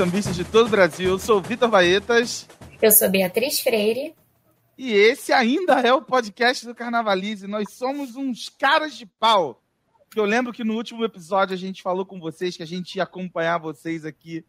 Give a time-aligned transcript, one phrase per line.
[0.00, 1.10] Sambistas de todo o Brasil.
[1.10, 2.48] Eu sou o Vitor Baetas.
[2.80, 4.14] Eu sou Beatriz Freire.
[4.78, 7.46] E esse ainda é o podcast do Carnavalize.
[7.46, 9.62] Nós somos uns caras de pau.
[10.16, 13.02] Eu lembro que no último episódio a gente falou com vocês que a gente ia
[13.02, 14.42] acompanhar vocês aqui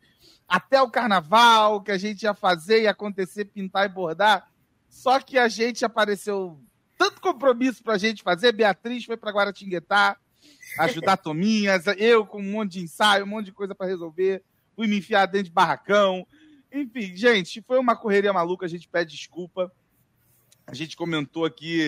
[0.48, 4.50] até o carnaval, que a gente ia fazer e acontecer, pintar e bordar.
[4.90, 6.58] Só que a gente apareceu
[6.98, 8.54] tanto compromisso pra gente fazer.
[8.54, 10.16] Beatriz foi pra Guaratinguetá
[10.80, 14.42] ajudar Tominhas, eu com um monte de ensaio, um monte de coisa para resolver
[14.76, 16.26] fui me enfiar dentro de barracão.
[16.72, 19.72] Enfim, gente, foi uma correria maluca, a gente pede desculpa.
[20.66, 21.82] A gente comentou aqui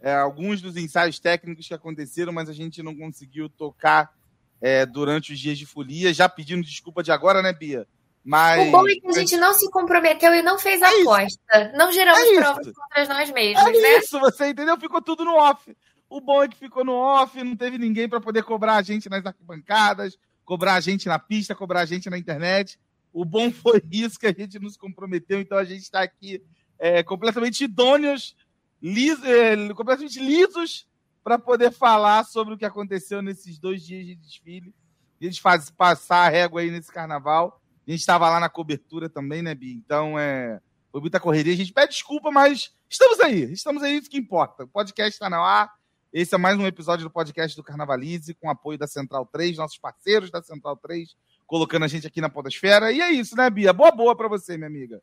[0.00, 4.12] é, alguns dos ensaios técnicos que aconteceram, mas a gente não conseguiu tocar
[4.60, 6.12] é, durante os dias de folia.
[6.12, 7.86] Já pedindo desculpa de agora, né, Bia?
[8.24, 8.68] Mas...
[8.68, 11.40] O bom é que a gente não se comprometeu e não fez é aposta.
[11.54, 11.76] Isso.
[11.76, 13.98] Não geramos é provas contra nós mesmos, é né?
[13.98, 14.80] Isso, você entendeu?
[14.80, 15.76] Ficou tudo no off.
[16.08, 19.10] O bom é que ficou no off, não teve ninguém para poder cobrar a gente
[19.10, 22.78] nas arquibancadas, cobrar a gente na pista, cobrar a gente na internet.
[23.12, 26.42] O bom foi isso que a gente nos comprometeu, então a gente está aqui
[26.78, 28.36] é, completamente idôneos,
[28.82, 30.86] liso, é, completamente lisos
[31.22, 34.74] para poder falar sobre o que aconteceu nesses dois dias de desfile.
[35.20, 37.60] A gente faz passar a régua aí nesse carnaval.
[37.86, 39.72] A gente estava lá na cobertura também, né, Bi?
[39.72, 40.60] Então, é,
[40.92, 41.54] foi muita correria.
[41.54, 43.52] A gente pede desculpa, mas estamos aí.
[43.52, 44.64] Estamos aí, isso que importa.
[44.64, 45.72] O podcast está no ar.
[46.14, 49.78] Esse é mais um episódio do podcast do Carnavalize, com apoio da Central 3, nossos
[49.78, 51.08] parceiros da Central 3,
[51.44, 52.92] colocando a gente aqui na Podosfera.
[52.92, 53.72] E é isso, né, Bia?
[53.72, 55.02] Boa, boa para você, minha amiga.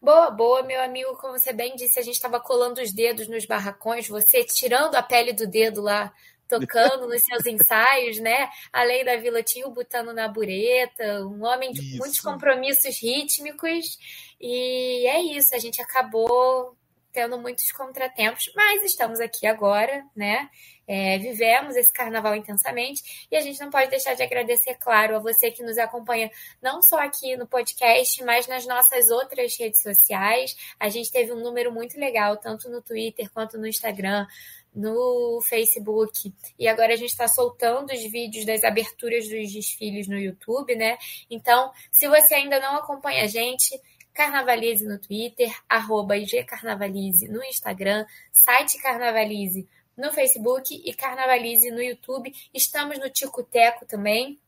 [0.00, 1.16] Boa, boa, meu amigo.
[1.16, 5.02] Como você bem disse, a gente estava colando os dedos nos barracões, você tirando a
[5.02, 6.12] pele do dedo lá,
[6.46, 8.48] tocando nos seus ensaios, né?
[8.72, 11.98] Além da Vila Tio, botando na bureta, um homem de isso.
[11.98, 13.98] muitos compromissos rítmicos.
[14.40, 16.76] E é isso, a gente acabou
[17.14, 20.50] tendo muitos contratempos, mas estamos aqui agora, né?
[20.86, 25.18] É, vivemos esse carnaval intensamente e a gente não pode deixar de agradecer, claro, a
[25.18, 26.30] você que nos acompanha,
[26.60, 30.54] não só aqui no podcast, mas nas nossas outras redes sociais.
[30.78, 34.26] A gente teve um número muito legal, tanto no Twitter quanto no Instagram,
[34.74, 36.34] no Facebook.
[36.58, 40.98] E agora a gente está soltando os vídeos das aberturas dos desfiles no YouTube, né?
[41.30, 43.80] Então, se você ainda não acompanha a gente,
[44.14, 52.32] Carnavalize no Twitter, arroba igcarnavalize no Instagram, site Carnavalize no Facebook e Carnavalize no YouTube.
[52.54, 54.38] Estamos no Tico Teco também.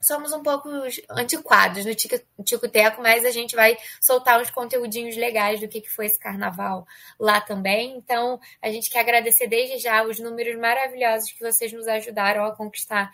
[0.00, 0.68] Somos um pouco
[1.10, 6.06] antiquados no Tico Teco, mas a gente vai soltar uns conteúdinhos legais do que foi
[6.06, 6.86] esse carnaval
[7.18, 7.96] lá também.
[7.96, 12.54] Então, a gente quer agradecer desde já os números maravilhosos que vocês nos ajudaram a
[12.54, 13.10] conquistar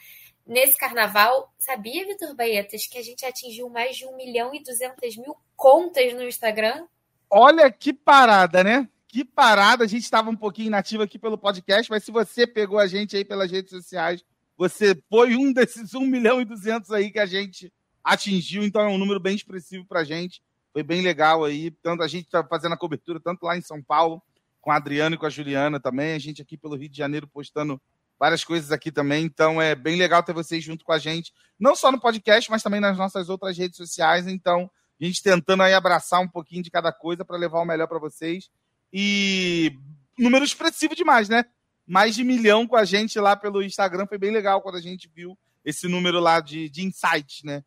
[0.47, 5.17] nesse carnaval, sabia, Vitor Baetas, que a gente atingiu mais de 1 milhão e 200
[5.17, 6.87] mil contas no Instagram?
[7.31, 8.89] Olha que parada, né?
[9.09, 9.85] Que parada.
[9.85, 13.17] A gente estava um pouquinho inativo aqui pelo podcast, mas se você pegou a gente
[13.17, 14.25] aí pelas redes sociais,
[14.57, 17.73] você foi um desses 1 milhão e 200 aí que a gente
[18.03, 20.43] atingiu, então é um número bem expressivo para a gente.
[20.73, 21.71] Foi bem legal aí.
[21.83, 24.23] Tanto a gente está fazendo a cobertura tanto lá em São Paulo,
[24.61, 26.15] com a Adriana e com a Juliana também.
[26.15, 27.81] A gente aqui pelo Rio de Janeiro postando
[28.23, 29.25] várias coisas aqui também.
[29.25, 32.63] Então é bem legal ter vocês junto com a gente, não só no podcast, mas
[32.63, 34.29] também nas nossas outras redes sociais.
[34.29, 37.89] Então, a gente tentando aí abraçar um pouquinho de cada coisa para levar o melhor
[37.89, 38.49] para vocês.
[38.93, 39.77] E
[40.17, 41.45] número expressivo demais, né?
[41.85, 44.07] Mais de milhão com a gente lá pelo Instagram.
[44.07, 47.65] Foi bem legal quando a gente viu esse número lá de, de insights, né?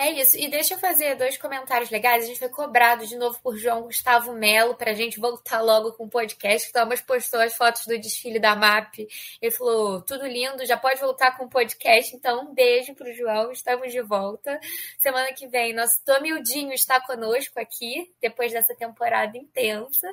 [0.00, 0.34] É isso.
[0.38, 2.24] E deixa eu fazer dois comentários legais.
[2.24, 5.92] A gente foi cobrado de novo por João Gustavo Melo para a gente voltar logo
[5.92, 6.70] com o podcast.
[6.70, 9.06] O Thomas postou as fotos do desfile da MAP.
[9.42, 12.16] Ele falou: tudo lindo, já pode voltar com o podcast.
[12.16, 13.52] Então, um beijo para o João.
[13.52, 14.58] Estamos de volta.
[14.98, 20.10] Semana que vem, nosso Tomildinho está conosco aqui, depois dessa temporada intensa.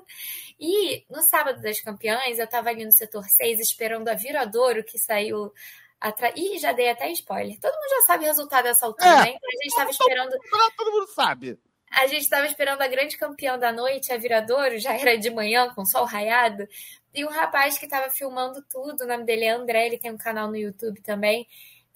[0.60, 5.00] E no sábado das campeãs, eu estava ali no setor 6 esperando a Viradouro, que
[5.00, 5.54] saiu
[6.00, 6.32] Atra...
[6.36, 7.60] Ih, já dei até spoiler.
[7.60, 9.30] Todo mundo já sabe o resultado dessa altura, é, né?
[9.30, 10.32] Então a gente estava esperando.
[10.78, 11.60] Todo mundo sabe.
[11.90, 15.74] A gente estava esperando a grande campeã da noite, a Viradouro, já era de manhã,
[15.74, 16.68] com sol raiado.
[17.14, 20.18] E um rapaz que estava filmando tudo, o nome dele é André, ele tem um
[20.18, 21.48] canal no YouTube também.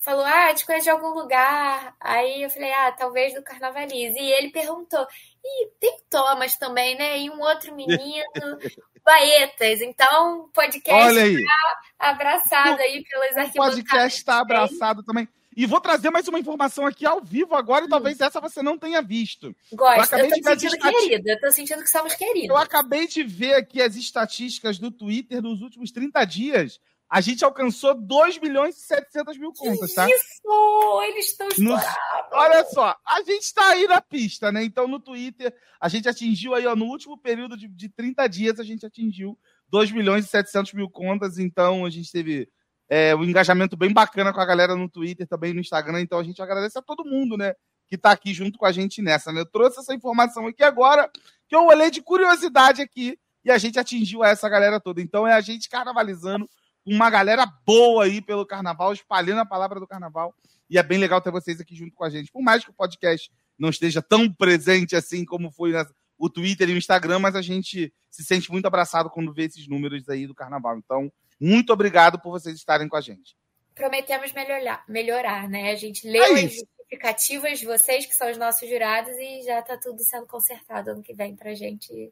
[0.02, 1.96] Falou, ah, te conheço de algum lugar.
[2.00, 4.18] Aí eu falei, ah, talvez do Carnavalize.
[4.18, 5.06] E ele perguntou,
[5.44, 7.20] e tem Thomas também, né?
[7.20, 8.26] E um outro menino,
[9.06, 9.80] Baetas.
[9.80, 11.38] Então, podcast Olha aí.
[11.46, 13.78] tá abraçado aí pelas arquibancadas.
[13.78, 15.30] O podcast está abraçado também.
[15.56, 17.90] E vou trazer mais uma informação aqui ao vivo agora, e hum.
[17.90, 19.56] talvez essa você não tenha visto.
[19.72, 22.50] Gosto, eu, eu tô me sentindo querida, eu tô sentindo que somos queridos.
[22.50, 26.80] Eu acabei de ver aqui as estatísticas do Twitter dos últimos 30 dias.
[27.12, 30.08] A gente alcançou 2 milhões e 700 mil contas, tá?
[30.10, 31.02] Isso!
[31.04, 31.92] Eles estão estourados.
[32.32, 34.64] Olha só, a gente está aí na pista, né?
[34.64, 38.60] Então, no Twitter, a gente atingiu aí, ó, no último período de, de 30 dias,
[38.62, 39.38] a gente atingiu
[39.68, 41.38] 2 milhões e 700 mil contas.
[41.38, 42.48] Então, a gente teve
[42.88, 46.00] é, um engajamento bem bacana com a galera no Twitter, também no Instagram.
[46.00, 47.54] Então, a gente agradece a todo mundo, né?
[47.90, 49.42] Que está aqui junto com a gente nessa, né?
[49.42, 51.12] Eu trouxe essa informação aqui agora,
[51.50, 55.02] que eu olhei de curiosidade aqui, e a gente atingiu essa galera toda.
[55.02, 56.50] Então, é a gente carnavalizando
[56.86, 60.34] uma galera boa aí pelo carnaval, espalhando a palavra do carnaval.
[60.70, 62.32] E é bem legal ter vocês aqui junto com a gente.
[62.32, 65.74] Por mais que o podcast não esteja tão presente assim como foi
[66.18, 69.68] o Twitter e o Instagram, mas a gente se sente muito abraçado quando vê esses
[69.68, 70.78] números aí do carnaval.
[70.78, 73.36] Então, muito obrigado por vocês estarem com a gente.
[73.76, 75.72] Prometemos melhorar, melhorar né?
[75.72, 79.60] A gente leu é as justificativas de vocês, que são os nossos jurados, e já
[79.60, 82.12] está tudo sendo consertado ano que vem para a gente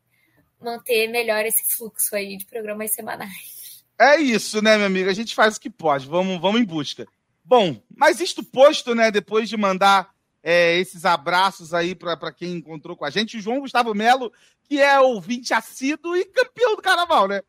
[0.60, 3.59] manter melhor esse fluxo aí de programas semanais.
[4.00, 5.10] É isso, né, meu amigo?
[5.10, 6.08] A gente faz o que pode.
[6.08, 7.06] Vamos, vamos em busca.
[7.44, 9.12] Bom, mas isto posto, né?
[9.12, 13.60] Depois de mandar é, esses abraços aí para quem encontrou com a gente, o João
[13.60, 14.32] Gustavo Melo,
[14.64, 17.42] que é ouvinte assíduo e campeão do carnaval, né?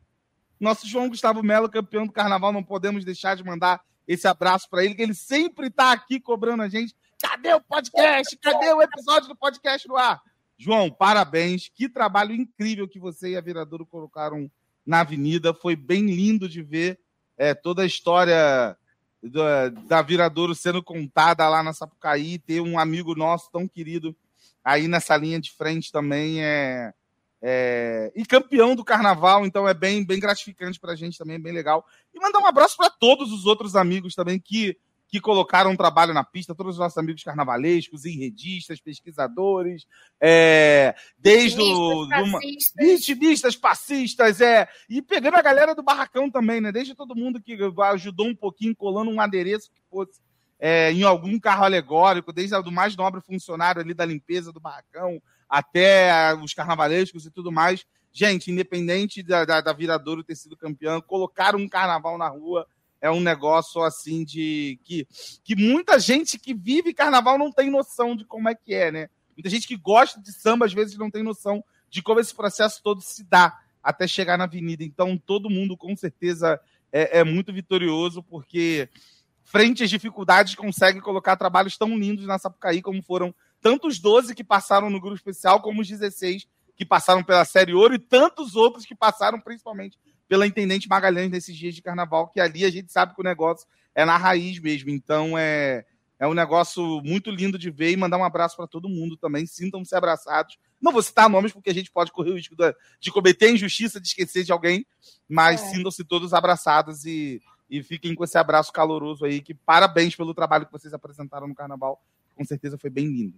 [0.59, 4.83] Nosso João Gustavo Melo, campeão do carnaval, não podemos deixar de mandar esse abraço para
[4.83, 6.93] ele, que ele sempre está aqui cobrando a gente.
[7.21, 8.37] Cadê o podcast?
[8.37, 10.21] Cadê o episódio do podcast no ar?
[10.57, 11.69] João, parabéns.
[11.73, 14.51] Que trabalho incrível que você e a Viradouro colocaram
[14.91, 15.53] na avenida.
[15.53, 16.99] Foi bem lindo de ver
[17.37, 18.77] é, toda a história
[19.23, 22.37] da, da Viradouro sendo contada lá na Sapucaí.
[22.37, 24.13] Ter um amigo nosso tão querido
[24.63, 26.93] aí nessa linha de frente também é.
[27.41, 28.11] é...
[28.13, 31.85] e campeão do carnaval, então é bem, bem gratificante para a gente também, bem legal.
[32.13, 34.77] E mandar um abraço para todos os outros amigos também que
[35.11, 39.85] que colocaram um trabalho na pista, todos os nossos amigos carnavalescos, enredistas, pesquisadores,
[40.21, 42.07] é, desde o.
[42.79, 44.69] Vitimistas, passistas, é.
[44.89, 46.71] E pegando a galera do barracão também, né?
[46.71, 47.57] Desde todo mundo que
[47.91, 50.21] ajudou um pouquinho, colando um adereço que fosse
[50.57, 55.21] é, em algum carro alegórico, desde o mais nobre funcionário ali da limpeza do barracão,
[55.49, 57.85] até os carnavalescos e tudo mais.
[58.13, 62.65] Gente, independente da, da, da Viradouro ter sido campeã, colocaram um carnaval na rua
[63.01, 65.07] é um negócio assim de que,
[65.43, 69.09] que muita gente que vive carnaval não tem noção de como é que é, né?
[69.35, 72.81] Muita gente que gosta de samba às vezes não tem noção de como esse processo
[72.83, 74.83] todo se dá até chegar na avenida.
[74.83, 76.61] Então todo mundo com certeza
[76.91, 78.87] é, é muito vitorioso porque
[79.43, 84.43] frente às dificuldades consegue colocar trabalhos tão lindos na Sapucaí como foram tantos 12 que
[84.43, 88.85] passaram no grupo especial como os 16 que passaram pela série Ouro e tantos outros
[88.85, 89.97] que passaram principalmente
[90.31, 93.67] pela Intendente Magalhães nesses dias de carnaval, que ali a gente sabe que o negócio
[93.93, 94.89] é na raiz mesmo.
[94.89, 95.83] Então é,
[96.17, 99.45] é um negócio muito lindo de ver e mandar um abraço para todo mundo também.
[99.45, 100.57] Sintam-se abraçados.
[100.81, 102.55] Não vou citar nomes porque a gente pode correr o risco
[102.97, 104.85] de cometer a injustiça de esquecer de alguém,
[105.27, 105.65] mas é.
[105.65, 109.41] sintam-se todos abraçados e, e fiquem com esse abraço caloroso aí.
[109.41, 112.01] Que parabéns pelo trabalho que vocês apresentaram no carnaval.
[112.37, 113.37] Com certeza foi bem lindo.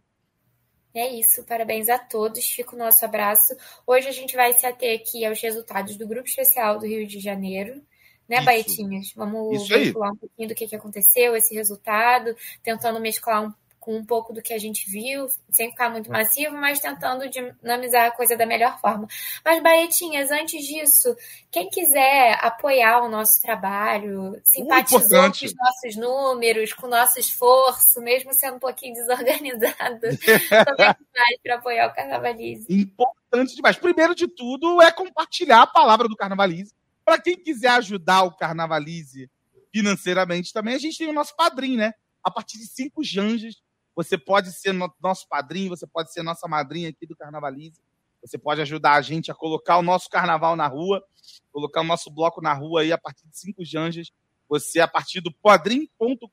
[0.96, 3.56] É isso, parabéns a todos, fica o nosso abraço.
[3.86, 7.20] Hoje a gente vai se ater aqui aos resultados do Grupo Especial do Rio de
[7.20, 7.82] Janeiro,
[8.30, 8.46] né, isso.
[8.46, 9.14] Baetinhas?
[9.16, 14.06] Vamos ver um pouquinho do que, que aconteceu, esse resultado, tentando mesclar um com um
[14.06, 18.38] pouco do que a gente viu, sem ficar muito massivo, mas tentando dinamizar a coisa
[18.38, 19.08] da melhor forma.
[19.44, 21.14] Mas, Baetinhas, antes disso,
[21.52, 28.00] quem quiser apoiar o nosso trabalho, simpatizou com os nossos números, com o nosso esforço,
[28.00, 30.00] mesmo sendo um pouquinho desorganizado,
[30.66, 32.66] também faz para apoiar o Carnavalize.
[32.70, 33.76] Importante demais.
[33.76, 36.74] Primeiro de tudo é compartilhar a palavra do Carnavalize.
[37.04, 39.30] Para quem quiser ajudar o Carnavalize
[39.74, 41.94] financeiramente também, a gente tem o nosso padrinho, né?
[42.24, 43.56] A partir de cinco janjas,
[43.96, 47.80] você pode ser no, nosso padrinho, você pode ser nossa madrinha aqui do Carnavalize.
[48.22, 51.04] Você pode ajudar a gente a colocar o nosso carnaval na rua,
[51.52, 54.12] colocar o nosso bloco na rua aí a partir de cinco janjas.
[54.48, 56.28] Você, a partir do padrim.com.br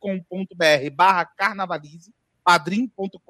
[0.95, 2.15] barra carnavalize,
[2.45, 3.21] padrim.com.br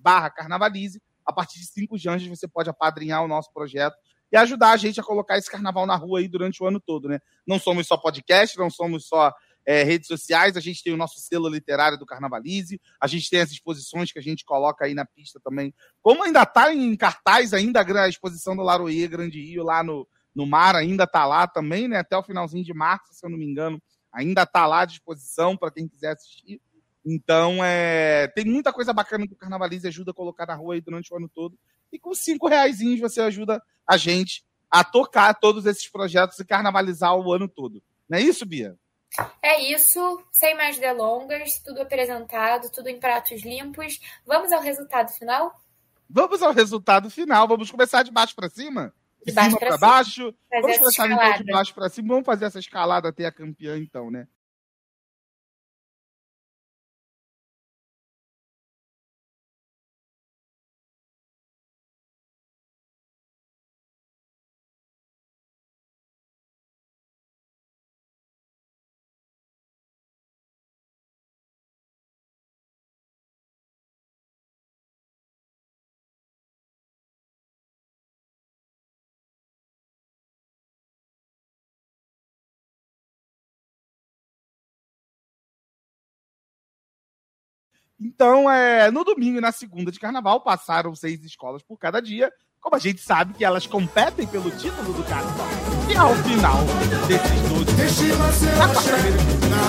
[0.00, 3.96] barra carnavalize, a partir de cinco janjas você pode apadrinhar o nosso projeto
[4.30, 7.08] e ajudar a gente a colocar esse carnaval na rua aí durante o ano todo,
[7.08, 7.20] né?
[7.46, 9.32] Não somos só podcast, não somos só
[9.64, 13.40] é, redes sociais, a gente tem o nosso selo literário do Carnavalize, a gente tem
[13.40, 15.74] as exposições que a gente coloca aí na pista também.
[16.00, 20.46] Como ainda está em cartaz ainda a exposição do Laroie Grande Rio lá no, no
[20.46, 21.98] mar, ainda está lá também, né?
[21.98, 23.80] Até o finalzinho de março, se eu não me engano,
[24.12, 26.60] ainda está lá à disposição para quem quiser assistir.
[27.04, 30.80] Então, é, tem muita coisa bacana que o Carnavalize ajuda a colocar na rua aí
[30.80, 31.58] durante o ano todo.
[31.92, 37.14] E com cinco reais você ajuda a gente a tocar todos esses projetos e carnavalizar
[37.14, 37.82] o ano todo.
[38.08, 38.78] Não é isso, Bia?
[39.42, 44.00] É isso, sem mais delongas, tudo apresentado, tudo em pratos limpos.
[44.26, 45.54] Vamos ao resultado final?
[46.08, 47.46] Vamos ao resultado final.
[47.46, 48.94] Vamos começar de baixo para cima?
[49.24, 50.34] De, de baixo para baixo.
[50.50, 52.08] Vamos começar então de baixo para cima.
[52.08, 54.26] Vamos fazer essa escalada até a campeã, então, né?
[88.04, 92.32] Então, é, no domingo e na segunda de carnaval, passaram seis escolas por cada dia.
[92.60, 95.46] Como a gente sabe que elas competem pelo título do carnaval.
[95.88, 96.58] E ao final
[97.06, 99.18] desses 12 na quarta-feira,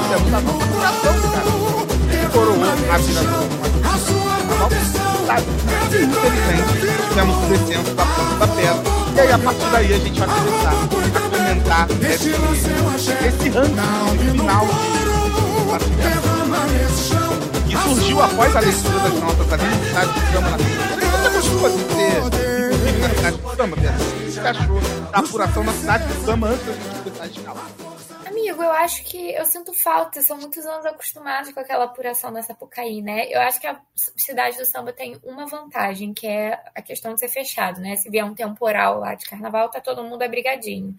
[0.09, 1.87] temos a nossa do carnaval.
[2.31, 2.99] Coroou a
[5.93, 6.73] Infelizmente,
[7.09, 8.83] tivemos o descenso da ponta da pedra.
[9.15, 10.87] E aí, a partir daí, a gente vai começar a
[11.29, 12.29] comentar esse,
[13.27, 14.67] esse ranking final
[17.73, 19.49] que surgiu após a leitura das notas no
[19.93, 20.57] site do Câmara.
[20.57, 20.93] De?
[24.27, 27.71] O que achou da apuração na cidade do Samba antes da gente começar a escalar?
[28.25, 32.41] Amigo, eu acho que eu sinto falta, são muitos anos acostumados com aquela apuração na
[32.41, 33.27] Sapucaí, né?
[33.29, 37.19] Eu acho que a cidade do samba tem uma vantagem, que é a questão de
[37.19, 37.95] ser fechado, né?
[37.95, 40.95] Se vier um temporal lá de carnaval, tá todo mundo abrigadinho.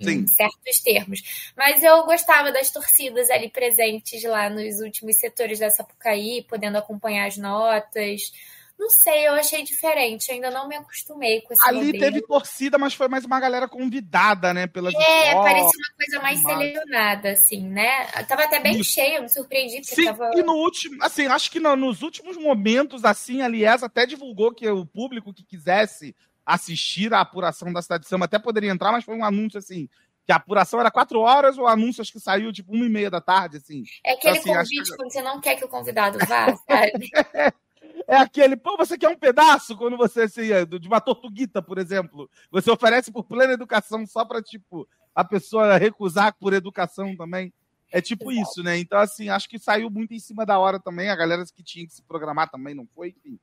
[0.00, 0.20] Sim.
[0.20, 1.52] em certos termos.
[1.56, 7.26] Mas eu gostava das torcidas ali presentes lá nos últimos setores da Sapucaí, podendo acompanhar
[7.26, 8.32] as notas.
[8.80, 11.98] Não sei, eu achei diferente, ainda não me acostumei com esse Ali modelo.
[11.98, 14.66] teve torcida, mas foi mais uma galera convidada, né?
[14.66, 16.56] Pelas é, escolas, parecia uma coisa mais mas...
[16.56, 18.06] selecionada, assim, né?
[18.26, 18.92] Tava até bem Isso.
[18.92, 19.84] cheio, me surpreendi.
[19.84, 20.30] Sim, tava...
[20.34, 24.54] e no último, assim, acho que no, nos últimos momentos, assim, a Lies até divulgou
[24.54, 26.16] que o público que quisesse
[26.54, 29.88] assistir a apuração da Cidade de Samba até poderia entrar, mas foi um anúncio assim,
[30.26, 33.10] que a apuração era quatro horas, o anúncio acho que saiu tipo uma e meia
[33.10, 33.84] da tarde, assim.
[34.04, 34.96] É aquele então, assim, convite que...
[34.96, 37.10] quando você não quer que o convidado vá, sabe?
[38.06, 40.48] É aquele, pô, você quer um pedaço quando você, assim,
[40.80, 42.28] de uma tortuguita, por exemplo.
[42.50, 47.52] Você oferece por plena educação só para, tipo, a pessoa recusar por educação também.
[47.92, 48.48] É tipo Exato.
[48.48, 48.78] isso, né?
[48.78, 51.08] Então, assim, acho que saiu muito em cima da hora também.
[51.08, 53.38] A galera que tinha que se programar também não foi, enfim.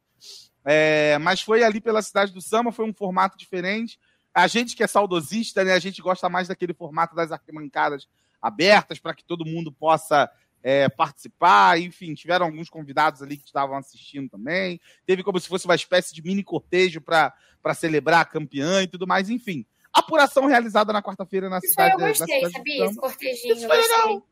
[0.66, 4.00] É, mas foi ali pela cidade do Samba, foi um formato diferente.
[4.34, 5.74] A gente que é saudosista, né?
[5.74, 8.08] A gente gosta mais daquele formato das arquibancadas
[8.42, 10.30] abertas para que todo mundo possa
[10.62, 14.80] é, participar, enfim, tiveram alguns convidados ali que estavam assistindo também.
[15.06, 17.34] Teve como se fosse uma espécie de mini cortejo para
[17.74, 19.66] celebrar a campeã e tudo mais, enfim.
[19.94, 21.94] Apuração realizada na quarta-feira na isso cidade.
[21.94, 22.86] Eu gostei, sabia?
[22.86, 23.56] Esse cortejinho.
[23.56, 24.28] Isso foi legal.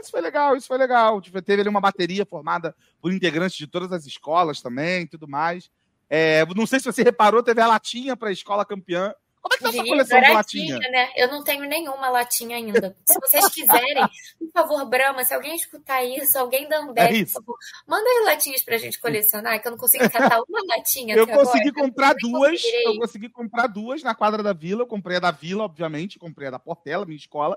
[0.00, 1.20] Isso foi legal, isso foi legal.
[1.20, 5.70] Tipo, teve ali uma bateria formada por integrantes de todas as escolas também tudo mais.
[6.08, 9.12] É, não sei se você reparou, teve a latinha para a escola campeã.
[9.46, 10.78] Como é que tá sua coleção de latinha?
[10.78, 11.12] Né?
[11.14, 12.96] Eu não tenho nenhuma latinha ainda.
[13.04, 17.56] Se vocês quiserem, por favor, Brahma, se alguém escutar isso, alguém da Ambev, é favor,
[17.86, 21.68] manda aí latinhas pra gente colecionar, que eu não consigo catar uma latinha Eu consegui
[21.68, 21.86] agora.
[21.86, 25.30] comprar eu duas, eu consegui comprar duas na quadra da Vila, eu comprei a da
[25.30, 27.56] Vila, obviamente, comprei a da Portela, minha escola,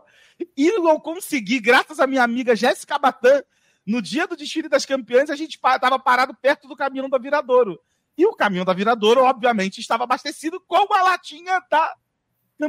[0.55, 3.41] e eu consegui, graças à minha amiga Jéssica Batan,
[3.83, 7.81] no dia do desfile das campeãs, a gente estava parado perto do caminhão da Viradouro.
[8.19, 11.95] E o caminhão da Viradouro, obviamente, estava abastecido com a latinha da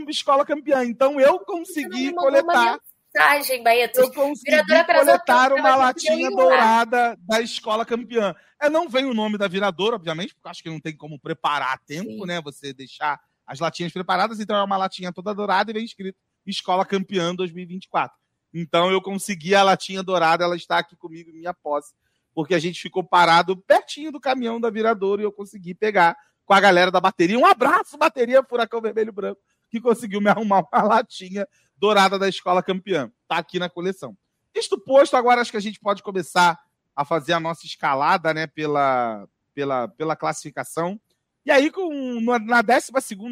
[0.07, 0.85] escola campeã.
[0.85, 2.79] Então eu consegui coletar.
[3.13, 3.99] Mensagem, Baeto.
[3.99, 8.33] Eu consegui coletar uma latinha dourada da escola campeã.
[8.63, 11.75] É, não vem o nome da Viradouro, obviamente, porque acho que não tem como preparar
[11.75, 12.27] a tempo, Sim.
[12.27, 12.41] né?
[12.43, 16.17] Você deixar as latinhas preparadas, então é uma latinha toda dourada e vem escrito
[16.47, 18.17] Escola Campeã 2024.
[18.55, 21.93] Então eu consegui a latinha dourada, ela está aqui comigo em minha posse
[22.35, 26.55] porque a gente ficou parado pertinho do caminhão da Viradouro e eu consegui pegar com
[26.55, 27.39] a galera da bateria.
[27.39, 31.47] Um abraço, bateria Furacão Vermelho Branco, que conseguiu me arrumar uma latinha
[31.77, 33.11] dourada da escola campeã.
[33.29, 34.17] Tá aqui na coleção.
[34.55, 36.59] Isto posto, agora acho que a gente pode começar
[36.95, 41.01] a fazer a nossa escalada, né, pela, pela, pela classificação.
[41.47, 42.91] E aí, com, na 12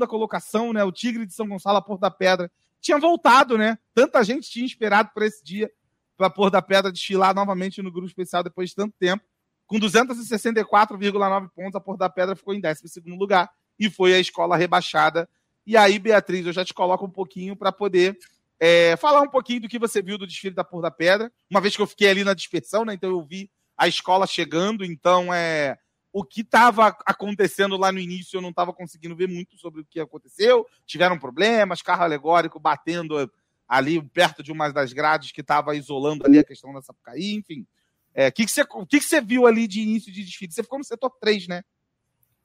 [0.09, 2.50] colocação, né, o Tigre de São Gonçalo, a Porto da Pedra,
[2.81, 3.76] tinha voltado, né?
[3.93, 5.71] Tanta gente tinha esperado por esse dia
[6.19, 9.25] para pôr da pedra desfilar novamente no grupo especial depois de tanto tempo.
[9.69, 14.57] Com 264,9 pontos, a Pôr da Pedra ficou em 12 lugar e foi a escola
[14.57, 15.29] rebaixada.
[15.67, 18.19] E aí, Beatriz, eu já te coloco um pouquinho para poder
[18.59, 21.61] é, falar um pouquinho do que você viu do desfile da Pôr da Pedra, uma
[21.61, 22.95] vez que eu fiquei ali na dispersão, né?
[22.95, 25.77] Então eu vi a escola chegando, então é
[26.11, 29.85] o que estava acontecendo lá no início eu não estava conseguindo ver muito sobre o
[29.85, 30.67] que aconteceu.
[30.87, 33.31] Tiveram problemas, carro alegórico batendo
[33.69, 37.61] ali perto de uma das grades que estava isolando ali a questão da Sapucaí, enfim.
[37.61, 37.67] O
[38.15, 40.51] é, que, que, você, que, que você viu ali de início de desfile?
[40.51, 41.63] Você ficou no setor 3, né?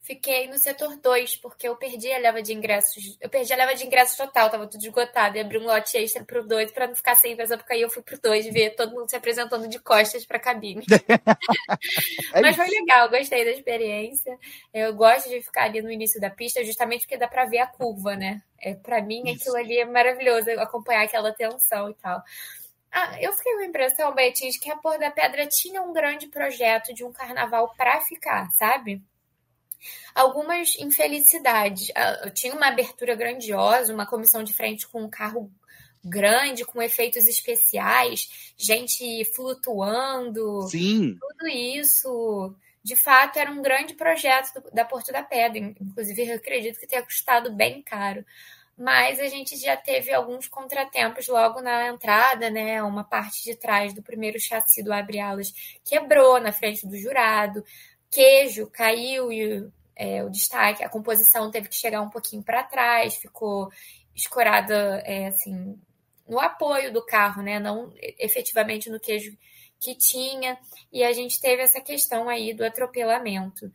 [0.03, 3.17] Fiquei no setor 2, porque eu perdi a leva de ingressos.
[3.21, 5.37] Eu perdi a leva de ingressos total, tava tudo esgotado.
[5.37, 7.73] E abri um lote extra pro 2 para não ficar sem essa época.
[7.73, 10.83] Aí eu fui pro 2 ver todo mundo se apresentando de costas pra cabine.
[12.35, 14.37] é Mas foi legal, gostei da experiência.
[14.73, 17.67] Eu gosto de ficar ali no início da pista, justamente porque dá pra ver a
[17.67, 18.41] curva, né?
[18.59, 19.43] É, para mim, Isso.
[19.43, 22.21] aquilo ali é maravilhoso, acompanhar aquela tensão e tal.
[22.91, 25.93] Ah, eu fiquei com a impressão, Betinho, de que a Porra da Pedra tinha um
[25.93, 29.01] grande projeto de um carnaval pra ficar, sabe?
[30.13, 31.91] Algumas infelicidades.
[31.95, 35.51] Ah, tinha uma abertura grandiosa, uma comissão de frente com um carro
[36.03, 40.63] grande, com efeitos especiais, gente flutuando.
[40.63, 41.17] Sim.
[41.19, 42.55] Tudo isso.
[42.83, 45.57] De fato, era um grande projeto da Porto da Pedra.
[45.57, 48.25] Inclusive, eu acredito que tenha custado bem caro.
[48.75, 52.81] Mas a gente já teve alguns contratempos logo na entrada, né?
[52.81, 55.53] Uma parte de trás do primeiro chassi do Abre Alas
[55.85, 57.63] quebrou na frente do jurado
[58.13, 63.15] queijo caiu e é, o destaque, a composição teve que chegar um pouquinho para trás,
[63.15, 63.71] ficou
[64.15, 65.79] escorada é, assim
[66.27, 67.59] no apoio do carro, né?
[67.59, 69.35] Não efetivamente no queijo
[69.79, 70.57] que tinha.
[70.91, 73.71] E a gente teve essa questão aí do atropelamento.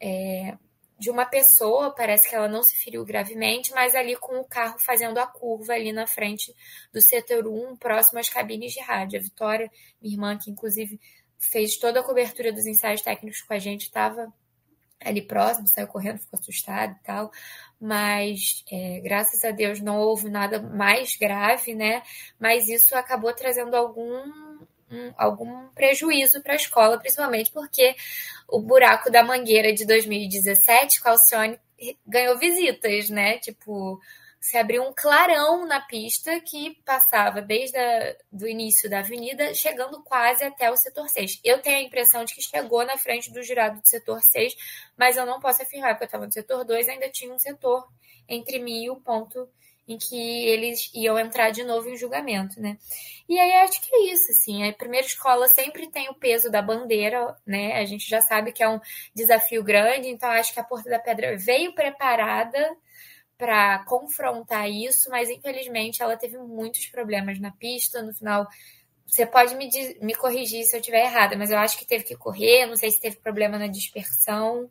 [0.00, 0.56] É,
[0.98, 4.78] de uma pessoa, parece que ela não se feriu gravemente, mas ali com o carro
[4.78, 6.54] fazendo a curva ali na frente
[6.92, 9.18] do setor 1, próximo às cabines de rádio.
[9.18, 9.68] A Vitória,
[10.00, 11.00] minha irmã, que inclusive
[11.50, 14.32] fez toda a cobertura dos ensaios técnicos com a gente, estava
[15.00, 17.32] ali próximo, saiu correndo, ficou assustado e tal,
[17.80, 22.02] mas é, graças a Deus não houve nada mais grave, né?
[22.38, 27.96] Mas isso acabou trazendo algum um, algum prejuízo para a escola, principalmente porque
[28.46, 31.58] o buraco da mangueira de 2017 com a Alcione
[32.06, 33.38] ganhou visitas, né?
[33.38, 33.98] Tipo,
[34.42, 37.78] se abriu um clarão na pista que passava desde
[38.32, 41.40] o início da avenida, chegando quase até o setor 6.
[41.44, 44.52] Eu tenho a impressão de que chegou na frente do jurado do setor 6,
[44.98, 47.86] mas eu não posso afirmar, porque eu estava no setor 2 ainda tinha um setor
[48.28, 49.48] entre mim e o ponto
[49.86, 52.78] em que eles iam entrar de novo em julgamento, né?
[53.28, 56.60] E aí acho que é isso, assim, a primeira escola sempre tem o peso da
[56.60, 57.78] bandeira, né?
[57.78, 58.80] A gente já sabe que é um
[59.14, 62.76] desafio grande, então acho que a Porta da Pedra veio preparada
[63.38, 68.02] para confrontar isso, mas infelizmente ela teve muitos problemas na pista.
[68.02, 68.46] No final,
[69.06, 69.68] você pode me,
[70.00, 72.66] me corrigir se eu estiver errada, mas eu acho que teve que correr.
[72.66, 74.70] Não sei se teve problema na dispersão.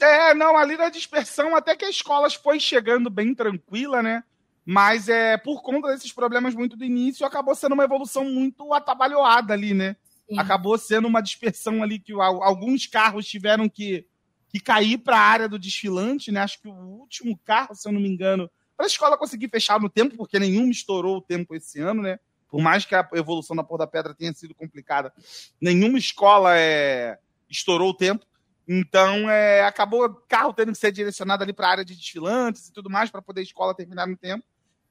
[0.00, 4.22] É, não, ali na dispersão, até que a escola foi chegando bem tranquila, né?
[4.64, 9.54] Mas é por conta desses problemas muito do início, acabou sendo uma evolução muito atabalhoada
[9.54, 9.96] ali, né?
[10.28, 10.38] Sim.
[10.38, 14.06] Acabou sendo uma dispersão ali que alguns carros tiveram que
[14.48, 16.40] que cair para a área do desfilante, né?
[16.40, 19.80] Acho que o último carro, se eu não me engano, para a escola conseguir fechar
[19.80, 22.18] no tempo, porque nenhum estourou o tempo esse ano, né?
[22.48, 25.12] Por mais que a evolução da Porta da Pedra tenha sido complicada,
[25.60, 27.18] nenhuma escola é,
[27.50, 28.24] estourou o tempo.
[28.66, 32.68] Então, é, acabou o carro tendo que ser direcionado ali para a área de desfilantes
[32.68, 34.44] e tudo mais, para poder a escola terminar no tempo.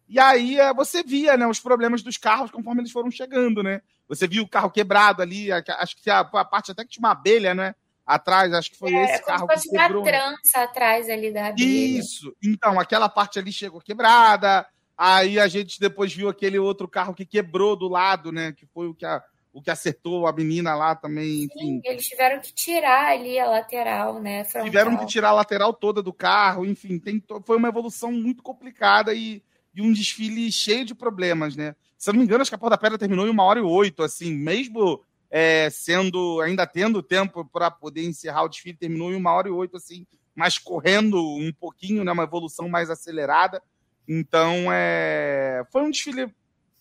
[0.09, 3.81] E aí é, você via né, os problemas dos carros conforme eles foram chegando, né?
[4.07, 7.11] Você viu o carro quebrado ali, acho que a, a parte até que tinha uma
[7.11, 7.75] abelha, né?
[8.07, 10.01] Atrás, acho que foi é, esse carro que quebrou.
[10.01, 11.99] uma trança atrás ali da abelha.
[11.99, 12.33] Isso.
[12.41, 14.65] Então, aquela parte ali chegou quebrada.
[14.97, 18.53] Aí a gente depois viu aquele outro carro que quebrou do lado, né?
[18.53, 21.43] Que foi o que, a, o que acertou a menina lá também.
[21.43, 21.59] Enfim.
[21.59, 24.45] Sim, eles tiveram que tirar ali a lateral, né?
[24.45, 24.69] Frontal.
[24.69, 26.65] Tiveram que tirar a lateral toda do carro.
[26.65, 29.43] Enfim, tem, foi uma evolução muito complicada e,
[29.75, 31.75] e um desfile cheio de problemas, né?
[31.97, 33.59] Se eu não me engano, acho que a Porta da Pedra terminou em uma hora
[33.59, 39.11] e oito, assim, mesmo é, sendo ainda tendo tempo para poder encerrar o desfile, terminou
[39.11, 43.61] em uma hora e oito, assim, mas correndo um pouquinho, né, uma evolução mais acelerada.
[44.07, 46.33] Então, é, foi um desfile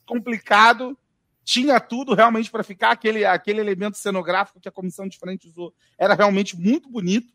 [0.04, 0.96] complicado,
[1.44, 5.72] tinha tudo realmente para ficar, aquele, aquele elemento cenográfico que a comissão de frente usou
[5.98, 7.34] era realmente muito bonito.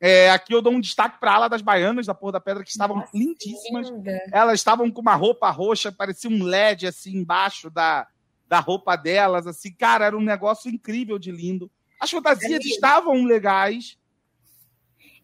[0.00, 2.64] É, aqui eu dou um destaque para a ala das baianas da Porra da Pedra,
[2.64, 3.88] que estavam Nossa, lindíssimas.
[3.88, 4.20] Linda.
[4.32, 8.08] Elas estavam com uma roupa roxa, parecia um LED assim embaixo da,
[8.52, 11.70] da roupa delas, assim, cara, era um negócio incrível de lindo.
[11.98, 13.96] As fantasias estavam legais.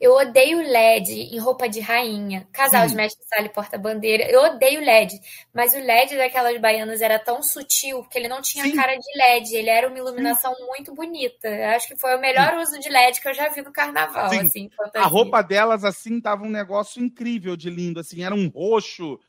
[0.00, 2.48] Eu odeio LED em roupa de rainha.
[2.50, 4.24] Casal de mestre sala e porta-bandeira.
[4.30, 5.20] Eu odeio LED.
[5.52, 8.74] Mas o LED daquelas baianas era tão sutil que ele não tinha Sim.
[8.74, 9.56] cara de LED.
[9.56, 10.64] Ele era uma iluminação Sim.
[10.64, 11.48] muito bonita.
[11.48, 12.62] Eu acho que foi o melhor Sim.
[12.62, 14.30] uso de LED que eu já vi no carnaval.
[14.32, 18.00] Assim, a roupa delas, assim, tava um negócio incrível de lindo.
[18.00, 19.20] Assim, era um roxo,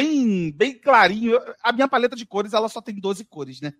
[0.00, 1.38] bem, bem clarinho.
[1.62, 3.72] A minha paleta de cores, ela só tem 12 cores, né?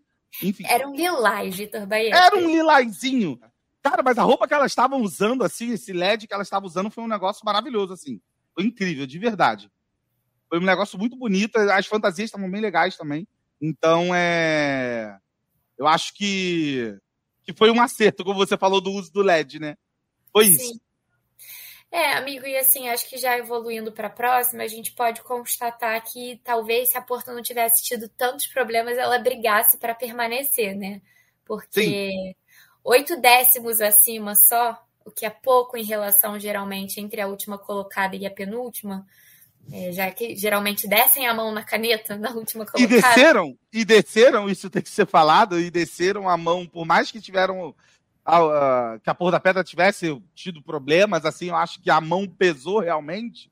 [0.43, 0.65] Enfim.
[0.67, 2.15] Era um lilás, Vitor Bahia.
[2.15, 3.39] Era um lilazinho.
[3.83, 6.91] Cara, mas a roupa que elas estavam usando, assim, esse LED que elas estavam usando
[6.91, 8.21] foi um negócio maravilhoso, assim.
[8.55, 9.71] Foi incrível, de verdade.
[10.49, 11.57] Foi um negócio muito bonito.
[11.57, 13.27] As fantasias estavam bem legais também.
[13.61, 15.19] Então, é.
[15.79, 16.97] Eu acho que,
[17.43, 19.77] que foi um acerto, como você falou do uso do LED, né?
[20.33, 20.53] Foi Sim.
[20.53, 20.81] isso.
[21.97, 25.99] É, amigo, e assim, acho que já evoluindo para a próxima, a gente pode constatar
[26.05, 31.01] que talvez se a Porto não tivesse tido tantos problemas, ela brigasse para permanecer, né?
[31.43, 32.37] Porque
[32.85, 38.15] oito décimos acima só, o que é pouco em relação geralmente entre a última colocada
[38.15, 39.07] e a penúltima,
[39.73, 42.85] é, já que geralmente descem a mão na caneta na última colocada.
[42.85, 47.11] E desceram, e desceram, isso tem que ser falado, e desceram a mão, por mais
[47.11, 47.75] que tiveram
[48.27, 52.27] a, que a Porra da Pedra tivesse tido problemas, assim, eu acho que a mão
[52.27, 53.51] pesou realmente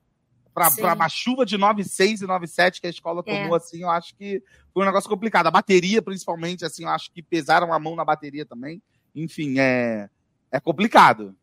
[0.52, 3.32] para uma chuva de 9,6 e 9,7 que a escola é.
[3.32, 3.58] tomou, é.
[3.58, 5.46] assim, eu acho que foi um negócio complicado.
[5.46, 8.82] A bateria, principalmente, assim, eu acho que pesaram a mão na bateria também.
[9.14, 10.08] Enfim, é,
[10.50, 11.36] é complicado.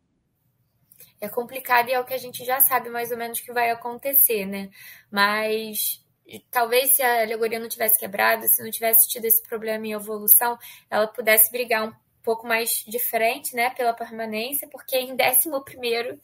[1.20, 3.70] É complicado e é o que a gente já sabe mais ou menos que vai
[3.70, 4.70] acontecer, né?
[5.10, 6.02] Mas
[6.50, 10.58] talvez se a alegoria não tivesse quebrado, se não tivesse tido esse problema em evolução,
[10.90, 11.92] ela pudesse brigar um
[12.22, 16.20] pouco mais de frente, né, pela permanência, porque em 11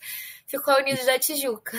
[0.47, 1.77] ficou a Unidos da Tijuca.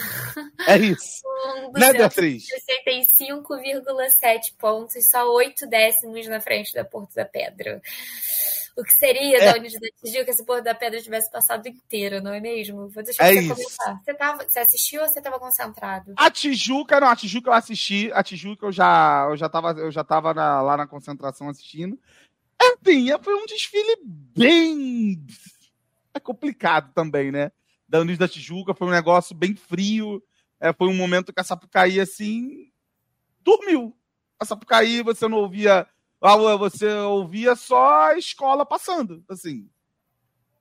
[0.67, 1.21] É isso.
[1.67, 2.45] um né, Beatriz?
[2.69, 7.81] 65,7 pontos, só 8 décimos na frente da Porto da Pedra.
[8.77, 9.51] O que seria é.
[9.51, 12.87] da Unidos da Tijuca se Porto da Pedra tivesse passado inteiro, não é mesmo?
[12.87, 13.55] Vou deixar é você isso.
[13.55, 14.01] começar.
[14.01, 16.13] Você, tava, você assistiu ou você estava concentrado?
[16.15, 18.09] A Tijuca, não, a Tijuca eu assisti.
[18.13, 21.99] A Tijuca eu já, eu já tava, eu já tava na, lá na concentração assistindo.
[22.61, 25.25] Enfim, foi um desfile bem.
[26.13, 27.51] É complicado também, né?
[27.87, 30.21] Da Unidos da Tijuca, foi um negócio bem frio.
[30.59, 32.69] É, foi um momento que a Sapucaí, assim,
[33.41, 33.95] dormiu.
[34.39, 35.87] A Sapucaí, você não ouvia.
[36.59, 39.69] Você ouvia só a escola passando, assim.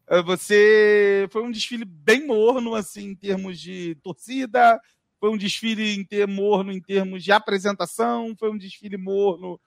[0.07, 1.29] É, você.
[1.31, 4.81] Foi um desfile bem morno, assim, em termos de torcida.
[5.19, 8.37] Foi um desfile em ter morno em termos de apresentação.
[8.39, 9.61] Foi um desfile morno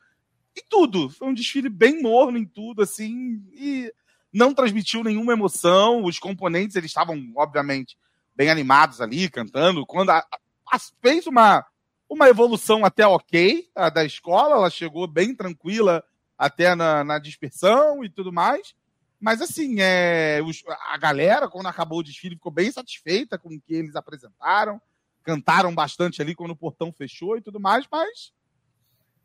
[0.56, 1.10] em tudo.
[1.10, 3.92] Foi um desfile bem morno em tudo, assim, e
[4.32, 6.04] não transmitiu nenhuma emoção.
[6.04, 7.98] Os componentes, eles estavam, obviamente,
[8.36, 9.86] bem animados ali, cantando.
[9.86, 10.26] Quando a,
[10.72, 11.66] a, fez uma,
[12.10, 16.04] uma evolução até ok a, da escola, ela chegou bem tranquila
[16.38, 18.74] até na, na dispersão e tudo mais.
[19.20, 23.62] Mas assim, é, os, a galera, quando acabou o desfile, ficou bem satisfeita com o
[23.62, 24.82] que eles apresentaram.
[25.24, 28.34] Cantaram bastante ali quando o portão fechou e tudo mais, mas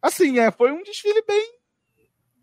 [0.06, 1.56] assim, é, foi um desfile bem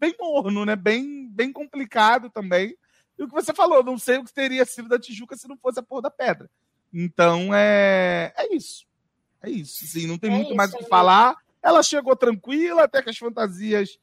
[0.04, 0.76] bem morno, né?
[0.76, 2.76] Bem, bem complicado também.
[3.17, 5.58] E o que você falou, não sei o que teria sido da Tijuca se não
[5.58, 6.49] fosse a porra da pedra.
[6.93, 8.86] Então é, é isso.
[9.41, 9.86] É isso.
[9.86, 11.38] Assim, não tem é muito isso, mais o que falar.
[11.62, 13.97] Ela chegou tranquila, até que as fantasias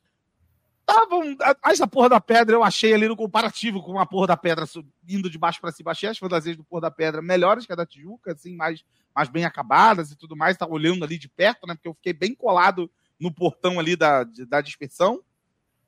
[0.80, 1.36] estavam.
[1.62, 4.64] As da porra da pedra eu achei ali no comparativo com a porra da pedra
[5.06, 5.90] indo de baixo para cima.
[5.90, 8.82] Achei as fantasias do porra da pedra melhores que a da Tijuca, assim, mais,
[9.14, 10.56] mais bem acabadas e tudo mais.
[10.56, 11.74] Tava olhando ali de perto, né?
[11.74, 12.90] Porque eu fiquei bem colado
[13.20, 15.22] no portão ali da, da dispersão,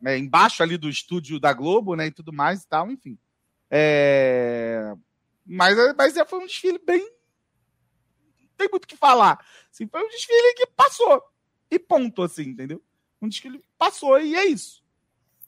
[0.01, 3.19] né, embaixo ali do estúdio da Globo, né, e tudo mais e tal, enfim.
[3.71, 4.93] É...
[5.45, 7.01] Mas, mas é, foi um desfile bem.
[8.41, 9.45] Não tem muito o que falar.
[9.71, 11.23] Assim, foi um desfile que passou.
[11.71, 12.83] E ponto, assim, entendeu?
[13.21, 14.83] Um desfile que passou e é isso.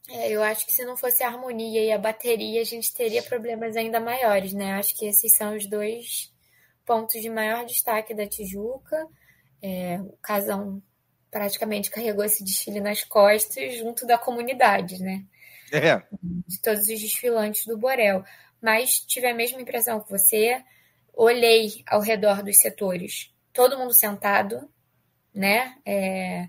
[0.08, 3.22] É, eu acho que se não fosse a harmonia e a bateria, a gente teria
[3.22, 4.72] problemas ainda maiores, né?
[4.72, 6.32] Acho que esses são os dois
[6.84, 9.06] pontos de maior destaque da Tijuca.
[9.62, 10.82] É, o casão
[11.34, 15.24] praticamente carregou esse desfile nas costas junto da comunidade, né?
[15.72, 16.00] É.
[16.22, 18.24] De todos os desfilantes do Borel.
[18.62, 20.62] Mas tive a mesma impressão que você.
[21.12, 24.68] Olhei ao redor dos setores, todo mundo sentado,
[25.32, 25.76] né?
[25.84, 26.48] É...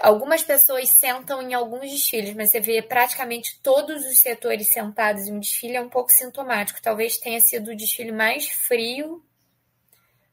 [0.00, 5.32] Algumas pessoas sentam em alguns desfiles, mas você vê praticamente todos os setores sentados em
[5.32, 6.82] um desfile é um pouco sintomático.
[6.82, 9.22] Talvez tenha sido o desfile mais frio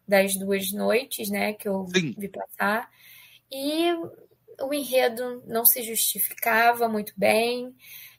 [0.10, 2.14] das duas noites, né, que eu Sim.
[2.18, 2.90] vi passar.
[3.52, 3.94] E
[4.62, 7.74] o enredo não se justificava muito bem.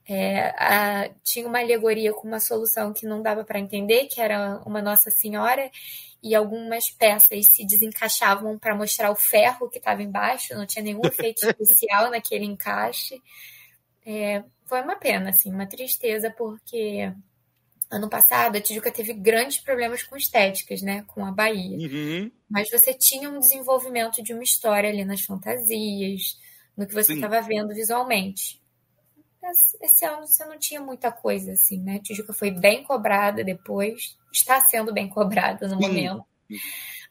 [0.09, 4.61] É, a, tinha uma alegoria com uma solução que não dava para entender, que era
[4.67, 5.71] uma Nossa Senhora,
[6.23, 11.01] e algumas peças se desencaixavam para mostrar o ferro que estava embaixo, não tinha nenhum
[11.05, 13.21] efeito especial naquele encaixe.
[14.05, 17.13] É, foi uma pena, assim, uma tristeza, porque
[17.91, 21.03] Ano passado, a Tijuca teve grandes problemas com estéticas, né?
[21.09, 21.77] Com a Bahia.
[21.77, 22.31] Uhum.
[22.49, 26.39] Mas você tinha um desenvolvimento de uma história ali nas fantasias,
[26.77, 28.63] no que você estava vendo visualmente.
[29.81, 31.97] Esse ano você não tinha muita coisa, assim, né?
[31.97, 35.89] A Tijuca foi bem cobrada depois, está sendo bem cobrada no Sim.
[35.89, 36.25] momento.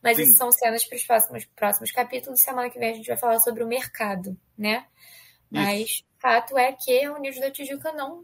[0.02, 0.24] Mas Sim.
[0.24, 2.40] essas são cenas para os próximos, próximos capítulos.
[2.40, 4.86] Semana que vem a gente vai falar sobre o mercado, né?
[5.52, 6.04] Mas Isso.
[6.22, 8.24] fato é que a Unidos da Tijuca não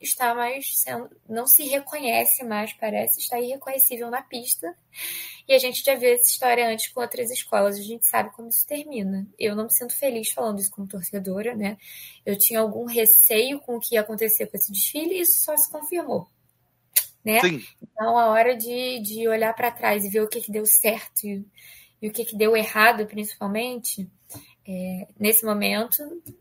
[0.00, 4.74] está mais sendo, não se reconhece mais, parece, está irreconhecível na pista.
[5.46, 8.48] E a gente já viu essa história antes com outras escolas, a gente sabe como
[8.48, 9.26] isso termina.
[9.38, 11.76] Eu não me sinto feliz falando isso como torcedora, né?
[12.24, 15.56] Eu tinha algum receio com o que ia acontecer com esse desfile e isso só
[15.56, 16.28] se confirmou.
[17.24, 17.40] Né?
[17.40, 17.62] Sim.
[17.82, 21.26] Então, a hora de, de olhar para trás e ver o que, que deu certo
[21.26, 21.44] e,
[22.00, 24.08] e o que, que deu errado, principalmente,
[24.70, 25.96] é, nesse momento,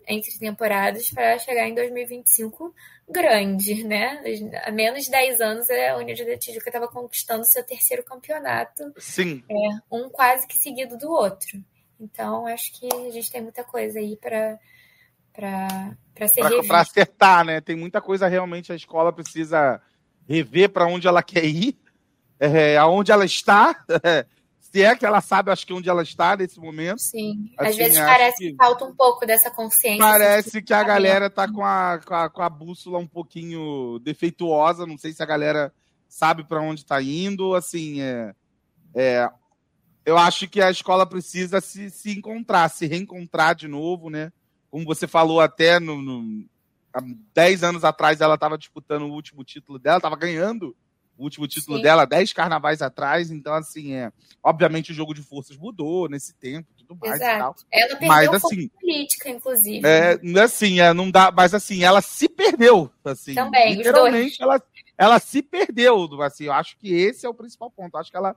[0.05, 2.75] entre temporadas, para chegar em 2025
[3.09, 4.21] grande, né?
[4.65, 8.83] Há menos de 10 anos, a União da Tijuca estava conquistando seu terceiro campeonato.
[8.97, 9.41] Sim.
[9.49, 11.63] É, um quase que seguido do outro.
[11.97, 14.59] Então, acho que a gente tem muita coisa aí para
[15.33, 17.61] para ser Para acertar, né?
[17.61, 19.79] Tem muita coisa realmente a escola precisa
[20.27, 21.77] rever para onde ela quer ir,
[22.39, 23.85] é, aonde ela está.
[24.71, 26.99] se é que ela sabe, acho que onde ela está nesse momento.
[26.99, 29.99] Sim, assim, às vezes parece que, que, falta um pouco dessa consciência.
[29.99, 34.85] Parece que a galera tá com a, com a, com a bússola um pouquinho defeituosa,
[34.85, 35.73] não sei se a galera
[36.09, 38.33] sabe para onde está indo, assim, é,
[38.93, 39.29] é,
[40.05, 44.31] eu acho que a escola precisa se, se encontrar, se reencontrar de novo, né?
[44.69, 46.45] Como você falou até no, no
[46.93, 46.99] há
[47.33, 50.75] 10 anos atrás ela estava disputando o último título dela, estava ganhando
[51.17, 51.83] o último título Sim.
[51.83, 54.11] dela 10 carnavais atrás, então assim, é,
[54.43, 57.65] obviamente o jogo de forças mudou nesse tempo, tudo mais Exato.
[57.71, 59.81] Ela perdeu mas, assim, política, inclusive.
[59.85, 63.33] É, assim, é, não dá, mas assim, ela se perdeu, assim.
[63.33, 64.61] Também, literalmente ela
[64.99, 68.17] ela se perdeu, assim, eu acho que esse é o principal ponto, eu acho que
[68.17, 68.35] ela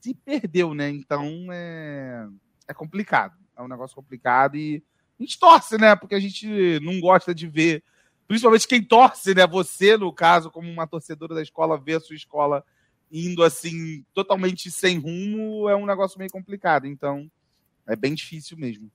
[0.00, 0.90] se perdeu, né?
[0.90, 2.26] Então é
[2.68, 4.82] é complicado, é um negócio complicado e
[5.18, 5.96] a gente torce, né?
[5.96, 7.82] Porque a gente não gosta de ver
[8.28, 9.46] principalmente quem torce, né?
[9.46, 12.64] Você, no caso, como uma torcedora da escola, ver a sua escola
[13.10, 16.86] indo assim, totalmente sem rumo, é um negócio meio complicado.
[16.86, 17.28] Então,
[17.86, 18.90] é bem difícil mesmo.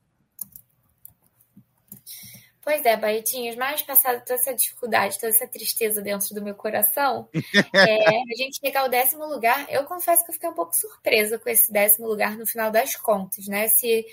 [2.62, 7.28] Pois é, Barretinhos, mais passado toda essa dificuldade, toda essa tristeza dentro do meu coração,
[7.74, 11.38] é, a gente chegar ao décimo lugar, eu confesso que eu fiquei um pouco surpresa
[11.38, 13.68] com esse décimo lugar no final das contas, né?
[13.68, 14.06] Se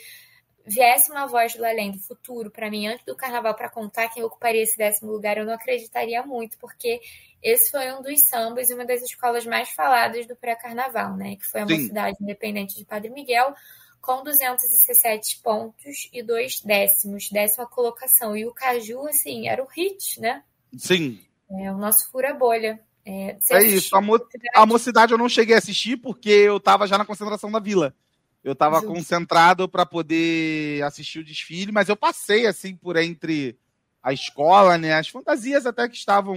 [0.71, 4.23] viesse uma voz do além do futuro para mim antes do carnaval para contar quem
[4.23, 7.01] ocuparia esse décimo lugar, eu não acreditaria muito, porque
[7.43, 11.37] esse foi um dos sambas e uma das escolas mais faladas do pré-carnaval, né?
[11.37, 11.75] Que foi a Sim.
[11.75, 13.53] Mocidade Independente de Padre Miguel,
[14.01, 18.37] com 217 pontos e dois décimos, décima colocação.
[18.37, 20.43] E o Caju, assim, era o hit, né?
[20.77, 21.21] Sim.
[21.51, 22.81] É o nosso fura-bolha.
[23.05, 23.97] É, é isso.
[23.97, 24.21] A, mo
[24.55, 27.95] a mocidade eu não cheguei a assistir porque eu estava já na concentração da vila.
[28.43, 33.59] Eu estava concentrado para poder assistir o desfile, mas eu passei assim por entre
[34.03, 34.95] a escola, né?
[34.95, 36.37] As fantasias até que estavam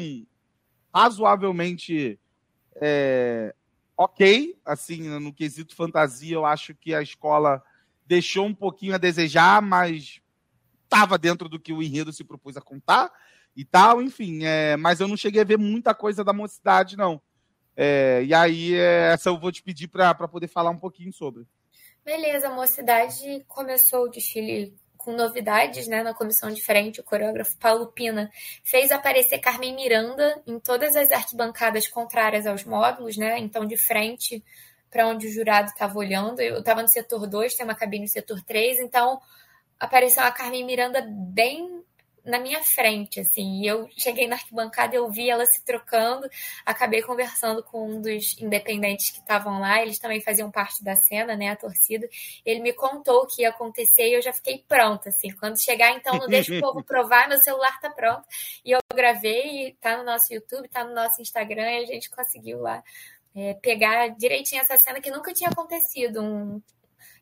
[0.94, 2.20] razoavelmente
[2.76, 3.56] é,
[3.96, 7.64] ok, assim, no quesito fantasia, eu acho que a escola
[8.06, 10.20] deixou um pouquinho a desejar, mas
[10.84, 13.12] estava dentro do que o enredo se propôs a contar
[13.56, 14.44] e tal, enfim.
[14.44, 17.22] É, mas eu não cheguei a ver muita coisa da mocidade, não.
[17.76, 21.46] É, e aí, é, essa eu vou te pedir para poder falar um pouquinho sobre.
[22.06, 26.04] Beleza, a mocidade começou o desfile com novidades, né?
[26.04, 28.30] Na comissão de frente, o coreógrafo Paulo Pina
[28.62, 33.40] fez aparecer Carmen Miranda em todas as arquibancadas contrárias aos módulos, né?
[33.40, 34.44] Então, de frente
[34.90, 36.42] para onde o jurado estava olhando.
[36.42, 39.20] Eu estava no setor 2, tem uma cabine no setor 3, então
[39.80, 41.84] apareceu a Carmen Miranda bem
[42.26, 43.62] na minha frente, assim.
[43.62, 46.30] E eu cheguei na arquibancada, eu vi ela se trocando,
[46.66, 51.36] acabei conversando com um dos independentes que estavam lá, eles também faziam parte da cena,
[51.36, 52.08] né, a torcida.
[52.46, 55.30] Ele me contou o que ia acontecer e eu já fiquei pronta, assim.
[55.32, 58.26] Quando chegar, então, não deixa o povo provar, meu celular tá pronto.
[58.64, 62.10] E eu gravei, e tá no nosso YouTube, tá no nosso Instagram, e a gente
[62.10, 62.84] conseguiu lá
[63.36, 66.22] é, pegar direitinho essa cena que nunca tinha acontecido.
[66.22, 66.62] Um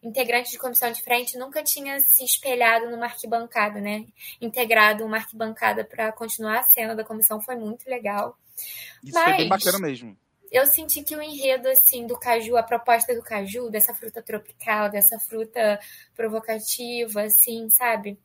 [0.03, 4.05] integrante de comissão de frente nunca tinha se espelhado numa arquibancada, né?
[4.41, 8.37] Integrado uma arquibancada para continuar a cena da comissão foi muito legal.
[9.03, 10.17] Isso Mas, foi bem bacana mesmo.
[10.51, 14.89] Eu senti que o enredo assim do caju, a proposta do caju, dessa fruta tropical,
[14.89, 15.79] dessa fruta
[16.15, 18.19] provocativa, assim, sabe?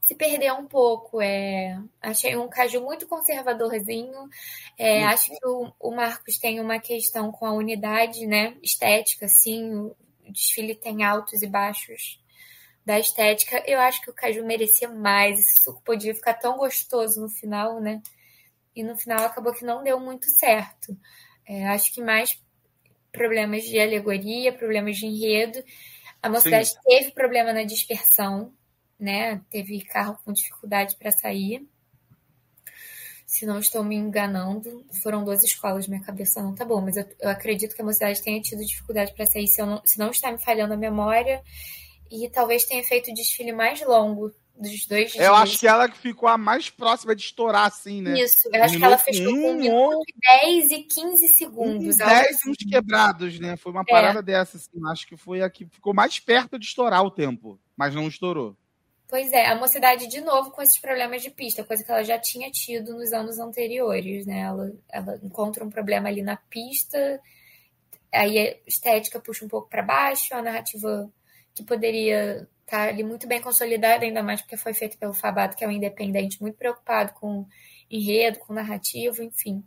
[0.00, 1.20] se perdeu um pouco.
[1.20, 4.28] É, achei um caju muito conservadorzinho.
[4.78, 9.74] É, acho que o, o, Marcos tem uma questão com a unidade né, estética, assim,
[9.74, 9.94] o
[10.32, 12.20] desfile tem altos e baixos
[12.84, 13.62] da estética.
[13.66, 15.38] Eu acho que o caju merecia mais.
[15.38, 18.02] Esse suco podia ficar tão gostoso no final, né?
[18.74, 20.96] E no final acabou que não deu muito certo.
[21.46, 22.40] É, acho que mais
[23.10, 25.62] problemas de alegoria, problemas de enredo.
[26.22, 26.78] A mocidade Sim.
[26.84, 28.52] teve problema na dispersão,
[28.98, 29.40] né?
[29.50, 31.66] Teve carro com dificuldade para sair
[33.28, 37.04] se não estou me enganando, foram duas escolas, minha cabeça não tá boa, mas eu,
[37.20, 40.32] eu acredito que a mocidade tenha tido dificuldade para sair, se, não, se não está
[40.32, 41.42] me falhando a memória,
[42.10, 45.98] e talvez tenha feito o desfile mais longo dos dois Eu acho que ela que
[45.98, 48.18] ficou a mais próxima de estourar, assim, né?
[48.18, 51.96] Isso, eu acho que ela fechou um, com 1 minuto e 10 e 15 segundos.
[51.96, 53.58] 10 uns quebrados, né?
[53.58, 54.22] Foi uma parada é.
[54.22, 54.70] dessa, assim.
[54.90, 58.56] Acho que foi a que ficou mais perto de estourar o tempo, mas não estourou.
[59.08, 62.18] Pois é, a mocidade de novo com esses problemas de pista, coisa que ela já
[62.18, 64.40] tinha tido nos anos anteriores, né?
[64.40, 67.18] Ela, ela encontra um problema ali na pista,
[68.12, 71.10] aí a estética puxa um pouco para baixo, a narrativa
[71.54, 75.56] que poderia estar tá ali muito bem consolidada, ainda mais porque foi feita pelo Fabato,
[75.56, 77.46] que é um independente muito preocupado com
[77.90, 79.64] enredo, com narrativo, enfim.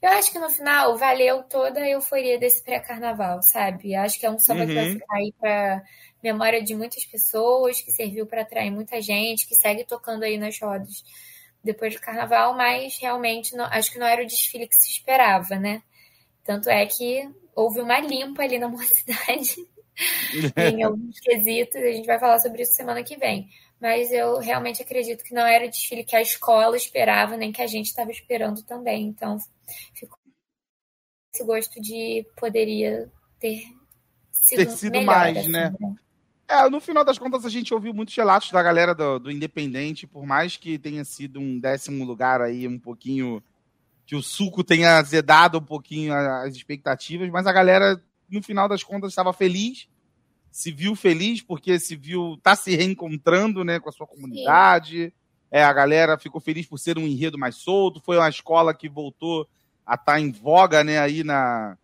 [0.00, 3.92] Eu acho que no final valeu toda a euforia desse pré-carnaval, sabe?
[3.92, 4.68] Eu acho que é um samba uhum.
[4.68, 4.92] que vai uhum.
[4.94, 5.82] ficar aí para
[6.22, 10.58] memória de muitas pessoas, que serviu para atrair muita gente, que segue tocando aí nas
[10.60, 11.02] rodas
[11.62, 15.56] depois do carnaval, mas realmente não, acho que não era o desfile que se esperava,
[15.56, 15.82] né?
[16.42, 19.56] Tanto é que houve uma limpa ali na mocidade
[20.56, 23.48] em alguns quesitos, a gente vai falar sobre isso semana que vem.
[23.80, 27.62] Mas eu realmente acredito que não era o desfile que a escola esperava, nem que
[27.62, 29.06] a gente estava esperando também.
[29.06, 29.38] Então,
[29.94, 30.18] ficou
[31.32, 33.62] esse gosto de poderia ter
[34.30, 35.72] sido, ter sido melhor, mais, assim, né?
[35.80, 35.94] né?
[36.50, 40.04] É, no final das contas, a gente ouviu muitos relatos da galera do, do, Independente,
[40.04, 43.40] por mais que tenha sido um décimo lugar aí, um pouquinho.
[44.04, 48.82] que o suco tenha azedado um pouquinho as expectativas, mas a galera, no final das
[48.82, 49.88] contas, estava feliz,
[50.50, 52.36] se viu feliz, porque se viu.
[52.42, 55.14] tá se reencontrando né, com a sua comunidade.
[55.52, 58.88] É, a galera ficou feliz por ser um enredo mais solto, foi uma escola que
[58.88, 59.48] voltou
[59.86, 61.78] a estar tá em voga né, aí na,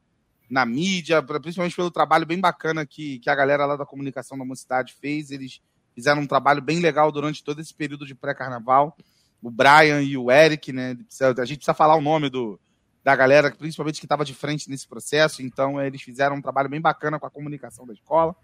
[0.48, 4.44] na mídia, principalmente pelo trabalho bem bacana que, que a galera lá da comunicação da
[4.44, 5.30] mocidade fez.
[5.30, 5.60] Eles
[5.94, 8.96] fizeram um trabalho bem legal durante todo esse período de pré-carnaval.
[9.42, 10.96] O Brian e o Eric, né?
[11.20, 12.58] A gente precisa falar o nome do,
[13.04, 15.42] da galera, principalmente que estava de frente nesse processo.
[15.42, 18.34] Então, eles fizeram um trabalho bem bacana com a comunicação da escola.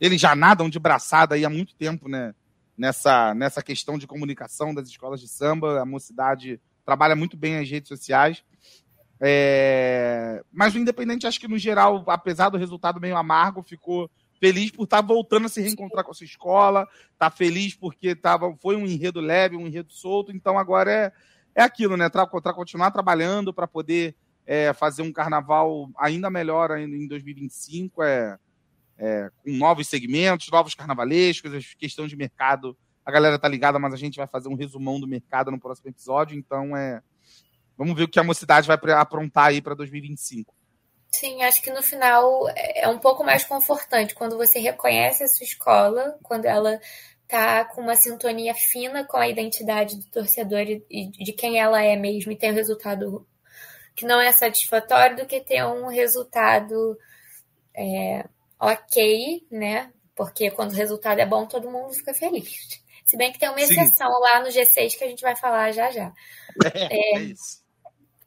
[0.00, 2.34] Eles já nadam de braçada aí há muito tempo, né?
[2.76, 5.80] Nessa, nessa questão de comunicação das escolas de samba.
[5.80, 8.44] A mocidade trabalha muito bem as redes sociais.
[9.20, 10.42] É...
[10.52, 14.84] Mas o Independente, acho que no geral, apesar do resultado meio amargo, ficou feliz por
[14.84, 16.86] estar tá voltando a se reencontrar com a sua escola,
[17.18, 21.12] tá feliz porque tava, foi um enredo leve, um enredo solto, então agora é,
[21.54, 22.08] é aquilo, né?
[22.08, 24.14] Para continuar trabalhando para poder
[24.46, 28.38] é, fazer um carnaval ainda melhor em 2025, é,
[28.98, 32.76] é, com novos segmentos, novos carnavalescos, questão de mercado.
[33.04, 35.90] A galera tá ligada, mas a gente vai fazer um resumão do mercado no próximo
[35.90, 37.02] episódio, então é
[37.76, 40.54] Vamos ver o que a mocidade vai aprontar aí para 2025.
[41.14, 45.44] Sim, acho que no final é um pouco mais confortante quando você reconhece a sua
[45.44, 46.80] escola, quando ela
[47.28, 51.96] tá com uma sintonia fina com a identidade do torcedor e de quem ela é
[51.96, 53.26] mesmo e tem um resultado
[53.94, 56.98] que não é satisfatório do que ter um resultado
[57.76, 58.24] é,
[58.58, 59.92] ok, né?
[60.16, 62.82] Porque quando o resultado é bom, todo mundo fica feliz.
[63.04, 64.20] Se bem que tem uma exceção Sim.
[64.20, 66.12] lá no G6 que a gente vai falar já já.
[66.74, 67.63] É, é, é isso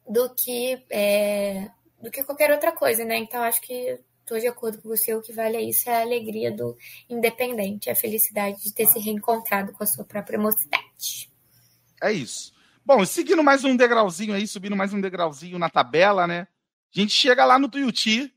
[0.07, 1.69] do que é,
[2.01, 3.17] do que qualquer outra coisa, né?
[3.17, 6.01] Então acho que estou de acordo com você, o que vale é isso, é a
[6.01, 6.77] alegria do
[7.09, 11.29] independente, a felicidade de ter se reencontrado com a sua própria mocidade.
[12.01, 12.53] É isso.
[12.85, 16.47] Bom, seguindo mais um degrauzinho aí, subindo mais um degrauzinho na tabela, né?
[16.95, 18.33] A gente chega lá no Tuiuti,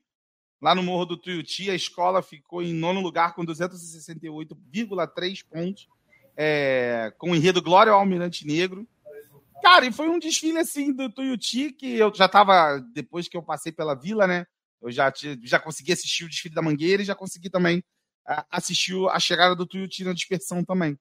[0.60, 5.88] lá no Morro do Tuiuti, a escola ficou em nono lugar com 268,3 pontos,
[6.36, 8.86] é, com o enredo Glória ao Almirante Negro.
[9.62, 13.42] Cara, e foi um desfile assim do Tuiuti que eu já tava, depois que eu
[13.42, 14.46] passei pela vila, né?
[14.80, 17.78] Eu já, já consegui assistir o desfile da Mangueira e já consegui também
[18.28, 20.98] uh, assistir a chegada do Tuiuti na dispersão também.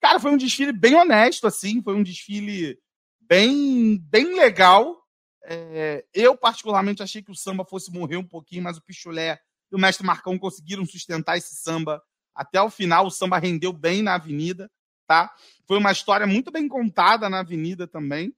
[0.00, 2.78] Cara, foi um desfile bem honesto, assim, foi um desfile
[3.20, 4.96] bem, bem legal.
[5.44, 9.38] É, eu, particularmente, achei que o samba fosse morrer um pouquinho, mas o Pichulé
[9.70, 12.02] e o mestre Marcão conseguiram sustentar esse samba
[12.34, 13.06] até o final.
[13.06, 14.70] O samba rendeu bem na avenida
[15.10, 15.34] tá?
[15.66, 18.32] Foi uma história muito bem contada na Avenida também.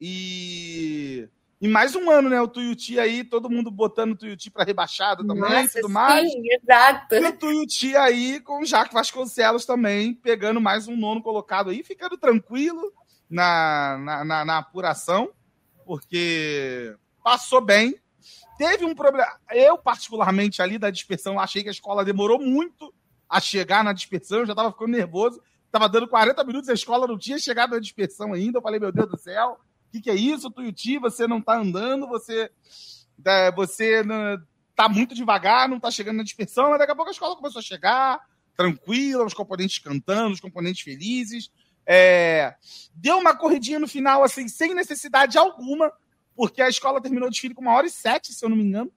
[0.00, 1.28] E
[1.60, 2.40] e mais um ano, né?
[2.40, 6.32] O Tuiuti aí, todo mundo botando o Tuiuti para rebaixada também Nossa, tudo sim, mais.
[6.62, 7.14] exato.
[7.14, 11.82] E o Tuiuti aí com o Jacques Vasconcelos também, pegando mais um nono colocado aí,
[11.82, 12.90] ficando tranquilo
[13.28, 15.30] na, na, na, na apuração,
[15.84, 18.00] porque passou bem.
[18.56, 19.28] Teve um problema.
[19.50, 22.94] Eu, particularmente, ali da dispersão, achei que a escola demorou muito
[23.28, 25.42] a chegar na dispersão, eu já estava ficando nervoso.
[25.70, 28.58] Tava dando 40 minutos, a escola não tinha chegado na dispersão ainda.
[28.58, 29.58] Eu falei, meu Deus do céu,
[29.88, 30.98] o que, que, é isso, Tuiuti?
[30.98, 32.50] Você não tá andando, você,
[33.24, 34.02] é, você
[34.74, 37.58] tá muito devagar, não tá chegando na dispersão, mas daqui a pouco a escola começou
[37.60, 38.20] a chegar,
[38.56, 41.50] tranquila, os componentes cantando, os componentes felizes.
[41.86, 42.54] É,
[42.94, 45.92] deu uma corridinha no final, assim, sem necessidade alguma,
[46.34, 48.64] porque a escola terminou o desfile com uma hora e sete, se eu não me
[48.64, 48.92] engano.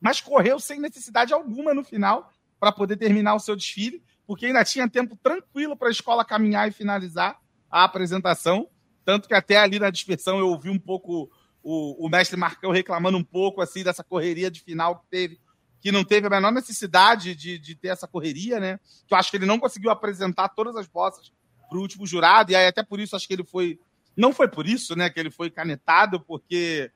[0.00, 4.64] Mas correu sem necessidade alguma no final para poder terminar o seu desfile porque ainda
[4.64, 7.38] tinha tempo tranquilo para a escola caminhar e finalizar
[7.70, 8.68] a apresentação.
[9.04, 11.30] Tanto que até ali na dispersão eu ouvi um pouco
[11.62, 15.40] o, o mestre Marcão reclamando um pouco assim dessa correria de final que teve,
[15.80, 18.78] que não teve a menor necessidade de, de ter essa correria, né?
[19.06, 21.32] Que eu acho que ele não conseguiu apresentar todas as bossas
[21.68, 23.80] para o último jurado, e aí até por isso acho que ele foi.
[24.16, 26.92] Não foi por isso, né, que ele foi canetado, porque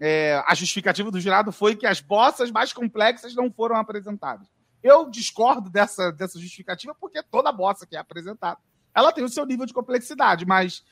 [0.00, 4.48] é, a justificativa do jurado foi que as bossas mais complexas não foram apresentadas.
[4.82, 8.58] Eu discordo dessa, dessa justificativa, porque toda bossa que é apresentada
[8.94, 10.84] ela tem o seu nível de complexidade, mas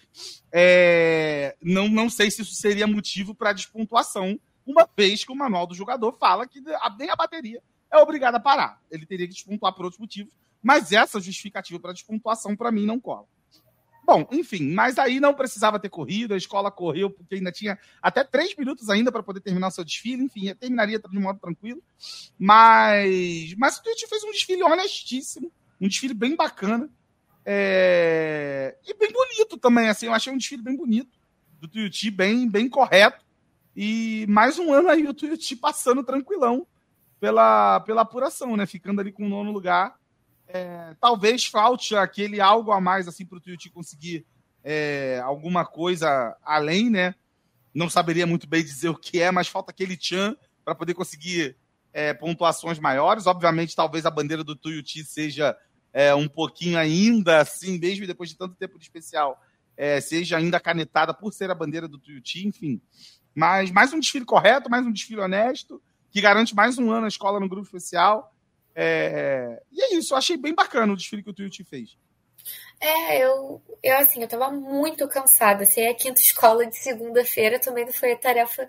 [0.52, 5.66] é, não, não sei se isso seria motivo para despontuação, uma vez que o manual
[5.66, 8.80] do jogador fala que nem a bateria é obrigada a parar.
[8.90, 10.32] Ele teria que despontuar por outros motivos,
[10.62, 13.26] mas essa justificativa para despontuação, para mim, não cola.
[14.08, 18.24] Bom, enfim, mas aí não precisava ter corrido, a escola correu, porque ainda tinha até
[18.24, 21.82] três minutos ainda para poder terminar seu desfile, enfim, terminaria de modo tranquilo.
[22.38, 26.88] Mas, mas o Twitch fez um desfile honestíssimo, um desfile bem bacana.
[27.44, 28.78] É...
[28.86, 31.18] E bem bonito também, assim, eu achei um desfile bem bonito
[31.60, 33.22] do Tuiuti, bem, bem correto.
[33.76, 36.66] E mais um ano aí o Tuiuti passando tranquilão
[37.20, 38.64] pela, pela apuração, né?
[38.64, 39.97] Ficando ali com o nono lugar.
[40.48, 40.94] É...
[41.00, 44.26] talvez falte aquele algo a mais assim para o Tuiuti conseguir
[44.64, 47.14] é, alguma coisa além, né?
[47.74, 51.56] Não saberia muito bem dizer o que é, mas falta aquele tchan para poder conseguir
[51.92, 53.26] é, pontuações maiores.
[53.26, 55.56] Obviamente, talvez a bandeira do Tuiuti seja
[55.92, 59.40] é, um pouquinho ainda, assim, mesmo depois de tanto tempo de especial,
[59.76, 62.80] é, seja ainda canetada por ser a bandeira do Tuiuti, enfim.
[63.34, 65.80] Mas mais um desfile correto, mais um desfile honesto,
[66.10, 68.34] que garante mais um ano a escola no grupo especial.
[68.80, 69.60] É...
[69.72, 71.98] E é isso, eu achei bem bacana o desfile que o Tuiuti fez.
[72.80, 75.66] É, eu, eu assim, eu tava muito cansada.
[75.66, 78.68] Se é a quinta escola de segunda-feira, também não foi a tarefa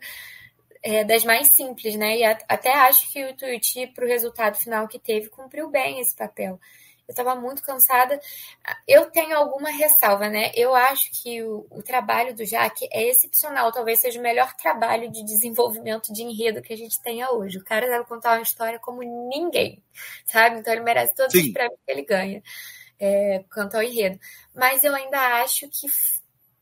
[0.82, 2.18] é, das mais simples, né?
[2.18, 6.00] E a, até acho que o Tuiuti, para o resultado final que teve, cumpriu bem
[6.00, 6.60] esse papel
[7.10, 8.22] eu estava muito cansada.
[8.88, 10.52] Eu tenho alguma ressalva, né?
[10.54, 15.12] Eu acho que o, o, trabalho do Jaque é excepcional, talvez seja o melhor trabalho
[15.12, 17.58] de desenvolvimento de enredo que a gente tenha hoje.
[17.58, 19.84] O cara deve contar uma história como ninguém,
[20.24, 20.60] sabe?
[20.60, 21.48] Então ele merece todos Sim.
[21.48, 22.44] os prêmios que ele ganha
[23.00, 24.20] é, quanto ao enredo.
[24.54, 25.88] Mas eu ainda acho que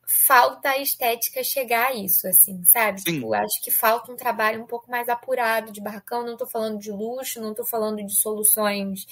[0.07, 3.01] falta a estética chegar a isso, assim, sabe?
[3.01, 3.15] Sim.
[3.15, 6.23] Tipo, acho que falta um trabalho um pouco mais apurado de barracão.
[6.23, 9.05] Não estou falando de luxo, não estou falando de soluções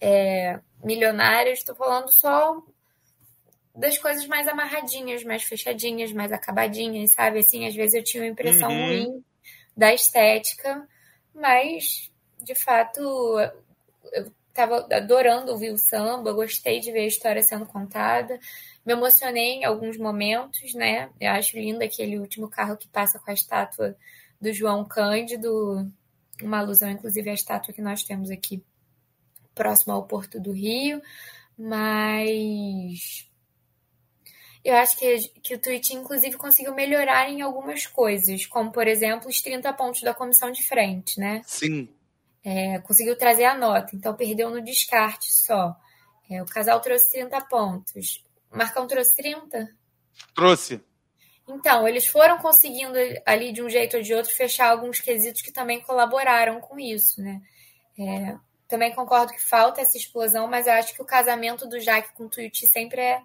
[0.00, 0.60] é,
[1.52, 2.62] estou falando só
[3.74, 7.40] das coisas mais amarradinhas, mais fechadinhas, mais acabadinhas, sabe?
[7.40, 8.86] Assim, às vezes eu tinha uma impressão uhum.
[8.86, 9.24] ruim
[9.76, 10.88] da estética,
[11.34, 12.10] mas
[12.42, 13.00] de fato
[14.12, 18.40] eu estava adorando ouvir o samba, gostei de ver a história sendo contada,
[18.84, 21.10] me emocionei em alguns momentos, né?
[21.20, 23.94] Eu acho lindo aquele último carro que passa com a estátua
[24.40, 25.90] do João Cândido,
[26.42, 28.64] uma alusão inclusive à estátua que nós temos aqui
[29.56, 31.02] próximo ao Porto do Rio,
[31.58, 33.26] mas
[34.62, 39.28] eu acho que, que o Twitch, inclusive, conseguiu melhorar em algumas coisas, como, por exemplo,
[39.28, 41.40] os 30 pontos da comissão de frente, né?
[41.46, 41.88] Sim.
[42.44, 45.74] É, conseguiu trazer a nota, então perdeu no descarte só.
[46.30, 48.24] É, o casal trouxe 30 pontos.
[48.52, 49.68] O Marcão trouxe 30?
[50.34, 50.80] Trouxe.
[51.48, 55.52] Então, eles foram conseguindo ali, de um jeito ou de outro, fechar alguns quesitos que
[55.52, 57.40] também colaboraram com isso, né?
[57.96, 58.36] É,
[58.68, 62.24] também concordo que falta essa explosão, mas eu acho que o casamento do Jaque com
[62.24, 63.22] o Tuiuti sempre é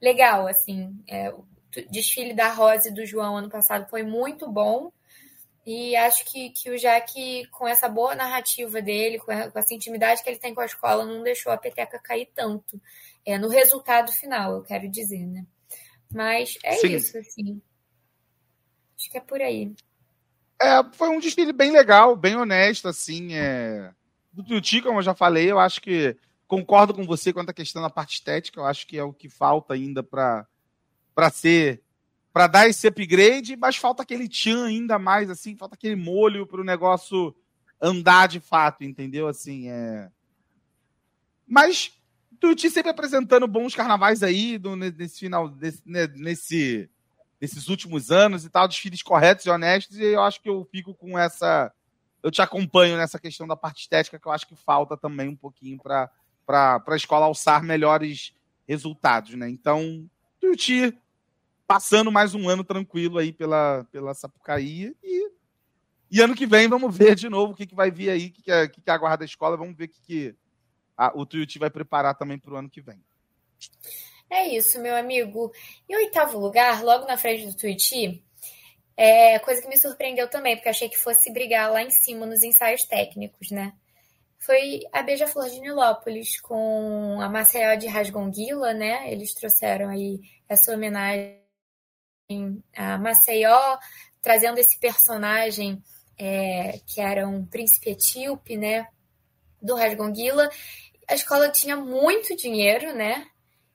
[0.00, 0.96] legal, assim.
[1.08, 1.44] É, o
[1.90, 4.92] desfile da Rose e do João ano passado foi muito bom.
[5.66, 9.74] E acho que, que o Jaque, com essa boa narrativa dele, com, a, com essa
[9.74, 12.80] intimidade que ele tem com a escola, não deixou a peteca cair tanto.
[13.24, 15.44] É, no resultado final, eu quero dizer, né?
[16.12, 16.94] Mas é Sim.
[16.94, 17.62] isso, assim.
[18.96, 19.72] Acho que é por aí.
[20.60, 23.34] É, foi um desfile bem legal, bem honesto, assim.
[23.34, 23.90] É
[24.34, 26.16] do Tuti, como eu já falei, eu acho que
[26.46, 29.28] concordo com você quanto à questão da parte estética, eu acho que é o que
[29.28, 30.46] falta ainda para
[31.32, 31.82] ser
[32.32, 36.60] para dar esse upgrade, mas falta aquele tchan ainda mais assim, falta aquele molho para
[36.60, 37.34] o negócio
[37.80, 39.28] andar de fato, entendeu?
[39.28, 40.10] Assim, é
[41.46, 41.92] Mas
[42.40, 46.90] Tuti sempre apresentando bons carnavais aí do, nesse final desse, né, nesse
[47.40, 50.94] nesses últimos anos e tal, desfiles corretos e honestos, e eu acho que eu fico
[50.94, 51.72] com essa
[52.24, 55.36] eu te acompanho nessa questão da parte estética, que eu acho que falta também um
[55.36, 56.10] pouquinho para
[56.48, 58.34] a escola alçar melhores
[58.66, 59.46] resultados, né?
[59.50, 60.08] Então,
[60.40, 60.98] Tuiuti
[61.66, 65.30] passando mais um ano tranquilo aí pela, pela Sapucaí e,
[66.10, 68.32] e ano que vem vamos ver de novo o que, que vai vir aí, o
[68.32, 70.34] que, que, é, que, que aguarda a escola, vamos ver o que, que
[70.96, 73.04] a, o Tuiuti vai preparar também para o ano que vem.
[74.30, 75.52] É isso, meu amigo.
[75.86, 78.24] Em oitavo lugar, logo na frente do Tuiuti,
[78.96, 82.42] é, coisa que me surpreendeu também, porque achei que fosse brigar lá em cima nos
[82.42, 83.72] ensaios técnicos, né?
[84.44, 89.10] foi a Beija-Flor de Nilópolis com a Maceió de Rasgonguila, né?
[89.10, 91.40] Eles trouxeram aí essa homenagem
[92.76, 93.78] a Maceió,
[94.20, 95.82] trazendo esse personagem
[96.18, 98.86] é, que era um príncipe etíope, né?
[99.62, 100.50] Do Rasgonguila.
[101.08, 103.26] A escola tinha muito dinheiro, né?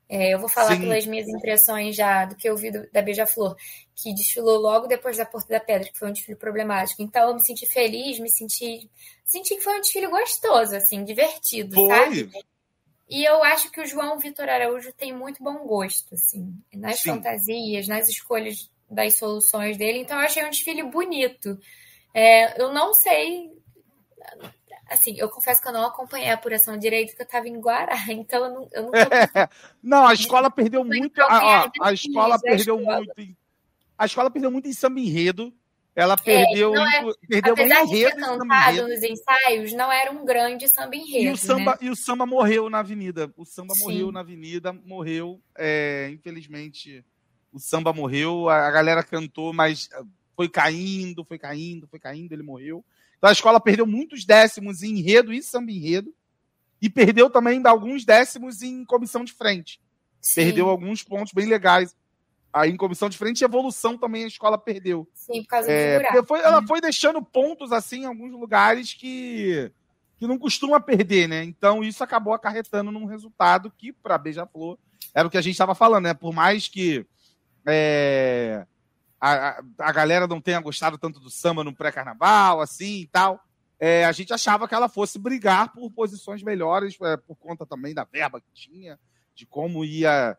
[0.08, 0.82] É, eu vou falar Sim.
[0.82, 3.56] pelas minhas impressões já do que eu vi do, da Beija-Flor,
[4.02, 7.02] que desfilou logo depois da Porta da Pedra, que foi um desfile problemático.
[7.02, 8.90] Então eu me senti feliz, me senti.
[9.26, 11.88] Senti que foi um desfile gostoso, assim, divertido, foi.
[11.88, 12.32] sabe?
[13.10, 17.12] E eu acho que o João Vitor Araújo tem muito bom gosto, assim, nas Sim.
[17.12, 20.00] fantasias, nas escolhas das soluções dele.
[20.00, 21.60] Então eu achei um desfile bonito.
[22.14, 23.52] É, eu não sei
[24.90, 27.96] Assim, eu confesso que eu não acompanhei a apuração direito, porque eu estava em Guará,
[28.10, 28.70] então eu não.
[28.72, 29.50] Eu não, é,
[29.84, 31.22] não, a escola perdeu muito.
[31.22, 32.98] A, a, a escola perdeu escola.
[32.98, 33.38] muito.
[34.00, 35.54] A escola perdeu muito em samba enredo.
[35.94, 40.66] Ela perdeu, é, é, perdeu apesar de ter cantado nos ensaios, não era um grande
[40.70, 41.26] samba enredo.
[41.26, 41.78] E o samba, né?
[41.82, 43.34] e o samba morreu na avenida.
[43.36, 43.82] O samba Sim.
[43.82, 45.42] morreu na avenida, morreu.
[45.58, 47.04] É, infelizmente,
[47.52, 48.48] o samba morreu.
[48.48, 49.90] A, a galera cantou, mas
[50.38, 52.86] foi caindo, foi caindo, foi caindo, ele morreu.
[53.18, 56.16] Então a escola perdeu muitos décimos em enredo e samba enredo.
[56.82, 59.82] E perdeu também alguns décimos em comissão de frente.
[60.22, 60.46] Sim.
[60.46, 61.94] Perdeu alguns pontos bem legais.
[62.52, 65.08] Aí em comissão de frente, evolução também a escola perdeu.
[65.14, 69.72] Sim, por causa é, do foi, Ela foi deixando pontos assim em alguns lugares que,
[70.18, 71.44] que não costuma perder, né?
[71.44, 74.78] Então isso acabou acarretando num resultado que, para Beija-Flor,
[75.14, 76.14] era o que a gente estava falando, né?
[76.14, 77.06] Por mais que
[77.68, 78.66] é,
[79.22, 83.40] a, a galera não tenha gostado tanto do samba no pré-carnaval, assim e tal.
[83.80, 87.94] É, a gente achava que ela fosse brigar por posições melhores, é, por conta também
[87.94, 89.00] da verba que tinha,
[89.36, 90.38] de como ia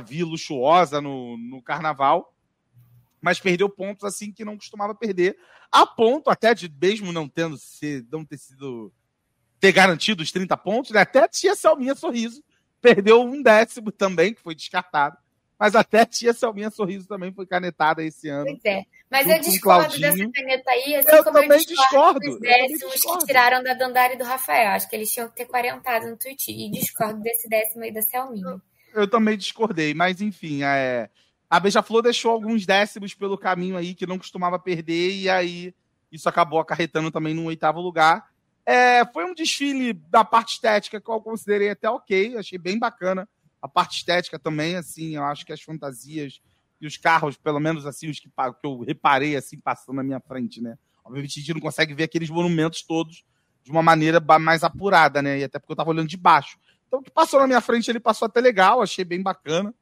[0.00, 2.34] vir luxuosa no, no carnaval.
[3.20, 5.38] Mas perdeu pontos assim que não costumava perder,
[5.72, 8.92] a ponto até de, mesmo não tendo se, não ter sido
[9.58, 11.00] ter garantido os 30 pontos, né?
[11.00, 12.44] até a tia Selminha Sorriso
[12.82, 15.16] perdeu um décimo também, que foi descartado.
[15.58, 18.44] Mas até a tia Selminha Sorriso também foi canetada esse ano.
[18.44, 18.84] Pois é.
[19.10, 23.26] Mas eu discordo dessa caneta aí, assim eu como também eu discordo, dos décimos que
[23.26, 24.72] tiraram da Dandara e do Rafael.
[24.72, 26.50] Acho que eles tinham que ter quarentado no tweet.
[26.50, 28.60] E discordo desse décimo aí da Selminha.
[28.94, 31.10] Eu, também discordei, mas enfim, é...
[31.50, 35.74] a Beija-Flor deixou alguns décimos pelo caminho aí que não costumava perder, e aí
[36.10, 38.30] isso acabou acarretando também no oitavo lugar.
[38.64, 43.28] É, foi um desfile da parte estética que eu considerei até ok, achei bem bacana
[43.64, 46.38] a parte estética também, assim, eu acho que as fantasias
[46.78, 50.20] e os carros, pelo menos assim, os que, que eu reparei assim passando na minha
[50.20, 50.76] frente, né?
[51.02, 53.24] Obviamente a gente não consegue ver aqueles monumentos todos
[53.62, 55.38] de uma maneira mais apurada, né?
[55.38, 56.58] E até porque eu tava olhando de baixo.
[56.86, 59.74] Então o que passou na minha frente, ele passou até legal, achei bem bacana.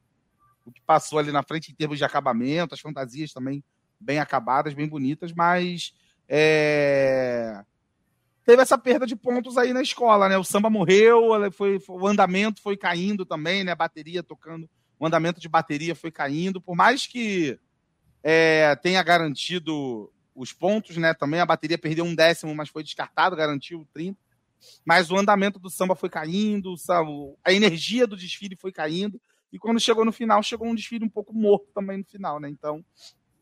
[0.65, 3.63] O que passou ali na frente em termos de acabamento, as fantasias também
[3.99, 5.93] bem acabadas, bem bonitas, mas
[6.27, 7.63] é
[8.45, 10.37] teve essa perda de pontos aí na escola, né?
[10.37, 13.73] O samba morreu, foi, o andamento foi caindo também, né?
[13.73, 17.57] Bateria tocando, o andamento de bateria foi caindo, por mais que
[18.21, 21.13] é, tenha garantido os pontos, né?
[21.13, 24.19] Também a bateria perdeu um décimo, mas foi descartado, garantiu 30.
[24.85, 26.75] Mas o andamento do samba foi caindo,
[27.43, 29.19] a energia do desfile foi caindo.
[29.51, 32.49] E quando chegou no final, chegou um desfile um pouco morto também no final, né?
[32.49, 32.83] Então,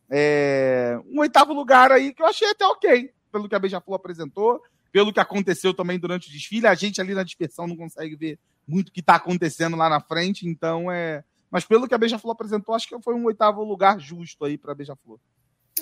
[0.10, 4.62] é, um oitavo lugar aí que eu achei até ok, pelo que a Beija-Flor apresentou
[4.92, 6.68] pelo que aconteceu também durante o desfile.
[6.68, 10.02] A gente ali na dispersão não consegue ver muito o que está acontecendo lá na
[10.02, 11.24] frente, então é.
[11.50, 14.72] Mas pelo que a Beija-Flor apresentou, acho que foi um oitavo lugar justo aí para
[14.72, 15.20] a Beija-Flor.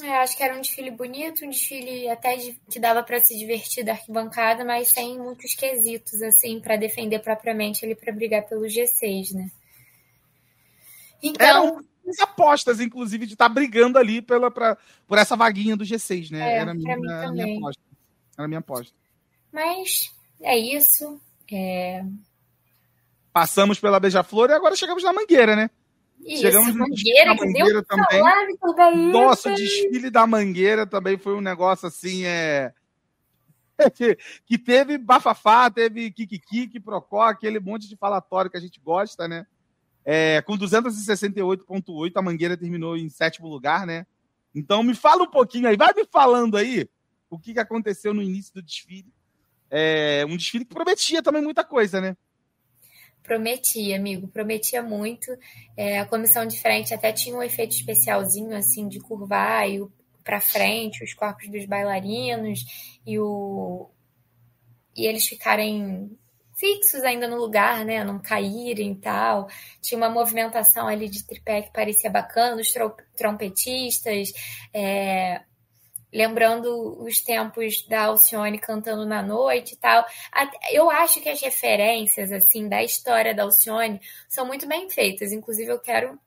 [0.01, 3.37] É, acho que era um desfile bonito, um desfile até de, que dava para se
[3.37, 8.61] divertir da arquibancada, mas sem muitos quesitos, assim, para defender propriamente ele para brigar pelo
[8.61, 9.49] G6, né?
[11.21, 11.45] Então.
[11.45, 11.85] Eram
[12.21, 14.77] apostas, inclusive, de estar tá brigando ali pela, pra,
[15.07, 16.39] por essa vaguinha do G6, né?
[16.39, 17.81] É, era a minha, minha aposta.
[18.37, 18.93] Era minha aposta.
[19.51, 20.11] Mas
[20.41, 21.19] é isso.
[21.51, 22.03] É...
[23.33, 25.69] Passamos pela Beija-Flor e agora chegamos na Mangueira, né?
[26.25, 28.21] Isso, chegamos Mangueira, que Mangueira também.
[29.11, 32.73] Nossa, o desfile da Mangueira também foi um negócio assim, é...
[33.95, 39.27] que, que teve bafafá, teve kikiki, procó, aquele monte de falatório que a gente gosta,
[39.27, 39.45] né?
[40.05, 44.05] É, com 268,8, a Mangueira terminou em sétimo lugar, né?
[44.53, 46.89] Então me fala um pouquinho aí, vai me falando aí
[47.29, 49.13] o que, que aconteceu no início do desfile
[49.69, 52.17] é, um desfile que prometia também muita coisa, né?
[53.29, 55.31] Prometia, amigo, prometia muito.
[55.77, 59.67] É, a comissão de frente até tinha um efeito especialzinho, assim, de curvar
[60.23, 62.65] para frente os corpos dos bailarinos
[63.05, 63.87] e, o,
[64.95, 66.09] e eles ficarem
[66.57, 68.03] fixos ainda no lugar, né?
[68.03, 69.47] Não caírem e tal.
[69.79, 72.73] Tinha uma movimentação ali de tripé que parecia bacana, os
[73.15, 74.33] trompetistas,
[74.73, 75.43] é,
[76.11, 80.05] lembrando os tempos da Alcione cantando na noite e tal.
[80.71, 85.31] Eu acho que as referências assim da história da Alcione são muito bem feitas.
[85.31, 86.19] Inclusive, eu quero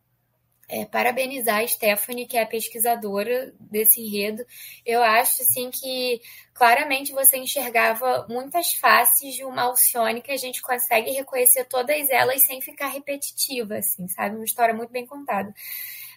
[0.69, 4.43] é, parabenizar a Stephanie, que é a pesquisadora desse enredo.
[4.87, 6.21] Eu acho assim que
[6.55, 12.43] claramente você enxergava muitas faces de uma Alcione que a gente consegue reconhecer todas elas
[12.43, 14.37] sem ficar repetitiva, assim, sabe?
[14.37, 15.53] Uma história muito bem contada.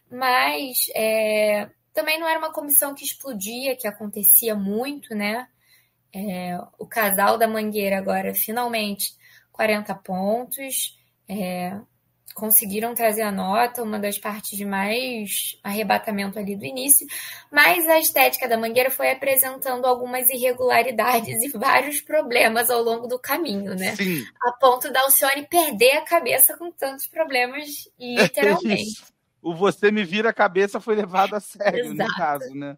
[0.10, 5.48] Mas é, também não era uma comissão que explodia, que acontecia muito, né?
[6.14, 9.16] É, o casal da Mangueira agora, finalmente,
[9.52, 11.00] 40 pontos.
[11.28, 11.80] É,
[12.36, 17.08] conseguiram trazer a nota, uma das partes de mais arrebatamento ali do início,
[17.50, 23.18] mas a estética da Mangueira foi apresentando algumas irregularidades e vários problemas ao longo do
[23.18, 23.96] caminho, né?
[23.96, 24.22] Sim.
[24.44, 29.15] A ponto da Alcione perder a cabeça com tantos problemas, literalmente
[29.46, 32.10] o você me vira a cabeça foi levado a sério, Exato.
[32.10, 32.76] no caso, né?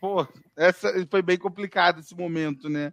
[0.00, 0.26] Pô,
[0.56, 2.92] essa foi bem complicado esse momento, né?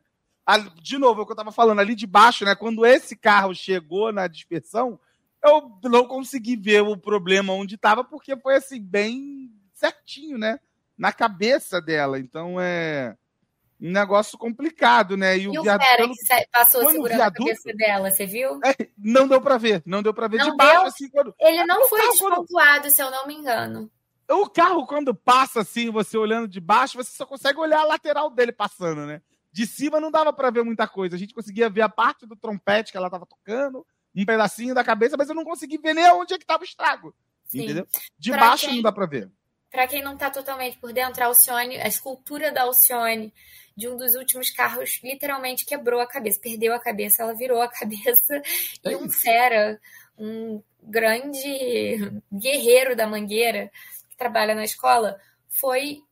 [0.79, 2.53] De novo, é o que eu tava falando, ali de baixo, né?
[2.53, 4.99] Quando esse carro chegou na dispersão,
[5.43, 10.59] eu não consegui ver o problema onde estava, porque foi assim, bem certinho, né?
[10.95, 12.19] Na cabeça dela.
[12.19, 13.17] Então é
[13.81, 15.37] um negócio complicado, né?
[15.37, 16.13] E, e o, viaduto, pelo...
[16.13, 18.59] que passou segurando viaduto, a cabeça dela, você viu?
[18.65, 21.09] É, não deu para ver, não deu para ver não de baixo assim.
[21.09, 21.33] Quando...
[21.39, 22.91] Ele não foi despontuado, quando...
[22.91, 23.89] se eu não me engano.
[24.29, 28.29] O carro quando passa assim, você olhando de baixo, você só consegue olhar a lateral
[28.29, 29.21] dele passando, né?
[29.51, 31.15] De cima não dava para ver muita coisa.
[31.15, 34.83] A gente conseguia ver a parte do trompete que ela tava tocando, um pedacinho da
[34.83, 37.15] cabeça, mas eu não consegui ver nem onde é que tava o estrago.
[37.45, 37.63] Sim.
[37.63, 37.87] Entendeu?
[38.17, 38.75] De pra baixo quem...
[38.75, 39.31] não dá para ver.
[39.71, 43.33] Para quem não está totalmente por dentro, a Alcione, a escultura da Alcione
[43.79, 47.67] de um dos últimos carros literalmente quebrou a cabeça, perdeu a cabeça, ela virou a
[47.71, 48.41] cabeça
[48.83, 49.79] e um fera,
[50.17, 53.71] um grande guerreiro da mangueira
[54.09, 55.17] que trabalha na escola,
[55.47, 56.03] foi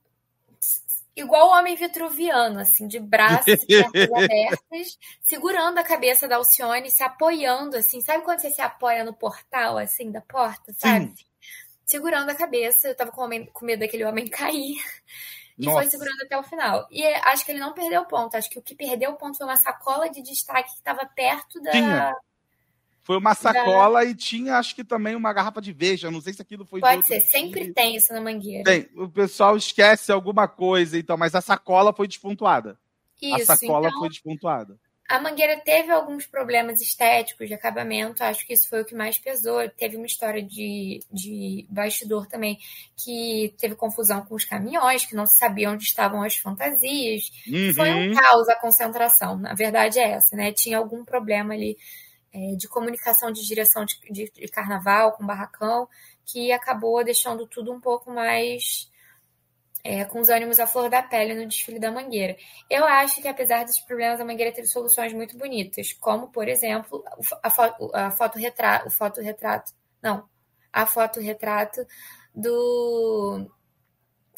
[1.14, 3.60] igual o homem vitruviano, assim, de braços
[4.16, 9.14] abertos, segurando a cabeça da Alcione, se apoiando, assim, sabe quando você se apoia no
[9.14, 11.08] portal, assim, da porta, sabe?
[11.08, 11.26] Sim.
[11.86, 14.78] Segurando a cabeça, eu tava com, com medo daquele homem cair.
[15.58, 15.82] E Nossa.
[15.82, 16.88] foi segurando até o final.
[16.92, 18.36] E acho que ele não perdeu ponto.
[18.36, 21.60] Acho que o que perdeu o ponto foi uma sacola de destaque que estava perto
[21.62, 21.72] da.
[21.72, 22.14] Tinha.
[23.02, 24.06] Foi uma sacola da...
[24.06, 26.12] e tinha, acho que também uma garrafa de veja.
[26.12, 26.82] Não sei se aquilo foi.
[26.82, 28.64] Pode ser, sempre tem isso na mangueira.
[28.64, 28.90] Tem.
[28.96, 32.78] O pessoal esquece alguma coisa, então, mas a sacola foi despontuada.
[33.22, 34.00] Isso, a sacola então...
[34.00, 34.78] foi despontuada.
[35.10, 39.18] A Mangueira teve alguns problemas estéticos de acabamento, acho que isso foi o que mais
[39.18, 39.68] pesou.
[39.70, 42.60] Teve uma história de, de bastidor também,
[42.98, 47.32] que teve confusão com os caminhões, que não se sabia onde estavam as fantasias.
[47.48, 47.74] Uhum.
[47.74, 50.52] Foi um caos a concentração, na verdade é essa, né?
[50.52, 51.78] Tinha algum problema ali
[52.34, 55.88] é, de comunicação de direção de, de, de carnaval com barracão,
[56.26, 58.92] que acabou deixando tudo um pouco mais
[59.88, 62.36] é, com os ânimos à flor da pele no desfile da Mangueira.
[62.70, 67.02] Eu acho que, apesar dos problemas, a Mangueira teve soluções muito bonitas, como, por exemplo,
[67.42, 69.72] a, foto, a foto retrato, o foto retrato,
[70.04, 70.28] não,
[70.74, 71.88] a foto retrato
[72.36, 73.50] do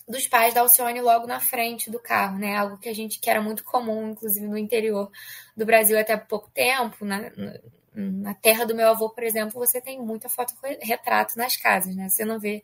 [0.08, 2.56] dos pais da Alcione logo na frente do carro, né?
[2.56, 5.12] Algo que a gente que era muito comum, inclusive no interior
[5.56, 7.32] do Brasil até pouco tempo, na,
[7.93, 12.10] na terra do meu avô, por exemplo, você tem muita foto retrato nas casas, né?
[12.10, 12.64] Você não vê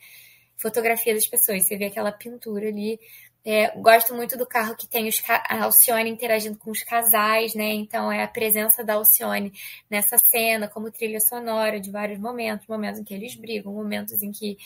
[0.57, 1.67] fotografia das pessoas.
[1.67, 2.99] Você vê aquela pintura ali.
[3.47, 7.73] É, gosto muito do carro que tem os, a Alcione interagindo com os casais, né?
[7.73, 9.53] Então é a presença da Alcione
[9.89, 14.31] nessa cena como trilha sonora de vários momentos, momentos em que eles brigam, momentos em
[14.31, 14.57] que,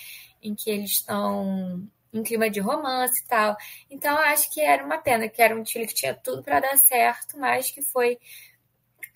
[0.42, 3.56] em que eles estão em clima de romance e tal.
[3.90, 6.78] Então acho que era uma pena, que era um trilho que tinha tudo para dar
[6.78, 8.18] certo, mas que foi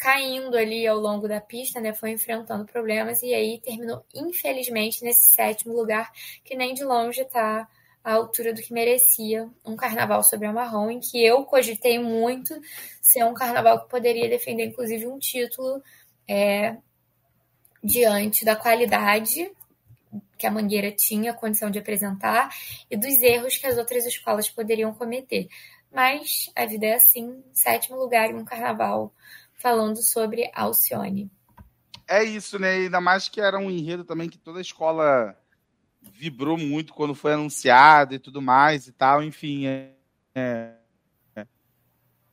[0.03, 1.93] caindo ali ao longo da pista, né?
[1.93, 6.11] Foi enfrentando problemas e aí terminou, infelizmente, nesse sétimo lugar,
[6.43, 7.65] que nem de longe está
[8.03, 12.53] à altura do que merecia um carnaval sobre a marrom, em que eu cogitei muito
[13.01, 15.81] ser um carnaval que poderia defender, inclusive, um título
[16.27, 16.75] é,
[17.81, 19.49] diante da qualidade
[20.37, 22.53] que a Mangueira tinha condição de apresentar
[22.91, 25.47] e dos erros que as outras escolas poderiam cometer.
[25.89, 29.13] Mas a vida é assim, sétimo lugar em um carnaval
[29.63, 31.31] falando sobre Alcione.
[32.05, 32.71] É isso, né?
[32.71, 35.33] Ainda mais que era um enredo também que toda a escola
[36.01, 39.23] vibrou muito quando foi anunciado e tudo mais e tal.
[39.23, 39.93] Enfim, é,
[40.35, 40.73] é,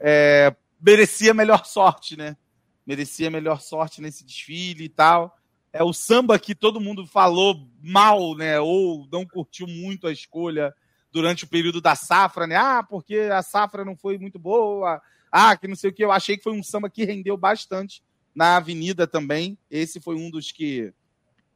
[0.01, 2.37] é, merecia melhor sorte, né?
[2.85, 5.39] Merecia melhor sorte nesse desfile e tal.
[5.72, 8.59] É o samba que todo mundo falou mal, né?
[8.59, 10.74] Ou não curtiu muito a escolha
[11.12, 12.57] durante o período da safra, né?
[12.57, 15.01] Ah, porque a safra não foi muito boa,
[15.31, 16.05] ah, que não sei o que.
[16.05, 18.03] Eu achei que foi um samba que rendeu bastante
[18.35, 19.59] na Avenida também.
[19.70, 20.93] Esse foi um dos que,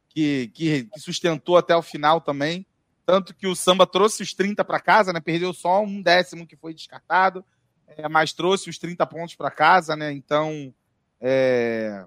[0.09, 2.65] que, que, sustentou até o final também.
[3.05, 5.19] Tanto que o samba trouxe os 30 para casa, né?
[5.19, 7.45] Perdeu só um décimo que foi descartado,
[7.87, 10.11] é, mas trouxe os 30 pontos para casa, né?
[10.11, 10.73] Então,
[11.21, 12.05] é...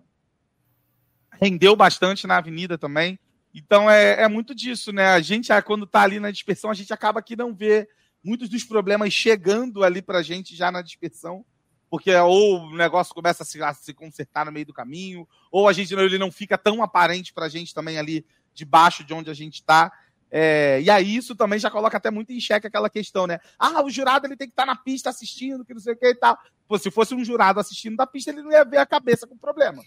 [1.40, 3.18] rendeu bastante na avenida também.
[3.54, 5.08] Então, é, é muito disso, né?
[5.08, 7.88] A gente, quando tá ali na dispersão, a gente acaba que não vê
[8.22, 11.44] muitos dos problemas chegando ali pra gente já na dispersão,
[11.90, 15.68] porque ou o negócio começa a se, a se consertar no meio do caminho, ou
[15.68, 19.34] a gente ele não fica tão aparente pra gente também ali debaixo de onde a
[19.34, 19.92] gente está.
[20.30, 23.38] É, e aí isso também já coloca até muito em xeque aquela questão, né?
[23.58, 25.96] Ah, o jurado ele tem que estar tá na pista assistindo, que não sei o
[25.96, 26.38] que e tal.
[26.66, 29.38] Pô, se fosse um jurado assistindo da pista, ele não ia ver a cabeça com
[29.38, 29.82] problema.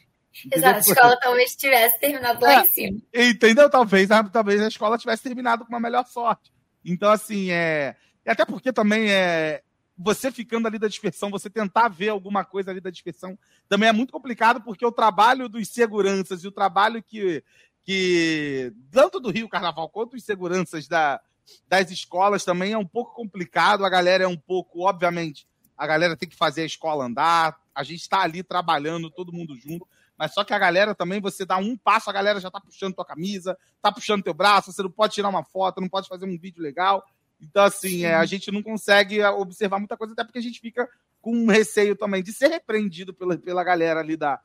[0.51, 3.01] Exato, a escola talvez tivesse terminado lá é, em cima.
[3.13, 3.69] Entendeu?
[3.69, 6.51] Talvez, talvez a escola tivesse terminado com uma melhor sorte.
[6.83, 7.95] Então, assim, é.
[8.25, 9.61] E até porque também é.
[10.03, 13.37] Você ficando ali da dispersão, você tentar ver alguma coisa ali da dispersão,
[13.69, 17.43] também é muito complicado, porque o trabalho dos seguranças e o trabalho que,
[17.83, 21.21] que tanto do Rio Carnaval quanto os seguranças da,
[21.67, 23.85] das escolas também é um pouco complicado.
[23.85, 25.47] A galera é um pouco, obviamente,
[25.77, 27.59] a galera tem que fazer a escola andar.
[27.73, 29.87] A gente está ali trabalhando, todo mundo junto.
[30.17, 32.93] Mas só que a galera também, você dá um passo, a galera já tá puxando
[32.93, 36.25] tua camisa, tá puxando teu braço, você não pode tirar uma foto, não pode fazer
[36.25, 37.03] um vídeo legal.
[37.41, 40.59] Então, assim, é, a gente não consegue é, observar muita coisa, até porque a gente
[40.59, 40.87] fica
[41.19, 44.39] com um receio também de ser repreendido pela, pela galera ali da,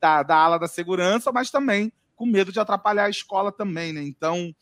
[0.00, 4.02] da, da ala da segurança, mas também com medo de atrapalhar a escola também, né?
[4.02, 4.54] Então,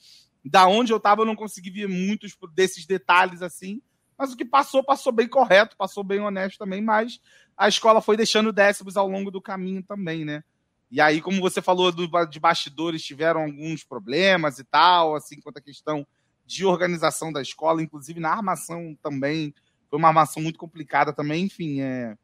[0.45, 3.83] da onde eu tava, eu não consegui ver muitos desses detalhes assim,
[4.17, 7.21] mas o que passou, passou bem correto, passou bem honesto também, mas
[7.57, 10.45] a escola foi deixando décimos ao longo do caminho também, né?
[10.91, 15.59] E aí, como você falou do, de bastidores, tiveram alguns problemas e tal, assim, quanto
[15.59, 16.07] a questão
[16.49, 19.55] de organização da escola, inclusive na armação também.
[19.91, 22.17] Foi uma armação muito complicada também, enfim, é.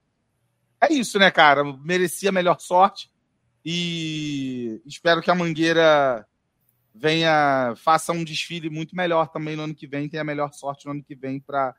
[0.80, 1.62] É isso, né, cara?
[1.84, 3.12] Merecia melhor sorte.
[3.64, 6.26] E espero que a Mangueira
[6.94, 10.92] venha, faça um desfile muito melhor também no ano que vem, tenha melhor sorte no
[10.92, 11.74] ano que vem para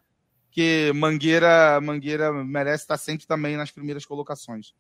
[0.52, 4.74] que Mangueira, Mangueira merece estar sempre também nas primeiras colocações.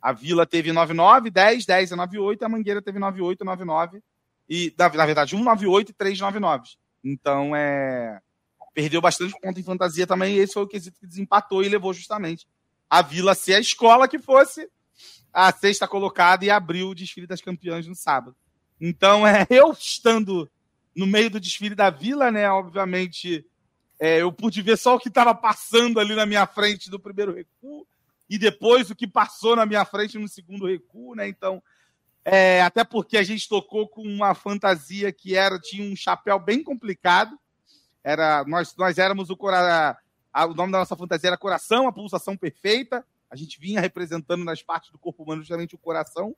[0.00, 4.02] A Vila teve 9,9, 10, 10 e 9,8, e a Mangueira teve 9,8, 9,9,
[4.48, 6.62] e, na, na verdade, 1,98 e 3 9,9.
[7.04, 8.20] Então, é...
[8.74, 11.92] Perdeu bastante ponto em fantasia também, e esse foi o quesito que desempatou e levou
[11.92, 12.46] justamente
[12.92, 14.68] a Vila ser a escola que fosse
[15.32, 18.36] a sexta colocada e abriu o desfile das campeãs no sábado.
[18.78, 20.50] Então, é, eu estando
[20.94, 23.46] no meio do desfile da Vila, né, obviamente
[24.04, 27.32] é, eu pude ver só o que estava passando ali na minha frente do primeiro
[27.32, 27.86] recuo
[28.28, 31.28] e depois o que passou na minha frente no segundo recuo, né?
[31.28, 31.62] Então,
[32.24, 36.64] é, até porque a gente tocou com uma fantasia que era tinha um chapéu bem
[36.64, 37.38] complicado.
[38.02, 39.96] Era nós nós éramos o cora,
[40.32, 43.06] a, o nome da nossa fantasia era coração, a pulsação perfeita.
[43.30, 46.34] A gente vinha representando nas partes do corpo humano justamente o coração.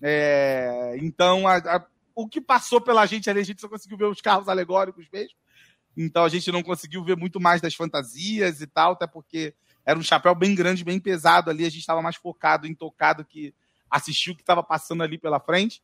[0.00, 4.06] É, então, a, a, o que passou pela gente ali, a gente só conseguiu ver
[4.06, 5.43] os carros alegóricos mesmo.
[5.96, 9.98] Então a gente não conseguiu ver muito mais das fantasias e tal, até porque era
[9.98, 11.64] um chapéu bem grande, bem pesado ali.
[11.64, 13.54] A gente estava mais focado em tocado que
[13.90, 15.82] assistir o que estava passando ali pela frente.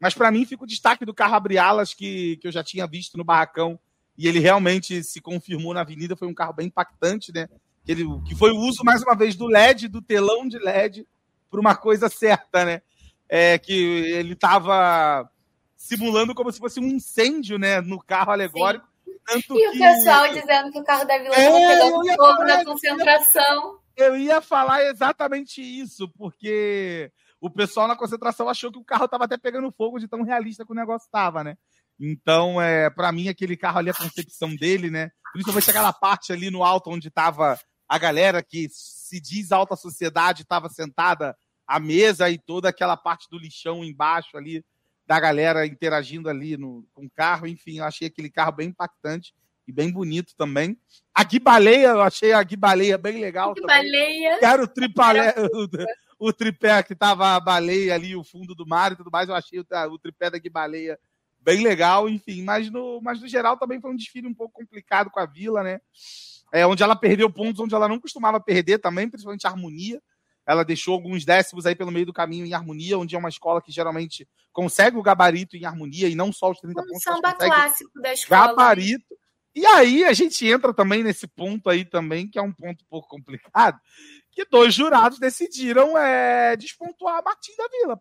[0.00, 3.16] Mas para mim fica o destaque do carro abre-alas que, que eu já tinha visto
[3.16, 3.78] no barracão
[4.16, 6.16] e ele realmente se confirmou na avenida.
[6.16, 7.48] Foi um carro bem impactante, né?
[7.84, 11.06] Que, ele, que foi o uso, mais uma vez, do LED, do telão de LED,
[11.50, 12.82] para uma coisa certa, né?
[13.28, 15.28] É, que ele estava
[15.76, 18.87] simulando como se fosse um incêndio né, no carro alegórico.
[19.28, 19.68] Tanto e que...
[19.68, 23.78] o pessoal dizendo que o carro da Vila estava é, pegando fogo na concentração.
[23.94, 29.24] Eu ia falar exatamente isso, porque o pessoal na concentração achou que o carro estava
[29.24, 31.58] até pegando fogo de tão realista que o negócio estava, né?
[32.00, 35.10] Então, é, para mim, aquele carro ali, a concepção dele, né?
[35.32, 40.42] Principalmente aquela parte ali no alto onde estava a galera que se diz alta sociedade,
[40.42, 44.64] estava sentada à mesa e toda aquela parte do lixão embaixo ali
[45.08, 47.46] da galera interagindo ali no, com o carro.
[47.46, 49.32] Enfim, eu achei aquele carro bem impactante
[49.66, 50.78] e bem bonito também.
[51.14, 53.54] A Guibaleia, eu achei a Guibaleia bem legal.
[53.54, 54.38] Guibaleia.
[54.38, 55.34] Quero o tripalé,
[56.20, 59.30] o, o, tripé que tava a baleia ali, o fundo do mar e tudo mais.
[59.30, 60.98] Eu achei o, o tripé da Guibaleia
[61.40, 62.42] bem legal, enfim.
[62.42, 65.62] Mas no, mas no geral também foi um desfile um pouco complicado com a Vila,
[65.62, 65.80] né?
[66.52, 70.02] É, onde ela perdeu pontos onde ela não costumava perder também, principalmente a harmonia.
[70.48, 73.60] Ela deixou alguns décimos aí pelo meio do caminho em harmonia, onde é uma escola
[73.60, 77.02] que geralmente consegue o gabarito em harmonia e não só os 30 um pontos.
[77.02, 78.40] Samba clássico da escola.
[78.40, 78.48] Né?
[78.48, 79.18] Gabarito.
[79.54, 82.86] E aí a gente entra também nesse ponto aí também, que é um ponto um
[82.88, 83.78] pouco complicado,
[84.32, 88.00] que dois jurados decidiram é, despontuar Martim da Vila.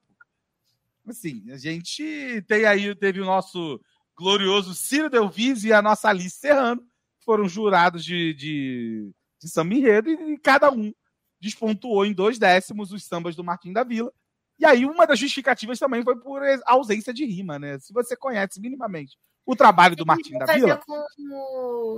[1.06, 3.78] Assim, a gente tem aí, teve o nosso
[4.18, 6.82] glorioso Ciro Delvis e a nossa Alice Serrano,
[7.26, 10.93] foram jurados de, de, de samba enredo, e, e cada um
[11.40, 14.12] despontuou em dois décimos os sambas do Martim da Vila.
[14.60, 17.78] E aí, uma das justificativas também foi por ausência de rima, né?
[17.80, 20.82] Se você conhece minimamente o trabalho do Martim da Vila.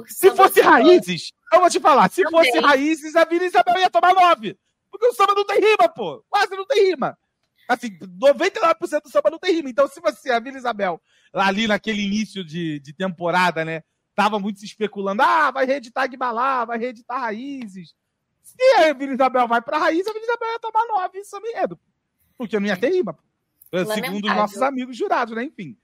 [0.06, 2.46] Se fosse raízes, eu vou te falar, se Também.
[2.46, 4.58] fosse raízes, a Vila Isabel ia tomar nove.
[4.92, 6.24] Porque o samba não tem rima, pô.
[6.30, 7.18] Quase não tem rima.
[7.68, 9.70] Assim, 99% do samba não tem rima.
[9.70, 11.02] Então, se você, a Vila Isabel,
[11.34, 13.84] lá ali naquele início de, de temporada, né?
[14.16, 17.94] Tava muito se especulando, ah, vai reeditar Guibalá, vai reeditar Raízes.
[18.58, 21.47] Se a Vila Isabel vai pra Raiz, a Vila Isabel ia tomar nove em samba
[21.47, 21.80] enredo.
[22.38, 23.18] Porque não ia ter rima.
[23.72, 24.04] Lamentável.
[24.04, 25.43] Segundo os nossos amigos jurados, né?
[25.43, 25.78] Enfim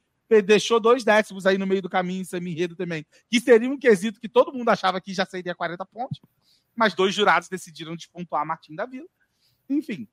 [0.44, 4.20] deixou dois décimos aí no meio do caminho em semi-enredo também, que seria um quesito
[4.20, 6.20] que todo mundo achava que já seria 40 pontos,
[6.76, 9.08] mas dois jurados decidiram despontuar Martim da Vila.
[9.70, 10.08] Enfim.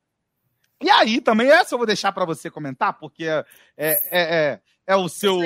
[0.81, 3.45] E aí, também essa eu vou deixar para você comentar, porque é,
[3.77, 5.39] é, é, é o seu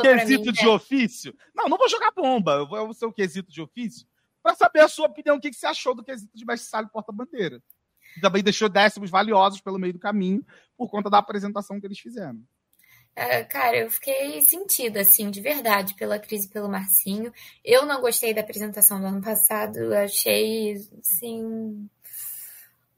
[0.00, 0.68] quesito mim, de né?
[0.68, 1.36] ofício.
[1.54, 4.06] Não, não vou jogar bomba, é o seu quesito de ofício,
[4.42, 6.86] para saber a sua opinião, o que, que você achou do quesito de mestre Sala
[6.86, 7.62] e porta-bandeira.
[8.20, 10.44] Também deixou décimos valiosos pelo meio do caminho,
[10.76, 12.42] por conta da apresentação que eles fizeram.
[13.14, 17.30] Uh, cara, eu fiquei sentida, assim, de verdade, pela crise pelo Marcinho.
[17.62, 21.88] Eu não gostei da apresentação do ano passado, achei, assim,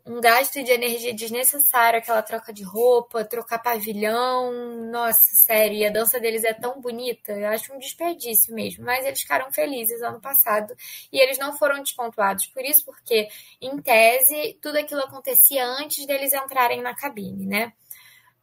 [0.06, 4.52] um gasto de energia desnecessário, aquela troca de roupa, trocar pavilhão.
[4.90, 8.84] Nossa, sério, e a dança deles é tão bonita, eu acho um desperdício mesmo.
[8.84, 10.74] Mas eles ficaram felizes ano passado
[11.10, 13.28] e eles não foram despontuados por isso, porque,
[13.60, 17.72] em tese, tudo aquilo acontecia antes deles entrarem na cabine, né?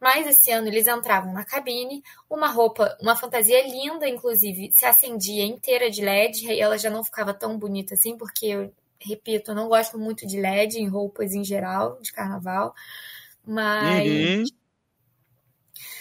[0.00, 5.44] Mas esse ano eles entravam na cabine, uma roupa, uma fantasia linda, inclusive, se acendia
[5.44, 8.68] inteira de LED, e ela já não ficava tão bonita assim, porque
[9.04, 12.74] repito, eu não gosto muito de LED em roupas em geral, de carnaval.
[13.46, 14.08] Mas.
[14.08, 14.44] Uhum.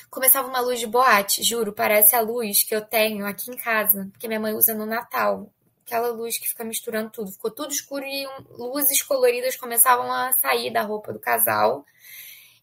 [0.09, 4.11] Começava uma luz de boate, juro, parece a luz que eu tenho aqui em casa,
[4.19, 5.49] que minha mãe usa no Natal.
[5.85, 7.31] Aquela luz que fica misturando tudo.
[7.31, 11.85] Ficou tudo escuro e luzes coloridas começavam a sair da roupa do casal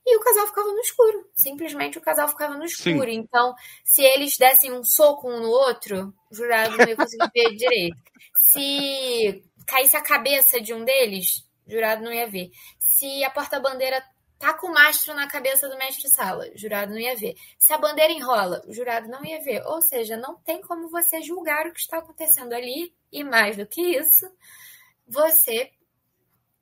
[0.09, 1.29] e o casal ficava no escuro.
[1.35, 3.11] Simplesmente o casal ficava no escuro.
[3.11, 3.19] Sim.
[3.19, 7.55] Então, se eles dessem um soco um no outro, o jurado não ia conseguir ver
[7.55, 7.99] direito.
[8.37, 12.51] Se caísse a cabeça de um deles, jurado não ia ver.
[12.79, 14.03] Se a porta-bandeira
[14.39, 17.35] tá com o mastro na cabeça do mestre-sala, jurado não ia ver.
[17.59, 19.63] Se a bandeira enrola, o jurado não ia ver.
[19.67, 22.95] Ou seja, não tem como você julgar o que está acontecendo ali.
[23.13, 24.27] E mais do que isso,
[25.07, 25.71] você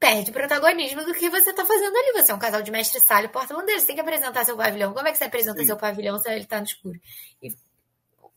[0.00, 2.12] perde protagonismo do que você está fazendo ali.
[2.12, 3.80] Você é um casal de mestre sala e porta-bandeira.
[3.80, 4.92] Você tem que apresentar seu pavilhão.
[4.92, 5.66] Como é que você apresenta Sim.
[5.66, 6.98] seu pavilhão se ele está no escuro?
[7.40, 7.50] E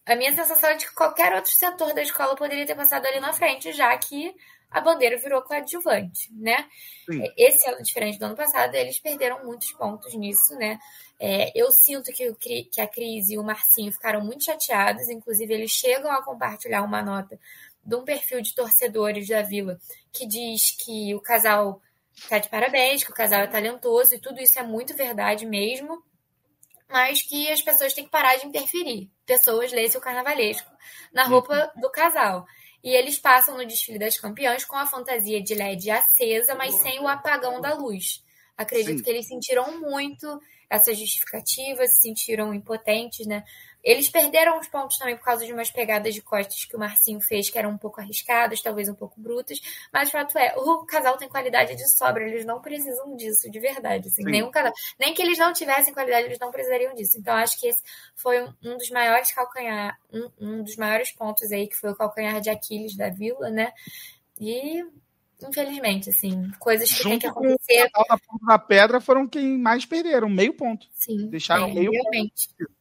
[0.05, 3.19] a minha sensação é de que qualquer outro setor da escola poderia ter passado ali
[3.19, 4.35] na frente, já que
[4.69, 6.67] a bandeira virou coadjuvante, né?
[7.05, 7.23] Sim.
[7.35, 10.77] Esse ano, diferente do ano passado, eles perderam muitos pontos nisso, né?
[11.19, 15.71] É, eu sinto que, que a Cris e o Marcinho ficaram muito chateados, inclusive eles
[15.71, 17.37] chegam a compartilhar uma nota
[17.83, 19.79] de um perfil de torcedores da Vila
[20.11, 21.81] que diz que o casal
[22.15, 26.03] está de parabéns, que o casal é talentoso e tudo isso é muito verdade mesmo,
[26.87, 29.09] mas que as pessoas têm que parar de interferir.
[29.25, 30.69] Pessoas lêem o carnavalesco
[31.13, 32.45] na roupa do casal.
[32.83, 36.99] E eles passam no desfile das campeãs com a fantasia de LED acesa, mas sem
[36.99, 38.23] o apagão da luz.
[38.57, 39.03] Acredito Sim.
[39.03, 43.43] que eles sentiram muito essas justificativas, se sentiram impotentes, né?
[43.83, 47.21] Eles perderam os pontos também por causa de umas pegadas de costas que o Marcinho
[47.21, 49.59] fez, que eram um pouco arriscadas, talvez um pouco brutas.
[49.91, 53.59] Mas o fato é, o casal tem qualidade de sobra, eles não precisam disso, de
[53.59, 54.07] verdade.
[54.07, 57.17] Assim, nem, casal, nem que eles não tivessem qualidade, eles não precisariam disso.
[57.17, 57.81] Então, acho que esse
[58.15, 61.95] foi um, um dos maiores calcanhar, um, um dos maiores pontos aí, que foi o
[61.95, 63.71] calcanhar de Aquiles da Vila, né?
[64.39, 64.83] E
[65.41, 67.89] infelizmente, assim, coisas que Junto tem que acontecer.
[67.91, 70.85] Com a ponta da pedra foram quem mais perderam, meio ponto.
[70.93, 71.29] Sim.
[71.29, 72.49] Deixaram é, meio realmente.
[72.57, 72.78] ponto.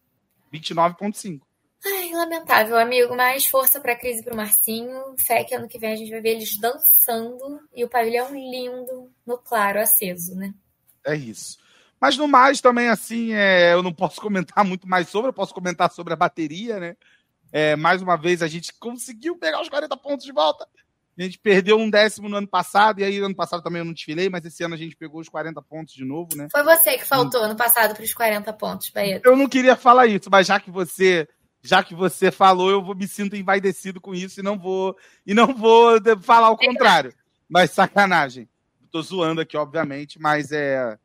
[0.53, 1.41] 29,5.
[1.85, 3.17] Ai, lamentável, amigo.
[3.17, 5.15] Mais força pra Cris e pro Marcinho.
[5.19, 9.11] Fé que ano que vem a gente vai ver eles dançando e o pavilhão lindo
[9.27, 10.53] no claro, aceso, né?
[11.05, 11.59] É isso.
[12.01, 15.55] Mas no mais, também, assim, é, eu não posso comentar muito mais sobre, eu posso
[15.55, 16.97] comentar sobre a bateria, né?
[17.51, 20.69] É, mais uma vez, a gente conseguiu pegar os 40 pontos de volta.
[21.19, 23.93] A gente perdeu um décimo no ano passado, e aí ano passado também eu não
[23.93, 26.47] desfilei, mas esse ano a gente pegou os 40 pontos de novo, né?
[26.51, 29.29] Foi você que faltou ano passado para os 40 pontos, Baeta.
[29.29, 31.27] Eu não queria falar isso, mas já que você
[31.61, 34.97] já que você falou, eu vou, me sinto envaidecido com isso e não vou
[35.27, 37.13] e não vou falar o contrário.
[37.49, 38.49] Mas sacanagem.
[38.91, 40.97] Tô zoando aqui, obviamente, mas é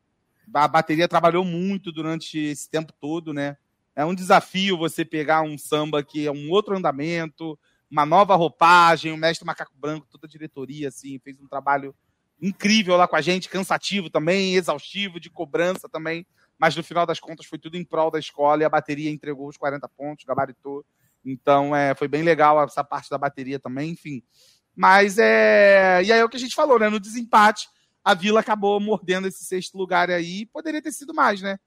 [0.52, 3.56] a bateria trabalhou muito durante esse tempo todo, né?
[3.96, 7.58] É um desafio você pegar um samba que é um outro andamento,
[7.94, 11.94] uma nova roupagem, o mestre Macaco Branco, toda a diretoria, assim, fez um trabalho
[12.42, 16.26] incrível lá com a gente, cansativo também, exaustivo, de cobrança também,
[16.58, 19.46] mas no final das contas foi tudo em prol da escola e a bateria entregou
[19.46, 20.84] os 40 pontos, gabaritou.
[21.24, 24.24] Então, é, foi bem legal essa parte da bateria também, enfim.
[24.74, 26.02] Mas é.
[26.02, 26.88] E aí é o que a gente falou, né?
[26.88, 27.68] No desempate,
[28.02, 30.46] a Vila acabou mordendo esse sexto lugar aí.
[30.46, 31.58] Poderia ter sido mais, né?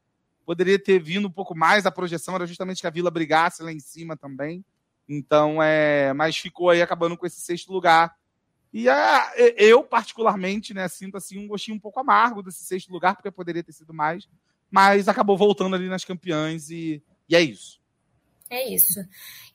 [0.45, 1.85] Poderia ter vindo um pouco mais.
[1.85, 4.63] A projeção era justamente que a Vila brigasse lá em cima também.
[5.07, 6.13] Então, é.
[6.13, 8.15] Mas ficou aí acabando com esse sexto lugar.
[8.73, 13.15] E é, eu, particularmente, né, sinto assim um gostinho um pouco amargo desse sexto lugar,
[13.15, 14.27] porque poderia ter sido mais.
[14.69, 17.79] Mas acabou voltando ali nas campeãs e, e é isso.
[18.49, 18.99] É isso.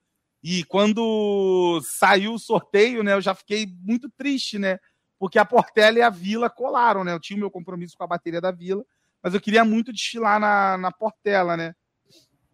[0.43, 4.79] E quando saiu o sorteio, né, eu já fiquei muito triste, né,
[5.21, 7.13] porque a Portela e a Vila colaram, né.
[7.13, 8.83] Eu tinha o meu compromisso com a bateria da Vila,
[9.23, 11.75] mas eu queria muito desfilar na, na Portela, né.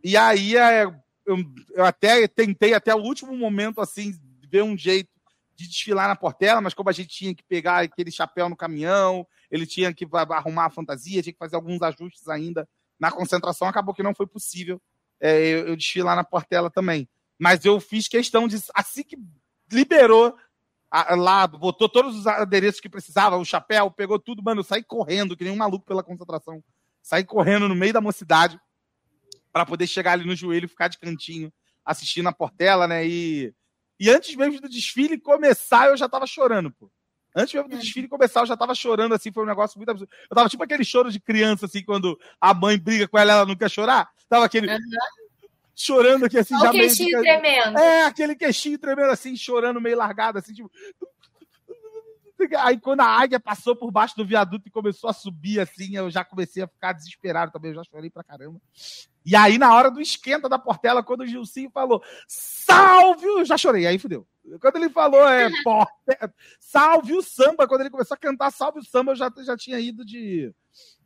[0.02, 0.84] E aí é,
[1.24, 1.38] eu,
[1.74, 4.12] eu até tentei até o último momento assim
[4.50, 5.08] ver um jeito
[5.54, 9.24] de desfilar na Portela, mas como a gente tinha que pegar aquele chapéu no caminhão,
[9.48, 13.94] ele tinha que arrumar a fantasia, tinha que fazer alguns ajustes ainda na concentração, acabou
[13.94, 14.82] que não foi possível
[15.20, 17.08] é, eu, eu desfilar na Portela também.
[17.38, 19.16] Mas eu fiz questão de, assim que
[19.70, 20.36] liberou
[21.16, 25.44] lá, botou todos os adereços que precisava, o chapéu, pegou tudo, mano, saí correndo, que
[25.44, 26.62] nem um maluco pela concentração.
[27.02, 28.58] Saí correndo no meio da mocidade
[29.52, 31.52] para poder chegar ali no joelho e ficar de cantinho
[31.84, 33.06] assistindo a Portela, né?
[33.06, 33.54] E
[33.98, 36.90] e antes mesmo do desfile começar, eu já tava chorando, pô.
[37.34, 37.78] Antes mesmo do é.
[37.78, 40.10] desfile começar, eu já tava chorando, assim, foi um negócio muito absurdo.
[40.30, 43.46] Eu tava tipo aquele choro de criança, assim, quando a mãe briga com ela ela
[43.46, 44.10] não quer chorar.
[44.28, 44.70] Tava aquele.
[44.70, 44.78] Uhum.
[45.78, 47.22] Chorando aqui, assim, Olha já o queixinho meio...
[47.22, 47.78] tremendo.
[47.78, 50.70] É, aquele queixinho tremendo, assim, chorando meio largado, assim, tipo.
[52.58, 56.10] Aí quando a águia passou por baixo do viaduto e começou a subir assim, eu
[56.10, 58.60] já comecei a ficar desesperado também, eu já chorei pra caramba.
[59.24, 63.24] E aí, na hora do esquenta da Portela, quando o Gilcinho falou, salve!
[63.24, 64.26] Eu já chorei, aí fudeu.
[64.60, 65.92] Quando ele falou, é, porte...
[66.60, 69.80] salve o samba, quando ele começou a cantar salve o samba, eu já, já tinha
[69.80, 70.54] ido de.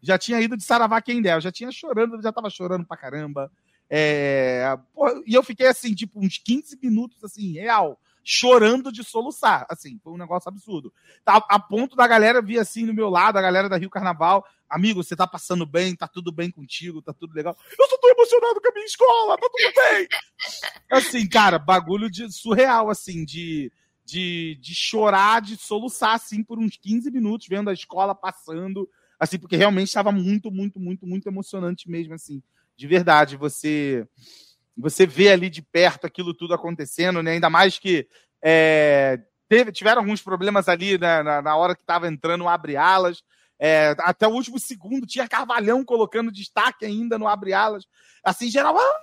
[0.02, 2.96] Já tinha ido de Saravá quem der, eu já tinha chorando, já tava chorando pra
[2.96, 3.50] caramba.
[3.90, 9.66] É, porra, e eu fiquei assim, tipo, uns 15 minutos, assim, real chorando de soluçar.
[9.68, 10.92] Assim, foi um negócio absurdo.
[11.24, 14.44] Tá, a ponto da galera vir assim no meu lado, a galera da Rio Carnaval.
[14.68, 17.56] Amigo, você tá passando bem, tá tudo bem contigo, tá tudo legal.
[17.76, 20.08] Eu só tô emocionado com a minha escola, tá tudo bem.
[20.92, 23.72] Assim, cara, bagulho de surreal, assim, de,
[24.04, 28.88] de, de chorar, de soluçar, assim, por uns 15 minutos, vendo a escola passando.
[29.18, 32.40] Assim, porque realmente estava muito, muito, muito, muito emocionante mesmo, assim.
[32.80, 34.08] De verdade, você
[34.74, 37.32] você vê ali de perto aquilo tudo acontecendo, né?
[37.32, 38.08] Ainda mais que
[38.42, 43.22] é, teve, tiveram alguns problemas ali né, na, na hora que estava entrando o abre-alas.
[43.58, 47.84] É, até o último segundo tinha Carvalhão colocando destaque ainda no abre-alas.
[48.24, 48.94] Assim, geral, ah.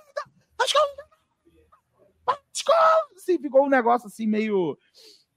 [3.16, 4.76] Assim, ficou um negócio assim meio,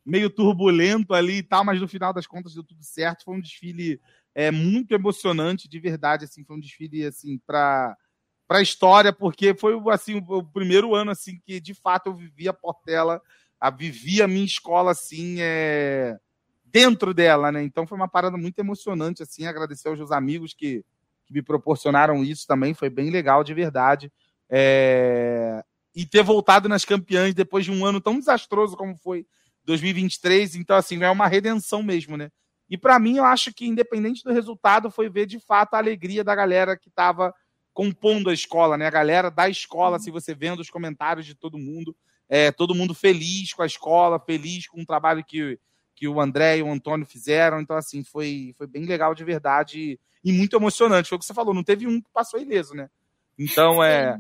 [0.04, 3.24] meio turbulento ali e tal, mas no final das contas deu tudo certo.
[3.24, 4.02] Foi um desfile
[4.34, 6.26] é, muito emocionante, de verdade.
[6.26, 7.96] Assim, foi um desfile assim para
[8.52, 12.50] para a história, porque foi assim o primeiro ano assim que de fato eu vivi
[12.50, 13.22] a Portela,
[13.58, 16.20] a vivi a minha escola assim, é,
[16.66, 17.64] dentro dela, né?
[17.64, 20.84] Então foi uma parada muito emocionante assim, agradecer aos meus amigos que,
[21.26, 22.74] que me proporcionaram isso também.
[22.74, 24.12] Foi bem legal, de verdade.
[24.50, 25.64] É...
[25.96, 29.26] E ter voltado nas campeãs depois de um ano tão desastroso como foi
[29.64, 30.56] 2023.
[30.56, 32.30] Então, assim, é uma redenção mesmo, né?
[32.70, 36.22] E para mim, eu acho que, independente do resultado, foi ver de fato a alegria
[36.22, 37.34] da galera que estava
[37.74, 38.88] compondo a escola, né?
[38.88, 41.96] A galera da escola, se você vendo os comentários de todo mundo,
[42.28, 45.60] é, todo mundo feliz com a escola, feliz com o trabalho que,
[45.96, 47.60] que o André e o Antônio fizeram.
[47.60, 51.10] Então, assim, foi, foi bem legal de verdade e muito emocionante.
[51.10, 52.90] Foi o que você falou, não teve um que passou ileso, né?
[53.38, 54.18] Então, é.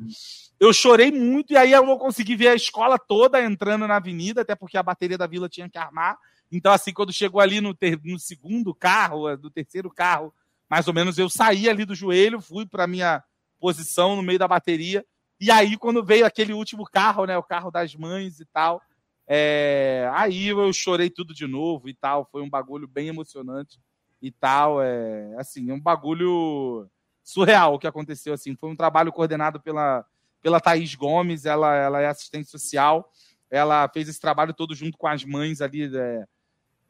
[0.59, 4.41] Eu chorei muito e aí eu não consegui ver a escola toda entrando na avenida,
[4.41, 6.17] até porque a bateria da vila tinha que armar.
[6.51, 10.33] Então, assim, quando chegou ali no, ter, no segundo carro, do terceiro carro,
[10.69, 13.23] mais ou menos, eu saí ali do joelho, fui para minha
[13.61, 15.05] posição no meio da bateria.
[15.39, 17.37] E aí, quando veio aquele último carro, né?
[17.37, 18.81] O carro das mães e tal,
[19.27, 22.27] é, aí eu chorei tudo de novo e tal.
[22.31, 23.79] Foi um bagulho bem emocionante
[24.21, 24.81] e tal.
[24.81, 26.89] É, assim, um bagulho
[27.23, 28.33] surreal o que aconteceu.
[28.33, 30.03] Assim, foi um trabalho coordenado pela,
[30.41, 33.11] pela Thaís Gomes, ela, ela é assistente social.
[33.49, 35.95] Ela fez esse trabalho todo junto com as mães ali.
[35.95, 36.25] É,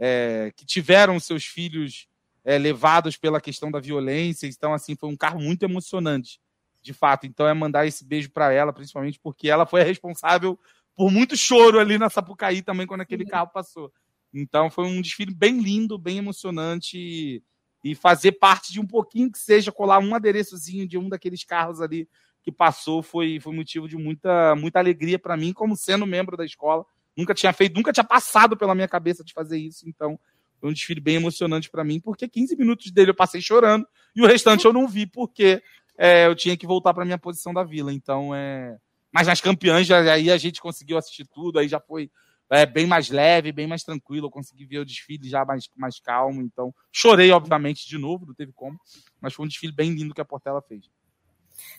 [0.04, 2.08] é, que tiveram seus filhos
[2.44, 4.48] é, levados pela questão da violência.
[4.48, 6.42] Então, assim, foi um carro muito emocionante,
[6.82, 7.26] de fato.
[7.28, 10.60] Então, é mandar esse beijo para ela, principalmente porque ela foi a responsável
[10.96, 13.92] por muito choro ali na Sapucaí também, quando aquele carro passou.
[14.34, 16.98] Então, foi um desfile bem lindo, bem emocionante.
[16.98, 17.44] E,
[17.84, 21.82] e fazer parte de um pouquinho que seja, colar um adereçozinho de um daqueles carros
[21.82, 22.08] ali
[22.44, 26.46] que passou foi, foi motivo de muita, muita alegria para mim, como sendo membro da
[26.46, 29.88] escola Nunca tinha feito, nunca tinha passado pela minha cabeça de fazer isso.
[29.88, 30.20] Então,
[30.60, 34.22] foi um desfile bem emocionante para mim, porque 15 minutos dele eu passei chorando e
[34.22, 35.62] o restante eu não vi, porque
[36.04, 37.94] é, eu tinha que voltar para minha posição da vila.
[37.94, 38.76] Então, é.
[39.14, 42.10] Mas nas campeãs, aí a gente conseguiu assistir tudo, aí já foi
[42.50, 44.26] é, bem mais leve, bem mais tranquilo.
[44.26, 46.42] Eu consegui ver o desfile já mais, mais calmo.
[46.42, 48.80] Então, chorei, obviamente, de novo, não teve como,
[49.22, 50.90] mas foi um desfile bem lindo que a Portela fez.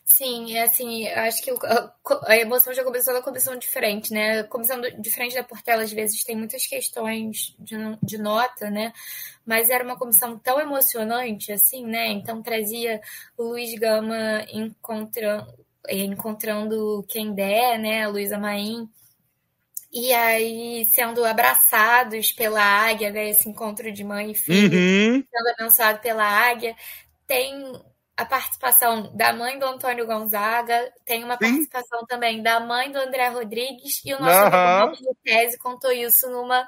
[0.04, 1.50] Sim, é assim, acho que
[2.26, 4.40] a emoção já começou na comissão diferente, né?
[4.40, 8.92] A comissão diferente da Portela, às vezes, tem muitas questões de, de nota, né?
[9.46, 12.08] Mas era uma comissão tão emocionante, assim, né?
[12.08, 13.00] Então trazia
[13.36, 15.52] o Luiz Gama encontrando,
[15.88, 18.04] encontrando quem der, né?
[18.04, 18.88] A Luísa Maim.
[19.92, 23.30] E aí, sendo abraçados pela águia, né?
[23.30, 25.24] Esse encontro de mãe e filho, uhum.
[25.30, 26.74] sendo abençoado pela águia.
[27.26, 27.72] Tem
[28.16, 31.40] a participação da mãe do Antônio Gonzaga, tem uma Sim.
[31.40, 35.14] participação também da mãe do André Rodrigues, e o nosso uhum.
[35.24, 36.66] Tese contou isso numa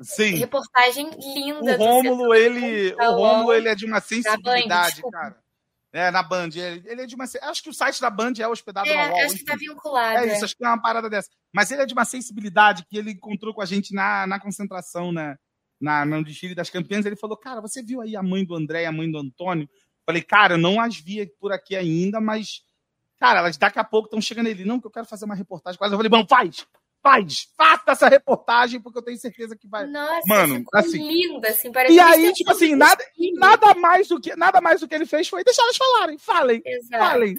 [0.00, 0.36] Sim.
[0.36, 1.74] reportagem linda.
[1.74, 5.48] O Rômulo, ele, o Rômulo, ele é de uma sensibilidade, Band, cara.
[5.92, 6.50] É, na Band.
[6.54, 7.24] Ele é de uma.
[7.24, 9.24] Acho que o site da Band é hospedado é, na UOL.
[9.24, 10.18] Acho que está vinculado.
[10.18, 10.44] É isso, é.
[10.44, 11.30] acho que é uma parada dessa.
[11.52, 15.12] Mas ele é de uma sensibilidade que ele encontrou com a gente na, na concentração,
[15.12, 15.36] né?
[15.80, 17.06] Na, no desfile das campeãs.
[17.06, 19.68] Ele falou: Cara, você viu aí a mãe do André e a mãe do Antônio?
[20.08, 22.62] Falei, cara, eu não as vi por aqui ainda, mas,
[23.20, 24.64] cara, elas daqui a pouco estão chegando ele.
[24.64, 25.92] Não, que eu quero fazer uma reportagem quase.
[25.92, 26.66] Eu falei, bom, faz!
[27.02, 27.52] Faz!
[27.54, 29.86] Faça essa reportagem, porque eu tenho certeza que vai.
[29.86, 30.96] Nossa, Mano, assim.
[30.96, 33.04] linda, assim, parece E aí, tipo assim, nada,
[33.34, 36.16] nada, mais do que, nada mais do que ele fez foi deixar elas falarem.
[36.16, 36.62] Falem.
[36.64, 37.04] Exato.
[37.04, 37.38] Falem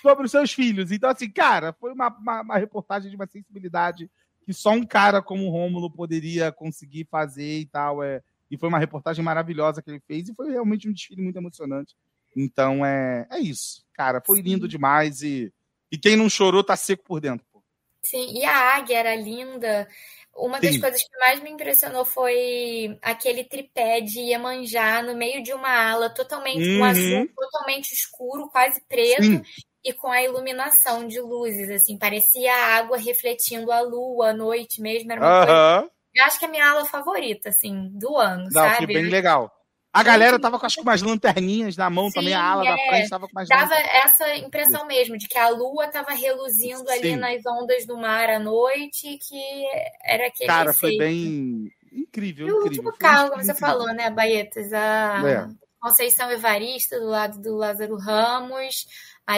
[0.00, 0.90] sobre os seus filhos.
[0.90, 4.10] Então, assim, cara, foi uma, uma, uma reportagem de uma sensibilidade
[4.42, 8.02] que só um cara como o Rômulo poderia conseguir fazer e tal.
[8.02, 11.36] É, e foi uma reportagem maravilhosa que ele fez e foi realmente um desfile muito
[11.36, 11.94] emocionante.
[12.36, 13.84] Então é, é isso.
[13.94, 14.42] Cara, foi Sim.
[14.42, 15.52] lindo demais e,
[15.90, 17.46] e quem não chorou tá seco por dentro.
[17.52, 17.62] Pô.
[18.02, 19.88] Sim, e a águia era linda.
[20.34, 20.66] Uma Sim.
[20.66, 25.90] das coisas que mais me impressionou foi aquele tripé de Iemanjá no meio de uma
[25.90, 26.80] ala totalmente uhum.
[26.80, 29.42] um azul totalmente escuro, quase preto, Sim.
[29.84, 34.80] e com a iluminação de luzes, assim, parecia a água refletindo a lua à noite
[34.80, 35.46] mesmo, era uma uhum.
[35.46, 38.86] coisa eu acho que é a minha aula favorita, assim, do ano, Não, sabe?
[38.86, 39.50] bem legal.
[39.92, 42.70] A galera tava com, acho que umas lanterninhas na mão Sim, também, a ala é.
[42.70, 46.86] da frente tava com umas Dava essa impressão mesmo, de que a lua tava reluzindo
[46.86, 46.92] Sim.
[46.92, 49.64] ali nas ondas do mar à noite, que
[50.04, 50.46] era aquele...
[50.46, 52.84] Cara, foi bem incrível, e o incrível.
[52.84, 54.72] último carro, como você falou, né, Baetas?
[54.72, 55.48] A é.
[55.80, 58.86] Conceição Evarista, do lado do Lázaro Ramos,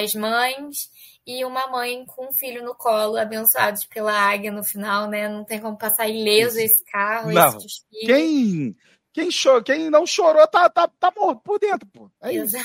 [0.01, 0.91] as mães
[1.27, 5.29] e uma mãe com um filho no colo, abençoados pela águia no final, né?
[5.29, 7.49] Não tem como passar ileso esse carro, não.
[7.49, 8.07] esse desfile.
[8.07, 8.77] Quem,
[9.13, 12.11] quem, chorou, quem não chorou tá, tá, tá morto por dentro, pô.
[12.21, 12.63] É Exato.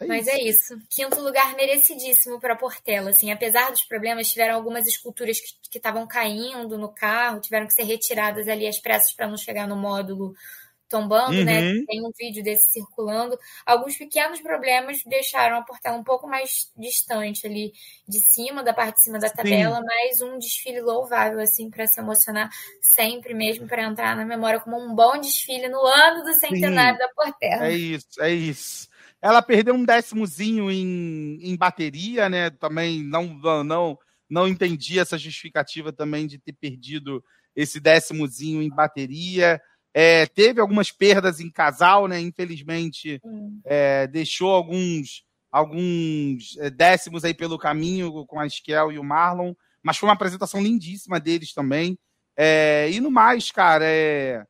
[0.00, 0.76] É Mas é isso.
[0.90, 3.10] Quinto lugar merecidíssimo para Portela.
[3.10, 5.38] Assim, apesar dos problemas, tiveram algumas esculturas
[5.70, 9.68] que estavam caindo no carro, tiveram que ser retiradas ali às pressas para não chegar
[9.68, 10.34] no módulo
[10.94, 11.60] tombando, né?
[11.60, 11.74] uhum.
[11.80, 11.84] né?
[11.88, 13.36] Tem um vídeo desse circulando.
[13.66, 17.72] Alguns pequenos problemas deixaram a Portela um pouco mais distante ali
[18.06, 19.82] de cima, da parte de cima da tabela, Sim.
[19.84, 22.48] mas um desfile louvável, assim, para se emocionar
[22.80, 26.98] sempre mesmo, para entrar na memória como um bom desfile no ano do centenário Sim.
[27.00, 27.66] da Portela.
[27.66, 28.88] É isso, é isso.
[29.20, 32.50] Ela perdeu um décimozinho em, em bateria, né?
[32.50, 33.24] Também não,
[33.64, 33.98] não,
[34.30, 37.24] não entendi essa justificativa também de ter perdido
[37.56, 39.60] esse décimozinho em bateria.
[39.96, 42.20] É, teve algumas perdas em casal, né?
[42.20, 43.22] Infelizmente,
[43.64, 49.54] é, deixou alguns, alguns é, décimos aí pelo caminho com a Esquel e o Marlon.
[49.80, 51.96] Mas foi uma apresentação lindíssima deles também.
[52.36, 54.44] É, e no mais, cara, é,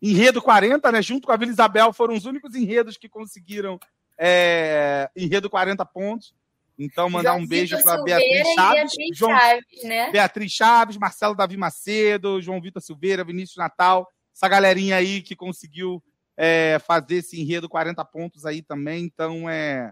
[0.00, 1.02] enredo 40, né?
[1.02, 3.78] Junto com a Vila Isabel, foram os únicos enredos que conseguiram
[4.18, 6.34] é, enredo 40 pontos.
[6.78, 10.10] Então, mandar João um beijo para Beatriz Chaves, Beatriz João, Chaves, né?
[10.10, 14.06] Beatriz Chaves, Marcelo Davi Macedo, João Vitor Silveira, Vinícius Natal,
[14.36, 16.02] essa galerinha aí que conseguiu
[16.36, 19.04] é, fazer esse enredo 40 pontos aí também.
[19.04, 19.90] Então, é,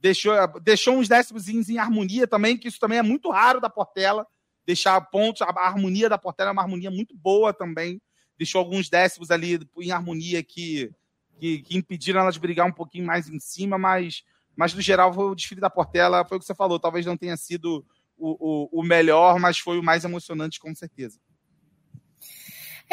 [0.00, 4.26] deixou, deixou uns décimos em harmonia também, que isso também é muito raro da Portela,
[4.66, 8.00] deixar pontos, a, harmonia da Portela é uma harmonia muito boa também,
[8.38, 10.90] deixou alguns décimos ali em harmonia que,
[11.38, 14.24] que, que impediram ela de brigar um pouquinho mais em cima, mas
[14.56, 17.36] mas no geral o desfile da Portela foi o que você falou, talvez não tenha
[17.36, 17.84] sido
[18.16, 21.18] o, o, o melhor, mas foi o mais emocionante com certeza.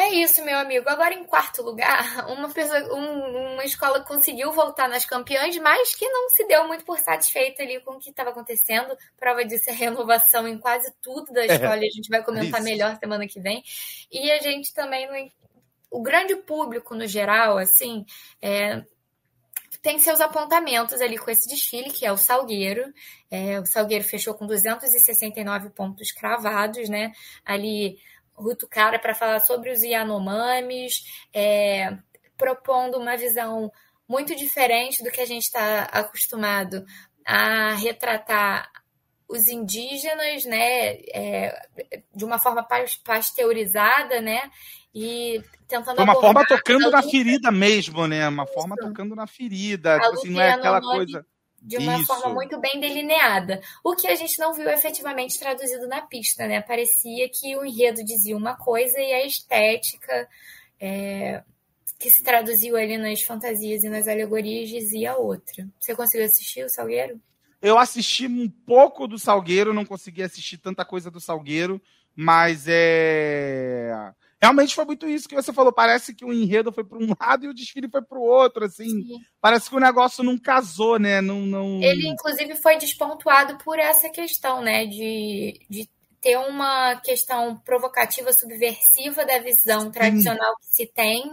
[0.02, 0.88] É isso, meu amigo.
[0.88, 6.08] Agora, em quarto lugar, uma, pessoa, um, uma escola conseguiu voltar nas campeãs, mas que
[6.08, 8.96] não se deu muito por satisfeita ali com o que estava acontecendo.
[9.16, 12.68] Prova disso é renovação em quase tudo da escola, é, a gente vai comentar isso.
[12.68, 13.62] melhor semana que vem.
[14.10, 15.30] E a gente também, no,
[15.88, 18.04] o grande público no geral, assim,
[18.40, 18.82] é,
[19.82, 22.92] tem seus apontamentos ali com esse desfile, que é o Salgueiro.
[23.30, 27.12] É, o Salgueiro fechou com 269 pontos cravados, né?
[27.44, 27.98] Ali,
[28.34, 31.96] Ruto Cara para falar sobre os Yanomamis, é,
[32.36, 33.70] propondo uma visão
[34.08, 36.84] muito diferente do que a gente está acostumado
[37.24, 38.70] a retratar
[39.28, 41.66] os indígenas, né, é,
[42.14, 42.66] de uma forma
[43.04, 44.50] pasteurizada, né,
[44.94, 48.28] e tentando uma forma tocando na ferida mesmo, né?
[48.28, 48.52] Uma Isso.
[48.52, 49.98] forma tocando na ferida.
[49.98, 51.26] Tipo assim, não é aquela coisa.
[51.64, 52.06] De uma Isso.
[52.06, 53.60] forma muito bem delineada.
[53.84, 56.60] O que a gente não viu efetivamente traduzido na pista, né?
[56.60, 60.28] Parecia que o enredo dizia uma coisa e a estética
[60.80, 61.42] é,
[62.00, 65.68] que se traduziu ali nas fantasias e nas alegorias dizia outra.
[65.78, 67.20] Você conseguiu assistir o Salgueiro?
[67.62, 71.80] Eu assisti um pouco do Salgueiro, não consegui assistir tanta coisa do Salgueiro,
[72.16, 74.12] mas é
[74.42, 75.72] realmente foi muito isso que você falou.
[75.72, 78.64] Parece que o enredo foi para um lado e o desfile foi para o outro,
[78.64, 78.88] assim.
[78.88, 79.18] Sim.
[79.40, 81.20] Parece que o negócio não casou, né?
[81.20, 81.80] Não, não...
[81.80, 84.84] Ele, inclusive, foi despontuado por essa questão, né?
[84.86, 85.88] De, de
[86.22, 91.24] ter uma questão provocativa, subversiva da visão tradicional que se tem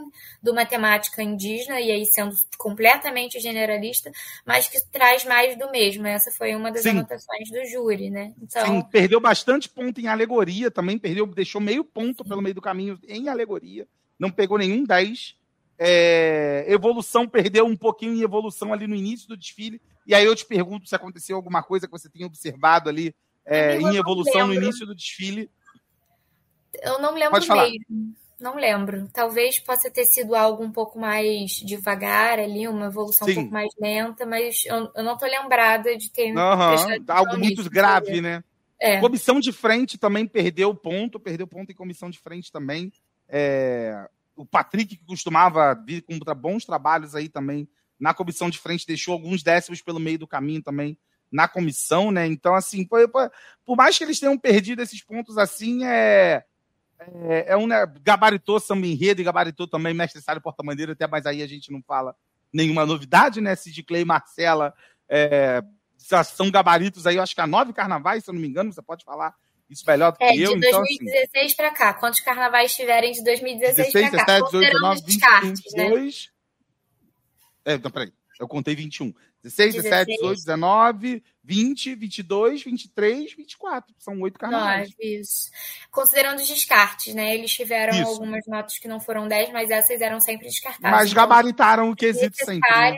[0.42, 4.12] do matemática indígena, e aí sendo completamente generalista,
[4.44, 6.08] mas que traz mais do mesmo.
[6.08, 6.90] Essa foi uma das Sim.
[6.90, 8.34] anotações do júri, né?
[8.42, 8.66] Então...
[8.66, 12.30] Sim, perdeu bastante ponto em alegoria também, perdeu, deixou meio ponto Sim.
[12.30, 13.88] pelo meio do caminho em alegoria,
[14.18, 15.38] não pegou nenhum 10.
[15.82, 19.80] É, evolução perdeu um pouquinho em evolução ali no início do desfile.
[20.06, 23.16] E aí eu te pergunto se aconteceu alguma coisa que você tenha observado ali
[23.50, 25.50] é, em evolução no início do desfile.
[26.82, 28.16] Eu não lembro mesmo.
[28.40, 29.10] Não lembro.
[29.12, 33.32] Talvez possa ter sido algo um pouco mais devagar ali, uma evolução Sim.
[33.32, 36.32] um pouco mais lenta, mas eu, eu não tô lembrada de ter.
[36.32, 37.06] Uhum.
[37.10, 38.42] Algo muito grave, né?
[38.80, 39.02] É.
[39.02, 42.94] Comissão de frente também perdeu ponto, perdeu ponto em comissão de frente também.
[43.28, 44.08] É,
[44.38, 47.68] o Patrick, que costumava vir com bons trabalhos aí também
[48.00, 50.98] na comissão de frente, deixou alguns décimos pelo meio do caminho também
[51.32, 52.26] na comissão, né?
[52.26, 53.00] Então, assim, por,
[53.66, 56.44] por mais que eles tenham perdido esses pontos assim, é.
[57.30, 61.26] É, é um né, gabaritou samba enredo e gabaritou também mestre Sário Porta-Bandeira, até mas
[61.26, 62.14] aí a gente não fala
[62.52, 63.56] nenhuma novidade, né?
[63.56, 64.74] Sid Clay e Marcela
[65.08, 65.64] é,
[66.26, 68.82] são gabaritos aí, eu acho que há nove carnavais, se eu não me engano, você
[68.82, 69.34] pode falar
[69.70, 70.56] isso melhor do é, que eu.
[70.56, 74.26] De 2016 então, assim, para cá, quantos carnavais tiverem de 2016 para cá?
[74.26, 76.32] 17, 18, 19, 20, 22.
[77.66, 77.74] Né?
[77.74, 79.14] É, então, peraí, eu contei 21.
[79.44, 83.96] 16, 17, 18, 19, 20, 22, 23, 24.
[83.98, 84.94] São oito carnavais.
[85.00, 85.50] isso.
[85.90, 87.36] Considerando os descartes, né?
[87.36, 88.08] Eles tiveram isso.
[88.08, 90.92] algumas notas que não foram 10, mas essas eram sempre descartadas.
[90.92, 92.70] Mas então, gabaritaram o quesito sempre.
[92.70, 92.98] Né?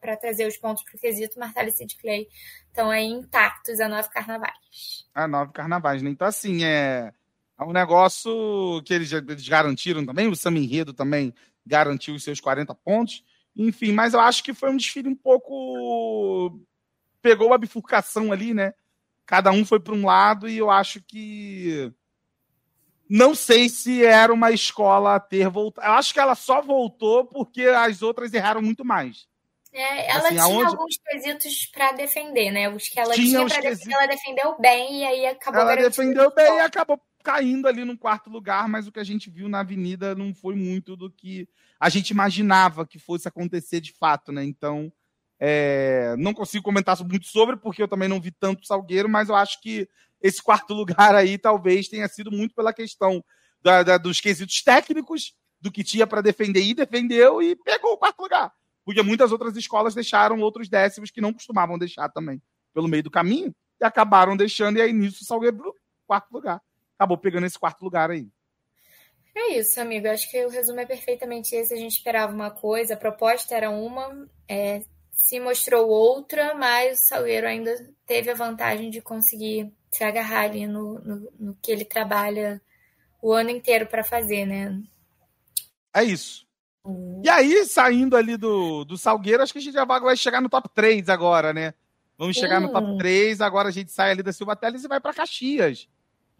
[0.00, 2.28] para trazer os pontos para o quesito, Marcelo e Sid Clay
[2.68, 5.06] estão aí intactos a nove carnavais.
[5.14, 6.10] A nove carnavais, né?
[6.10, 7.12] Então, assim, é,
[7.58, 10.28] é um negócio que eles, eles garantiram também.
[10.28, 11.34] O Sam Enredo também
[11.66, 13.24] garantiu os seus 40 pontos.
[13.56, 16.60] Enfim, mas eu acho que foi um desfile um pouco.
[17.20, 18.74] Pegou a bifurcação ali, né?
[19.26, 21.92] Cada um foi para um lado e eu acho que.
[23.08, 25.86] Não sei se era uma escola a ter voltado.
[25.86, 29.28] Eu acho que ela só voltou porque as outras erraram muito mais.
[29.72, 30.66] É, ela assim, tinha aonde...
[30.66, 32.68] alguns quesitos para defender, né?
[32.68, 36.34] Os que ela tinha, tinha para defender, ela defendeu bem e aí acabou Ela defendeu
[36.34, 39.60] bem e acabou caindo ali no quarto lugar, mas o que a gente viu na
[39.60, 41.48] avenida não foi muito do que
[41.82, 44.44] a gente imaginava que fosse acontecer de fato, né?
[44.44, 44.92] Então,
[45.44, 49.34] É, não consigo comentar muito sobre, porque eu também não vi tanto Salgueiro, mas eu
[49.34, 49.88] acho que
[50.22, 53.24] esse quarto lugar aí talvez tenha sido muito pela questão
[53.60, 57.98] da, da, dos quesitos técnicos, do que tinha para defender e defendeu e pegou o
[57.98, 58.52] quarto lugar.
[58.84, 62.40] Porque muitas outras escolas deixaram outros décimos que não costumavam deixar também
[62.72, 65.74] pelo meio do caminho e acabaram deixando, e aí nisso o Salgueiro,
[66.06, 66.62] quarto lugar.
[66.96, 68.28] Acabou pegando esse quarto lugar aí.
[69.34, 70.08] É isso, amigo.
[70.08, 71.72] Acho que o resumo é perfeitamente esse.
[71.72, 74.82] A gente esperava uma coisa, a proposta era uma, é,
[75.12, 77.74] se mostrou outra, mas o Salgueiro ainda
[78.06, 82.60] teve a vantagem de conseguir se agarrar ali no, no, no que ele trabalha
[83.20, 84.82] o ano inteiro para fazer, né?
[85.94, 86.46] É isso.
[86.84, 87.22] Uhum.
[87.24, 90.48] E aí, saindo ali do, do Salgueiro, acho que a gente já vai chegar no
[90.48, 91.72] top 3 agora, né?
[92.18, 95.00] Vamos chegar no top 3, agora a gente sai ali da Silva Teles e vai
[95.00, 95.88] para Caxias.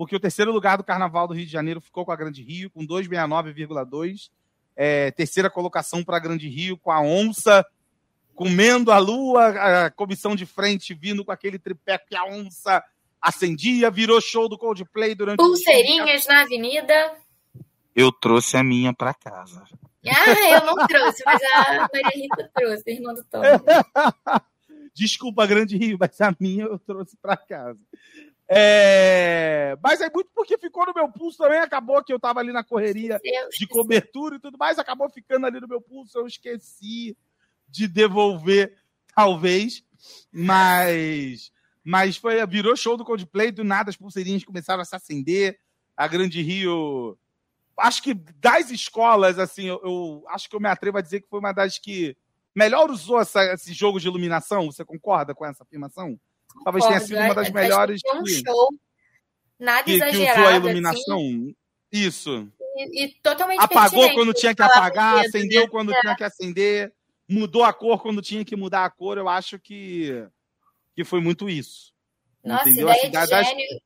[0.03, 2.69] Porque o terceiro lugar do Carnaval do Rio de Janeiro ficou com a Grande Rio,
[2.69, 4.33] com 269,2.
[4.75, 7.65] É, terceira colocação para a Grande Rio, com a onça
[8.35, 12.83] comendo a lua, a comissão de frente vindo com aquele tripé que a onça
[13.21, 17.15] acendia, virou show do Coldplay durante Pulseirinhas na avenida.
[17.95, 19.63] Eu trouxe a minha para casa.
[20.05, 23.41] Ah, eu não trouxe, mas a Maria Rita trouxe, irmã do Tom.
[24.93, 27.79] Desculpa, Grande Rio, mas a minha eu trouxe para casa.
[28.49, 29.77] É...
[29.83, 31.59] Mas é muito porque ficou no meu pulso também.
[31.59, 33.21] Acabou que eu tava ali na correria
[33.51, 36.19] de cobertura e tudo mais, acabou ficando ali no meu pulso.
[36.19, 37.17] Eu esqueci
[37.69, 38.77] de devolver,
[39.15, 39.83] talvez,
[40.31, 41.51] mas
[41.85, 45.59] mas foi virou show do Coldplay, do nada as pulseirinhas começaram a se acender.
[45.97, 47.19] A Grande Rio,
[47.77, 51.29] acho que das escolas, assim, eu, eu acho que eu me atrevo a dizer que
[51.29, 52.17] foi uma das que
[52.55, 54.67] melhor usou essa, esse jogo de iluminação.
[54.67, 56.19] Você concorda com essa afirmação?
[56.65, 58.01] Talvez tenha sido uma das melhores.
[58.03, 58.69] Que um show
[59.59, 60.35] nada que, exagerado.
[60.35, 61.19] Que usou a iluminação.
[61.19, 61.57] Assim.
[61.91, 62.53] Isso.
[62.77, 66.01] E, e, totalmente Apagou quando tinha que apagar, acendeu quando é.
[66.01, 66.93] tinha que acender
[67.33, 70.27] mudou a cor quando tinha que mudar a cor, eu acho que,
[70.95, 71.93] que foi muito isso.
[72.45, 72.89] Nossa, entendeu?
[72.89, 73.47] ideia de das...
[73.49, 73.81] gênio.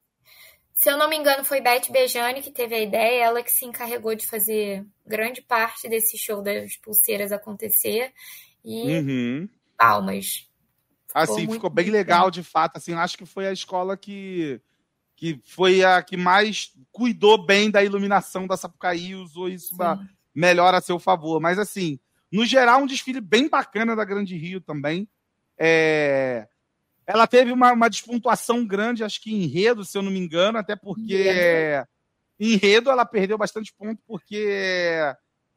[0.75, 3.65] Se eu não me engano, foi Beth Bejane que teve a ideia, ela que se
[3.65, 8.13] encarregou de fazer grande parte desse show das pulseiras acontecer.
[8.63, 9.49] E uhum.
[9.77, 10.46] palmas.
[11.21, 12.77] Ficou assim, ficou bem legal, de fato.
[12.77, 14.61] Assim, acho que foi a escola que,
[15.15, 19.77] que foi a que mais cuidou bem da iluminação da Sapucaí, usou isso
[20.35, 21.41] melhor a seu favor.
[21.41, 21.99] Mas assim,
[22.31, 25.09] no geral, um desfile bem bacana da Grande Rio também.
[25.59, 26.47] É...
[27.07, 30.59] Ela teve uma, uma despontuação grande, acho que em enredo, se eu não me engano,
[30.59, 31.81] até porque
[32.39, 34.99] em enredo ela perdeu bastante ponto, porque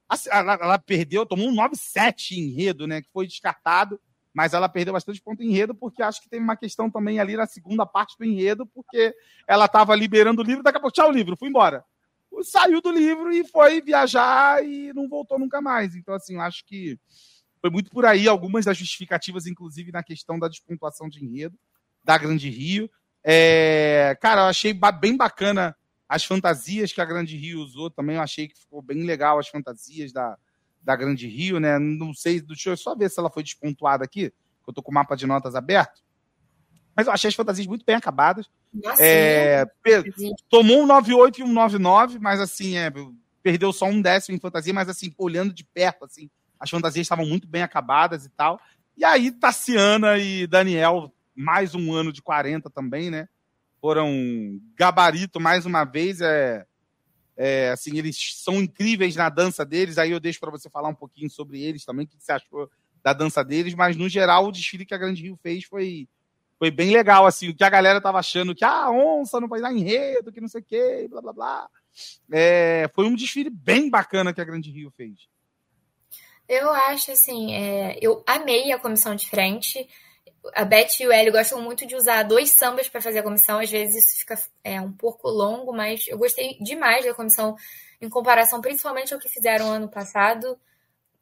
[0.08, 3.02] assim, ela, ela perdeu, tomou um 9-7 em enredo, né?
[3.02, 4.00] Que foi descartado,
[4.40, 7.36] mas ela perdeu bastante ponto em enredo, porque acho que tem uma questão também ali
[7.36, 9.14] na segunda parte do enredo, porque
[9.46, 11.84] ela estava liberando o livro, daqui a pouco, tchau, o livro, fui embora
[12.44, 15.94] saiu do livro e foi viajar e não voltou nunca mais.
[15.94, 16.98] Então, assim, eu acho que
[17.60, 21.58] foi muito por aí, algumas das justificativas, inclusive na questão da despontuação de enredo
[22.02, 22.90] da Grande Rio.
[23.24, 25.76] É, cara, eu achei bem bacana
[26.08, 28.16] as fantasias que a Grande Rio usou também.
[28.16, 30.38] Eu achei que ficou bem legal as fantasias da,
[30.90, 31.78] da Grande Rio, né?
[31.78, 34.90] Não sei, deixa eu só ver se ela foi despontuada aqui, que eu tô com
[34.90, 36.02] o mapa de notas aberto.
[36.96, 38.50] Mas eu achei as fantasias muito bem acabadas.
[38.74, 39.68] Nossa, é,
[40.50, 42.92] tomou um 98 e um 99, mas assim, é,
[43.44, 46.28] perdeu só um décimo em fantasia, mas assim, olhando de perto, assim,
[46.60, 48.60] as fantasias estavam muito bem acabadas e tal.
[48.98, 53.30] E aí, Tassiana e Daniel, mais um ano de 40 também, né?
[53.80, 56.20] Foram gabarito mais uma vez.
[56.20, 56.66] É,
[57.42, 59.98] é, assim, eles são incríveis na dança deles.
[59.98, 62.70] Aí eu deixo para você falar um pouquinho sobre eles também, o que você achou
[63.02, 63.74] da dança deles.
[63.74, 66.06] Mas no geral, o desfile que a Grande Rio fez foi
[66.60, 69.48] foi bem legal, assim, o que a galera tava achando que a ah, onça não
[69.48, 71.70] vai dar enredo, que não sei o quê, blá blá blá.
[72.30, 75.30] É, foi um desfile bem bacana que a Grande Rio fez.
[76.50, 79.88] Eu acho assim, é, eu amei a comissão de frente.
[80.54, 83.60] A Beth e o Hélio gostam muito de usar dois sambas para fazer a comissão.
[83.60, 87.56] Às vezes isso fica é, um pouco longo, mas eu gostei demais da comissão
[88.02, 90.58] em comparação, principalmente ao que fizeram ano passado.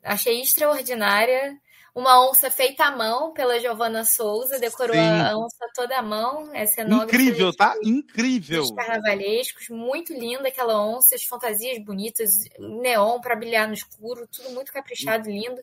[0.04, 1.60] Achei extraordinária
[1.98, 5.02] uma onça feita à mão pela Giovana Souza, decorou Sim.
[5.02, 6.54] a onça toda à mão.
[6.54, 6.64] É
[7.04, 7.76] Incrível, tá?
[7.84, 8.62] Incrível.
[8.62, 12.30] Os carnavalescos, muito linda aquela onça, as fantasias bonitas,
[12.60, 15.60] neon para brilhar no escuro, tudo muito caprichado, lindo.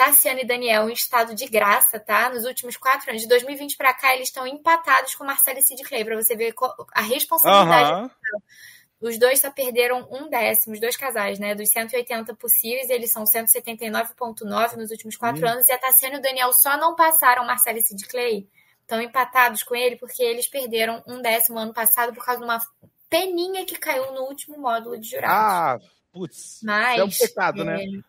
[0.00, 2.30] Tassiana e Daniel em estado de graça, tá?
[2.30, 5.82] Nos últimos quatro anos, de 2020 para cá, eles estão empatados com Marcelo e Sid
[5.82, 6.54] Clay, para você ver
[6.94, 7.92] a responsabilidade.
[7.92, 8.10] Uhum.
[9.02, 11.54] Os dois só perderam um décimo, os dois casais, né?
[11.54, 15.50] Dos 180 possíveis, eles são 179,9 nos últimos quatro hum.
[15.50, 15.68] anos.
[15.68, 18.48] E a Tassiana e o Daniel só não passaram Marcelo e Sid Clay.
[18.80, 22.58] Estão empatados com ele porque eles perderam um décimo ano passado por causa de uma
[23.10, 25.36] peninha que caiu no último módulo de jurados.
[25.36, 25.78] Ah,
[26.10, 26.60] putz.
[26.62, 27.82] Mas, é um pecado, né?
[27.82, 28.02] é, né?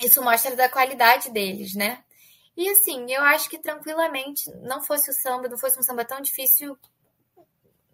[0.00, 2.02] Isso mostra da qualidade deles, né?
[2.56, 6.20] E assim, eu acho que tranquilamente, não fosse o samba, não fosse um samba tão
[6.20, 6.78] difícil,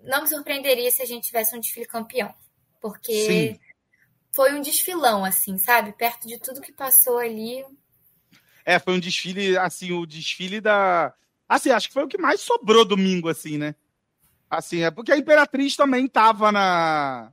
[0.03, 2.33] não me surpreenderia se a gente tivesse um desfile campeão.
[2.81, 3.61] Porque Sim.
[4.33, 5.93] foi um desfilão, assim, sabe?
[5.93, 7.65] Perto de tudo que passou ali.
[8.65, 11.13] É, foi um desfile, assim, o desfile da.
[11.49, 13.75] Assim, acho que foi o que mais sobrou domingo, assim, né?
[14.49, 17.33] Assim, é porque a Imperatriz também tava na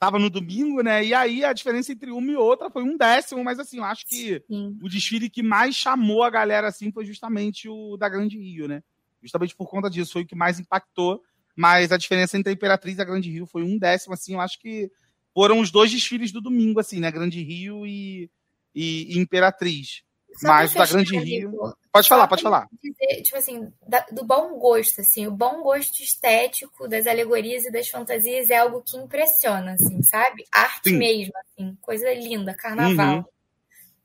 [0.00, 1.04] tava no domingo, né?
[1.04, 4.06] E aí a diferença entre uma e outra foi um décimo, mas assim, eu acho
[4.06, 4.78] que Sim.
[4.82, 8.82] o desfile que mais chamou a galera assim foi justamente o da Grande Rio, né?
[9.22, 11.22] Justamente por conta disso, foi o que mais impactou.
[11.54, 14.40] Mas a diferença entre a Imperatriz e a Grande Rio foi um décimo, assim, eu
[14.40, 14.90] acho que
[15.34, 17.10] foram os dois desfiles do domingo, assim, né?
[17.10, 18.30] Grande Rio e,
[18.74, 20.02] e, e Imperatriz.
[20.40, 21.76] Só Mas da Grande Rio.
[21.92, 22.66] Pode falar, pode falar.
[22.82, 27.70] Dizer, tipo assim, da, do bom gosto, assim, o bom gosto estético das alegorias e
[27.70, 30.46] das fantasias é algo que impressiona, assim, sabe?
[30.50, 30.96] Arte Sim.
[30.96, 33.16] mesmo, assim, coisa linda, carnaval.
[33.16, 33.24] Uhum.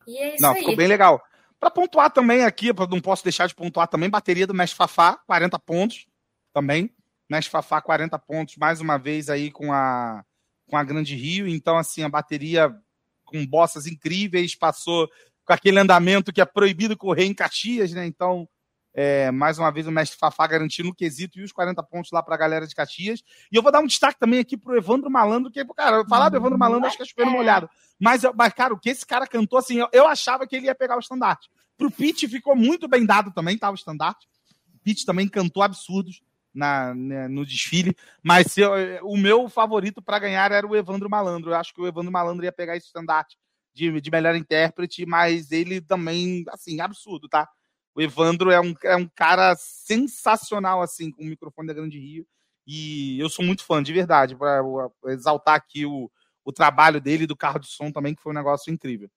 [0.07, 0.60] E é isso Não, aí.
[0.60, 1.24] ficou bem legal.
[1.57, 5.57] Para pontuar também aqui, não posso deixar de pontuar também, bateria do Mestre Fafá, 40
[5.60, 6.06] pontos
[6.53, 6.94] também.
[7.30, 10.26] Mestre Fafá, 40 pontos, mais uma vez aí com a,
[10.68, 11.48] com a Grande Rio.
[11.48, 12.76] Então, assim, a bateria
[13.24, 15.10] com bossas incríveis, passou
[15.46, 18.06] com aquele andamento que é proibido correr em Caxias, né?
[18.06, 18.48] Então,
[18.94, 22.24] é, mais uma vez o mestre Fafá garantindo o quesito e os 40 pontos lá
[22.24, 23.22] para a galera de Caxias.
[23.52, 26.38] E eu vou dar um destaque também aqui pro Evandro Malandro, que, cara, falar do
[26.38, 27.70] Evandro Malandro acho que é chovendo molhado.
[28.00, 30.76] Mas, mas, cara, o que esse cara cantou, assim, eu, eu achava que ele ia
[30.76, 31.50] pegar o estandarte.
[31.78, 34.28] Pro Pete ficou muito bem dado também, tava o estandarte.
[34.74, 36.22] O Pete também cantou absurdos
[36.54, 37.94] na, né, no desfile,
[38.24, 38.72] mas eu,
[39.04, 41.52] o meu favorito para ganhar era o Evandro Malandro.
[41.52, 43.38] Eu acho que o Evandro Malandro ia pegar esse estandarte
[43.76, 47.48] de, de melhor intérprete, mas ele também, assim, absurdo, tá?
[47.94, 52.26] O Evandro é um, é um cara sensacional, assim, com o microfone da Grande Rio.
[52.66, 54.64] E eu sou muito fã, de verdade, para
[55.08, 56.10] exaltar aqui o,
[56.44, 59.10] o trabalho dele do carro de som também, que foi um negócio incrível.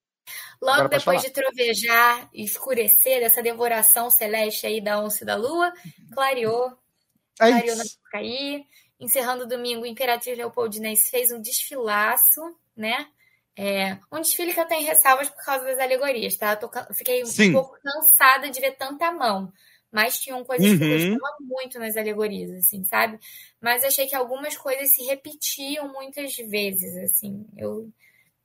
[0.61, 5.35] Logo Agora depois de trovejar e escurecer dessa devoração celeste aí da onça e da
[5.35, 5.73] lua,
[6.13, 6.77] clareou.
[7.39, 8.65] É clareou na Caí.
[8.99, 12.41] Encerrando o domingo, o Imperatriz Leopoldinense fez um desfilaço,
[12.75, 13.07] né?
[13.61, 16.53] É, um desfile que eu tenho ressalvas por causa das alegorias, tá?
[16.53, 17.49] Eu tô, fiquei Sim.
[17.49, 19.51] um pouco cansada de ver tanta mão.
[19.91, 20.77] Mas tinham coisas uhum.
[20.77, 23.19] que eu gostava muito nas alegorias, assim, sabe?
[23.59, 27.45] Mas achei que algumas coisas se repetiam muitas vezes, assim.
[27.57, 27.91] Eu,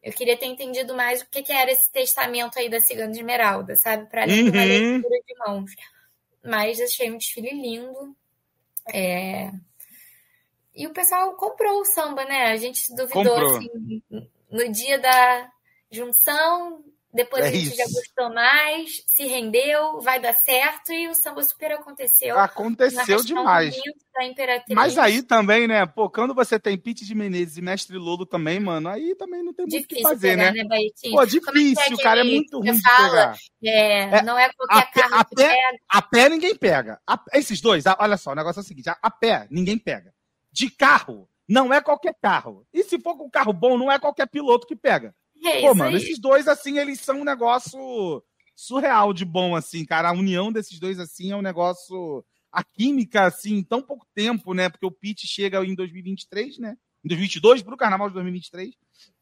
[0.03, 3.77] eu queria ter entendido mais o que, que era esse testamento aí da Cigana Esmeralda,
[3.77, 4.11] sabe?
[4.11, 4.51] Para além uhum.
[4.51, 5.71] de uma leitura de mãos.
[6.45, 8.17] Mas achei um desfile lindo.
[8.93, 9.53] É...
[10.75, 12.47] E o pessoal comprou o samba, né?
[12.47, 13.57] A gente duvidou, comprou.
[13.59, 14.03] assim,
[14.55, 15.51] no dia da
[15.91, 17.77] junção, depois é a gente isso.
[17.77, 22.39] já gostou mais, se rendeu, vai dar certo e o samba super aconteceu.
[22.39, 23.77] Aconteceu demais.
[24.71, 25.85] Mas aí também, né?
[25.87, 29.53] Pô, quando você tem Pete de Menezes e Mestre Lolo também, mano, aí também não
[29.53, 30.63] tem muito o que fazer, pegar, né?
[30.63, 30.79] né
[31.11, 33.77] Pô, é difícil, é cara, é muito ruim fala, de pegar.
[33.77, 35.79] É, é, não é qualquer a carro a pé, pega.
[35.89, 37.01] A pé ninguém pega.
[37.05, 40.15] A, esses dois, olha só, o negócio é o seguinte, a, a pé ninguém pega.
[40.53, 42.67] De carro, não é qualquer carro.
[42.73, 45.15] E se for com um carro bom, não é qualquer piloto que pega.
[45.45, 46.03] É Pô, mano, aí.
[46.03, 48.23] esses dois, assim, eles são um negócio
[48.57, 50.09] surreal de bom, assim, cara.
[50.09, 52.25] A união desses dois, assim, é um negócio.
[52.51, 54.69] A química, assim, em tão pouco tempo, né?
[54.69, 56.77] Porque o Pete chega em 2023, né?
[57.05, 58.75] Em 2022, para o carnaval de 2023.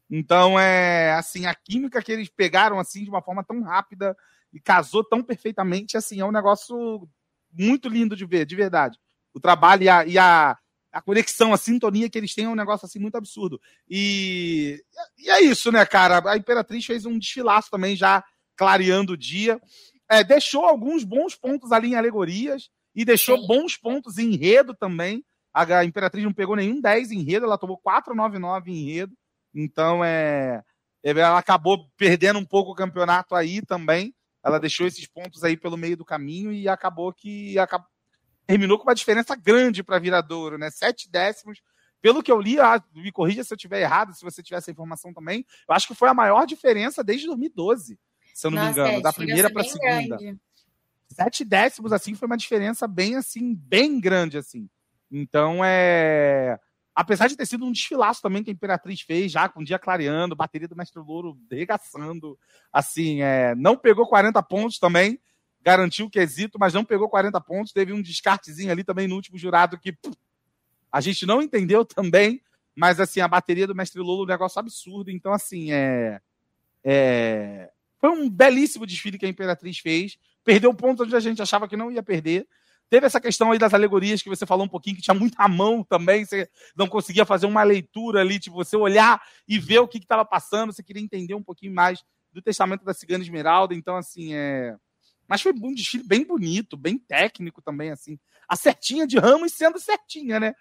[0.09, 4.15] Então, é assim, a química que eles pegaram, assim, de uma forma tão rápida
[4.53, 7.09] e casou tão perfeitamente, assim, é um negócio
[7.51, 8.99] muito lindo de ver, de verdade.
[9.33, 10.57] O trabalho e a, e a
[10.93, 13.59] a conexão, a sintonia que eles têm é um negócio assim muito absurdo.
[13.89, 14.79] E,
[15.17, 16.21] e é isso, né, cara?
[16.29, 18.23] A Imperatriz fez um desfilaço também, já
[18.55, 19.59] clareando o dia.
[20.07, 23.47] É, deixou alguns bons pontos ali em alegorias e deixou Sim.
[23.47, 25.25] bons pontos em enredo também.
[25.51, 29.13] A Imperatriz não pegou nenhum 10 em enredo, ela tomou 4,99 em enredo.
[29.53, 30.63] Então, é,
[31.03, 34.13] é, ela acabou perdendo um pouco o campeonato aí também.
[34.43, 37.87] Ela deixou esses pontos aí pelo meio do caminho e acabou que acabou,
[38.45, 40.69] terminou com uma diferença grande para Viradouro, né?
[40.69, 41.61] Sete décimos.
[42.01, 44.69] Pelo que eu li, ah, me corrija se eu estiver errado, se você tiver essa
[44.69, 47.97] informação também, eu acho que foi a maior diferença desde 2012,
[48.33, 50.17] se eu não Nossa, me engano, é, da primeira para a segunda.
[50.17, 50.37] Grande.
[51.07, 54.67] Sete décimos, assim, foi uma diferença bem, assim, bem grande, assim.
[55.09, 56.59] Então, é...
[56.95, 59.79] Apesar de ter sido um desfilaço também que a Imperatriz fez, já com o dia
[59.79, 62.37] clareando, bateria do Mestre Louro regaçando,
[62.71, 63.55] assim, é...
[63.55, 65.19] não pegou 40 pontos também,
[65.63, 67.71] garantiu o quesito, mas não pegou 40 pontos.
[67.71, 70.15] Teve um descartezinho ali também no último jurado que pff,
[70.91, 72.41] a gente não entendeu também,
[72.75, 75.09] mas assim, a bateria do Mestre Lolo é um negócio absurdo.
[75.09, 76.19] Então, assim, é,
[76.83, 77.69] é,
[77.99, 80.17] foi um belíssimo desfile que a Imperatriz fez.
[80.43, 82.45] Perdeu um ponto onde a gente achava que não ia perder.
[82.89, 85.83] Teve essa questão aí das alegorias que você falou um pouquinho, que tinha muita mão
[85.83, 89.97] também, você não conseguia fazer uma leitura ali, tipo, você olhar e ver o que
[89.97, 93.73] estava passando, você queria entender um pouquinho mais do testamento da Cigana Esmeralda.
[93.73, 94.75] Então, assim, é,
[95.27, 98.19] Mas foi um desfile bem bonito, bem técnico também, assim.
[98.47, 100.53] A certinha de Ramos sendo certinha, né?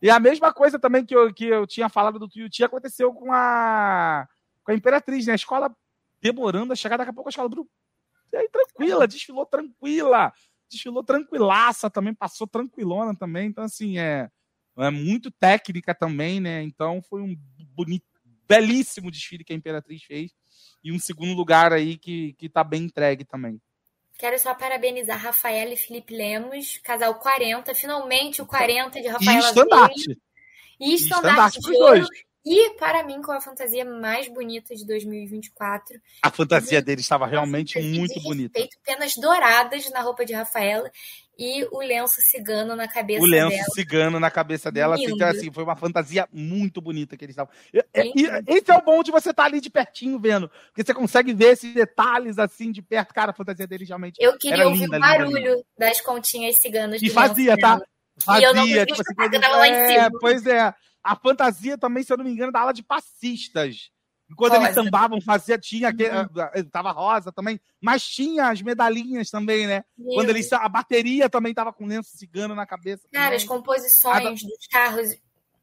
[0.00, 3.32] E a mesma coisa também que eu, que eu tinha falado do Tuiuti aconteceu com
[3.32, 4.28] a,
[4.62, 5.32] com a Imperatriz, né?
[5.32, 5.74] A escola
[6.20, 7.48] demorando a chegar, daqui a pouco a escola
[8.34, 10.32] e aí, tranquila, desfilou tranquila,
[10.68, 13.46] desfilou tranquilaça também, passou tranquilona também.
[13.46, 14.28] Então, assim, é,
[14.76, 16.62] é muito técnica também, né?
[16.64, 17.36] Então, foi um
[17.76, 18.04] bonito,
[18.48, 20.32] belíssimo desfile que a Imperatriz fez.
[20.82, 23.60] E um segundo lugar aí que, que tá bem entregue também.
[24.18, 29.40] Quero só parabenizar Rafaela e Felipe Lemos, casal 40, finalmente o 40 de Rafaela.
[29.40, 30.18] E estandarte.
[30.80, 32.06] E estandarte, de ouro.
[32.46, 35.98] E, para mim, com a fantasia mais bonita de 2024.
[36.22, 38.58] A fantasia dele estava realmente muito bonita.
[38.58, 40.90] Feito penas douradas na roupa de Rafaela
[41.38, 43.26] e o lenço cigano na cabeça dela.
[43.26, 43.74] O lenço dela.
[43.74, 44.94] cigano na cabeça dela.
[44.94, 47.52] Assim, então, assim, foi uma fantasia muito bonita que eles estavam.
[48.46, 50.48] Esse é o bom de você estar tá ali de pertinho vendo.
[50.66, 53.12] Porque você consegue ver esses detalhes assim de perto.
[53.12, 54.16] Cara, a fantasia deles realmente.
[54.20, 55.64] Eu queria ouvir linda, o barulho linda, linda.
[55.78, 57.02] das continhas ciganas.
[57.02, 57.80] E fazia, tá?
[58.18, 60.06] Fazia, e eu não tipo, assim, lá em cima.
[60.06, 60.74] É, pois é
[61.04, 63.90] a fantasia também, se eu não me engano, da ala de passistas.
[64.36, 64.64] Quando rosa.
[64.64, 66.64] eles sambavam, fazia, tinha, uhum.
[66.70, 69.84] tava rosa também, mas tinha as medalhinhas também, né?
[69.96, 73.06] Meu Quando eles, a bateria também tava com lenço cigano na cabeça.
[73.12, 73.36] Cara, também.
[73.36, 74.46] as composições a...
[74.46, 75.10] dos carros,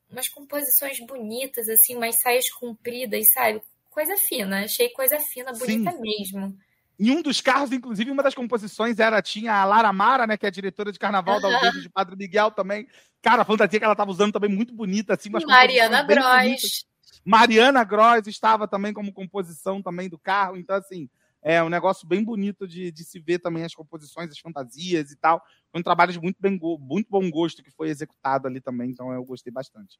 [0.09, 3.61] umas composições bonitas, assim, umas saias compridas, sabe?
[3.89, 6.01] Coisa fina, achei coisa fina, bonita Sim.
[6.01, 6.57] mesmo.
[6.99, 10.45] Em um dos carros, inclusive, uma das composições era tinha a Lara Mara, né, que
[10.45, 11.41] é a diretora de carnaval uhum.
[11.41, 12.87] da aldeia de Padre Miguel também.
[13.23, 16.85] Cara, a fantasia que ela estava usando também muito bonita, assim, umas Mariana Gross.
[17.23, 21.09] Mariana Gross estava também como composição também do carro, então assim,
[21.41, 25.15] é um negócio bem bonito de, de se ver também as composições, as fantasias e
[25.15, 25.43] tal.
[25.71, 29.11] Foi um trabalho de muito, bem, muito bom gosto que foi executado ali também, então
[29.11, 29.99] eu gostei bastante.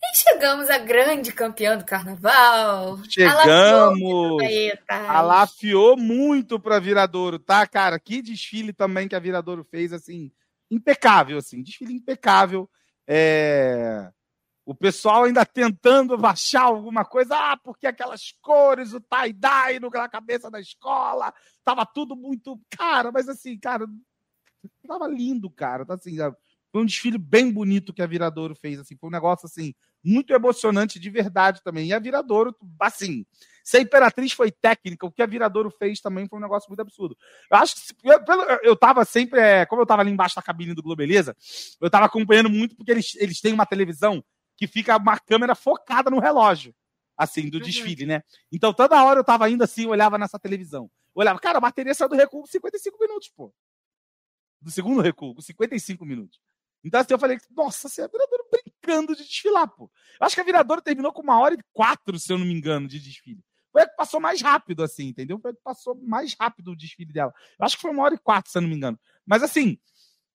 [0.00, 2.98] E chegamos à grande campeã do carnaval.
[3.08, 4.42] Chegamos!
[4.88, 7.98] Alafiou muito para Viradouro, tá, cara?
[7.98, 10.30] Que desfile também que a Viradouro fez, assim,
[10.70, 12.70] impecável, assim, desfile impecável.
[13.06, 14.10] É...
[14.68, 20.50] O pessoal ainda tentando baixar alguma coisa, ah, porque aquelas cores, o tie-dye na cabeça
[20.50, 21.32] da escola,
[21.64, 22.60] tava tudo muito.
[22.76, 23.86] Cara, mas assim, cara,
[24.86, 25.86] tava lindo, cara.
[25.86, 26.18] Tá assim,
[26.70, 29.72] foi um desfile bem bonito que a Viradouro fez, assim, foi um negócio assim
[30.04, 31.86] muito emocionante de verdade também.
[31.86, 33.24] E a Viradouro, assim,
[33.64, 36.80] se a Imperatriz foi técnica, o que a Viradouro fez também foi um negócio muito
[36.80, 37.16] absurdo.
[37.50, 38.20] Eu acho que eu,
[38.62, 41.34] eu tava sempre, é, como eu tava ali embaixo da cabine do Globeleza,
[41.80, 44.22] eu tava acompanhando muito porque eles, eles têm uma televisão
[44.58, 46.74] que fica uma câmera focada no relógio,
[47.16, 47.64] assim, do uhum.
[47.64, 48.22] desfile, né?
[48.50, 50.90] Então toda hora eu tava indo assim, olhava nessa televisão.
[51.14, 53.54] Olhava, cara, a bateria saiu do recuo com 55 minutos, pô.
[54.60, 56.40] Do segundo recuo, com 55 minutos.
[56.84, 59.90] Então, assim, eu falei, nossa, você é Viradouro brincando de desfilar, pô.
[60.20, 62.54] Eu acho que a Viradouro terminou com uma hora e quatro, se eu não me
[62.54, 63.42] engano, de desfile.
[63.72, 65.38] Foi a que passou mais rápido, assim, entendeu?
[65.40, 67.32] Foi a que passou mais rápido o desfile dela.
[67.58, 68.98] Eu acho que foi uma hora e quatro, se eu não me engano.
[69.26, 69.78] Mas, assim,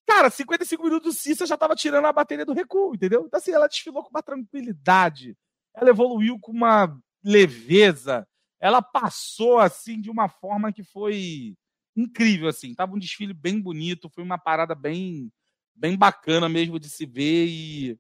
[0.06, 3.26] cara, 55 minutos do Cissa já tava tirando a bateria do recuo, entendeu?
[3.26, 5.36] Então, assim, ela desfilou com uma tranquilidade.
[5.76, 8.28] Ela evoluiu com uma leveza.
[8.60, 11.56] Ela passou, assim, de uma forma que foi
[11.96, 12.74] incrível, assim.
[12.74, 15.32] Tava um desfile bem bonito, foi uma parada bem
[15.76, 17.48] bem bacana mesmo de se ver.
[17.48, 18.00] E,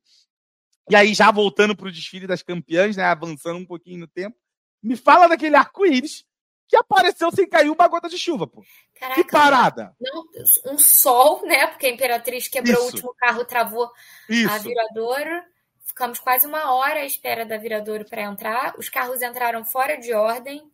[0.89, 4.37] e aí, já voltando para o desfile das campeãs, né, avançando um pouquinho no tempo,
[4.81, 6.25] me fala daquele arco-íris
[6.73, 8.65] que apareceu sem cair uma gota de chuva, pô.
[8.99, 9.95] Caraca, que parada!
[10.01, 10.25] Não,
[10.73, 11.67] um sol, né?
[11.67, 12.83] Porque a Imperatriz quebrou Isso.
[12.83, 13.91] o último carro, travou
[14.27, 14.49] Isso.
[14.49, 15.43] a viradouro.
[15.85, 18.73] Ficamos quase uma hora à espera da viradouro para entrar.
[18.79, 20.67] Os carros entraram fora de ordem.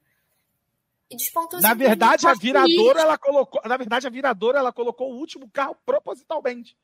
[1.12, 3.62] E despontou Na verdade, a viradora, ela colocou.
[3.66, 6.78] Na verdade, a viradora ela colocou o último carro propositalmente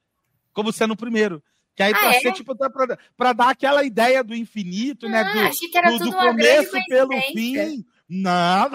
[0.52, 1.42] como sendo o primeiro.
[1.76, 2.20] Que aí, ah, pra é?
[2.22, 5.42] ser, tipo, pra, pra, dar aquela ideia do infinito, né, ah, né?
[5.42, 7.86] Do, achei que era do, tudo do começo pelo fim.
[8.10, 8.70] Não,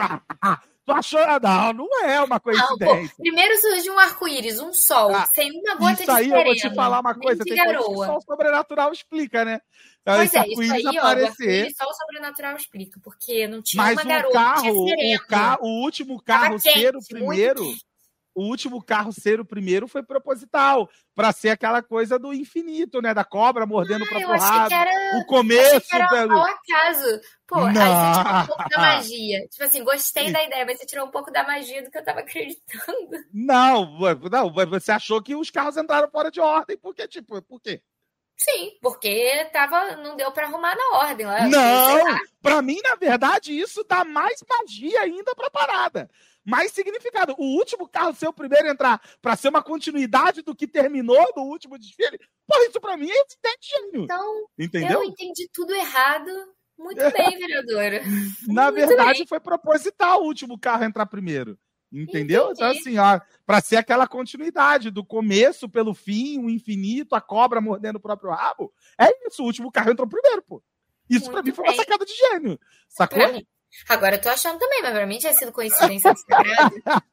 [0.85, 1.21] tu achou?
[1.41, 2.97] Não, não é uma coincidência.
[2.97, 6.29] Não, primeiro surge um arco-íris, um sol, ah, sem uma gota isso de Isso aí
[6.31, 9.61] eu vou te falar uma coisa, tem coisa que o sol sobrenatural explica, né?
[10.03, 11.75] Então, pois é, isso aí, aparecer...
[11.79, 15.83] ó, só o sobrenatural explica, porque não tinha Mas uma garota, carro, o, carro, o
[15.83, 17.65] último carro ser o primeiro
[18.35, 23.13] o último carro ser o primeiro foi proposital, para ser aquela coisa do infinito, né?
[23.13, 24.75] Da cobra mordendo ah, pra porrada.
[24.75, 25.19] Era...
[25.19, 25.95] O começo.
[25.95, 26.33] era pelo...
[26.33, 27.21] ao acaso.
[27.47, 27.83] Pô, não.
[27.83, 29.49] aí você tirou um pouco da magia.
[29.49, 30.33] Tipo assim, gostei Sim.
[30.33, 33.11] da ideia, mas você tirou um pouco da magia do que eu tava acreditando.
[33.33, 33.99] Não,
[34.31, 37.83] não, você achou que os carros entraram fora de ordem, porque, tipo, por quê?
[38.37, 41.27] Sim, porque tava, não deu para arrumar na ordem.
[41.51, 46.09] Não, para mim, na verdade, isso dá mais magia ainda pra parada
[46.45, 47.35] mais significado.
[47.39, 51.25] O último carro ser o primeiro a entrar para ser uma continuidade do que terminou
[51.37, 54.05] no último desfile, porra, isso para mim é evidente, gênio.
[54.05, 55.03] Então, Entendeu?
[55.03, 56.31] eu entendi tudo errado.
[56.79, 58.01] Muito bem, vereadora.
[58.49, 59.27] Na Muito verdade, bem.
[59.27, 61.59] foi proposital o último carro entrar primeiro.
[61.93, 62.53] Entendeu?
[62.53, 62.91] Então, Entendi.
[62.91, 67.61] Então, assim, ó, para ser aquela continuidade do começo pelo fim, o infinito, a cobra
[67.61, 68.73] mordendo o próprio rabo.
[68.99, 70.63] É isso, o último carro entrou primeiro, pô.
[71.09, 72.59] Isso para mim foi uma sacada de gênio.
[72.89, 73.19] Sacou?
[73.89, 76.13] Agora eu tô achando também, mas pra mim tinha sido coincidência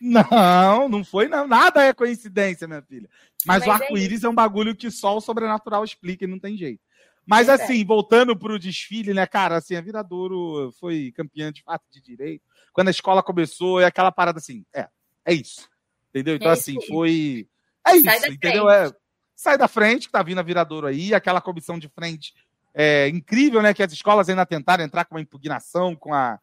[0.00, 1.46] Não, não foi não.
[1.46, 3.08] Nada é coincidência, minha filha.
[3.44, 6.28] Mas, mas o é arco-íris é, é, um bagulho que só o sobrenatural explica e
[6.28, 6.80] não tem jeito.
[7.26, 11.84] Mas é assim, voltando pro desfile, né, cara, assim, a Viradouro foi campeã de fato
[11.92, 12.42] de direito.
[12.72, 14.88] Quando a escola começou, é aquela parada assim, é,
[15.24, 15.68] é isso.
[16.08, 16.36] Entendeu?
[16.36, 17.46] Então, é assim, foi.
[17.86, 18.68] É isso, entendeu?
[18.70, 18.90] É,
[19.36, 22.32] sai da frente, que tá vindo a Viradouro aí, aquela comissão de frente
[22.74, 23.74] é incrível, né?
[23.74, 26.38] Que as escolas ainda tentaram entrar com uma impugnação com a,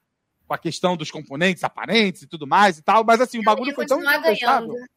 [0.47, 3.73] com a questão dos componentes aparentes e tudo mais e tal, mas assim, o bagulho
[3.73, 4.67] foi tão incontestável.
[4.69, 4.89] Ganhando.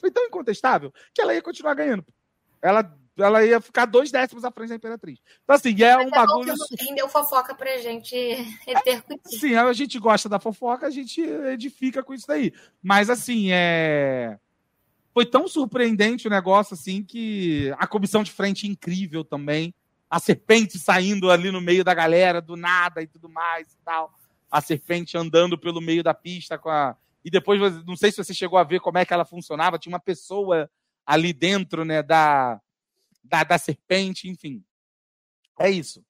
[0.00, 2.04] Foi tão incontestável que ela ia continuar ganhando.
[2.62, 5.18] Ela, ela ia ficar dois décimos à frente da Imperatriz.
[5.44, 6.54] Então, assim, é mas um é bagulho.
[6.78, 8.14] Rendeu fofoca pra gente
[8.66, 9.20] repercutir.
[9.34, 12.52] É, sim, a gente gosta da fofoca, a gente edifica com isso daí.
[12.82, 14.38] Mas, assim, é.
[15.12, 19.74] Foi tão surpreendente o negócio, assim, que a comissão de frente incrível também
[20.10, 24.12] a serpente saindo ali no meio da galera, do nada e tudo mais e tal.
[24.50, 26.96] A serpente andando pelo meio da pista com a.
[27.24, 29.92] E depois, não sei se você chegou a ver como é que ela funcionava, tinha
[29.92, 30.68] uma pessoa
[31.06, 32.60] ali dentro, né, da,
[33.22, 34.64] da, da serpente, enfim.
[35.58, 36.04] É isso.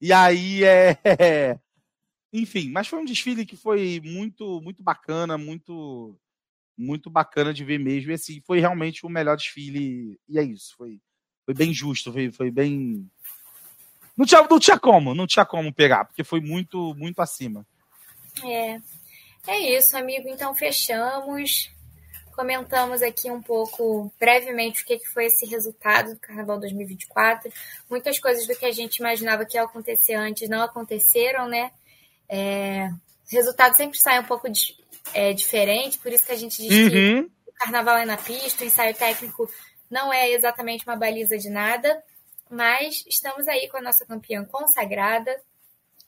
[0.00, 1.58] E aí é.
[2.30, 6.18] Enfim, mas foi um desfile que foi muito, muito bacana, muito,
[6.76, 8.10] muito bacana de ver mesmo.
[8.10, 10.20] E assim, foi realmente o melhor desfile.
[10.28, 10.74] E é isso.
[10.76, 11.00] Foi,
[11.46, 13.10] foi bem justo, foi, foi bem,
[14.18, 17.64] não tinha, não tinha como, não tinha como pegar, porque foi muito, muito acima.
[18.44, 18.80] É.
[19.46, 20.28] É isso, amigo.
[20.28, 21.70] Então fechamos.
[22.34, 27.50] Comentamos aqui um pouco brevemente o que foi esse resultado do Carnaval 2024.
[27.90, 31.70] Muitas coisas do que a gente imaginava que ia acontecer antes não aconteceram, né?
[32.28, 32.90] É,
[33.30, 34.76] resultado sempre sai um pouco de,
[35.14, 36.90] é, diferente, por isso que a gente diz uhum.
[36.90, 39.50] que o carnaval é na pista, o ensaio técnico
[39.90, 42.02] não é exatamente uma baliza de nada.
[42.50, 45.34] Mas estamos aí com a nossa campeã consagrada.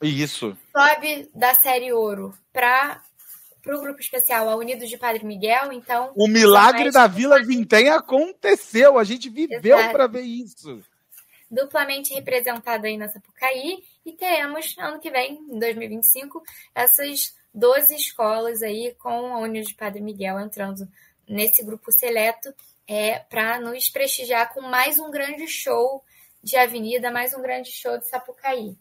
[0.01, 0.57] Isso.
[0.75, 3.01] Sobe da série ouro para
[3.67, 6.11] o grupo especial a Unidos de Padre Miguel, então.
[6.15, 10.83] O milagre da Vila Vintém aconteceu, a gente viveu para ver isso.
[11.49, 16.41] Duplamente representada aí na Sapucaí e teremos ano que vem, em 2025,
[16.73, 20.87] essas 12 escolas aí com a Unidos de Padre Miguel entrando
[21.27, 22.53] nesse grupo seleto
[22.87, 26.03] é, para nos prestigiar com mais um grande show
[26.43, 28.75] de avenida, mais um grande show de Sapucaí.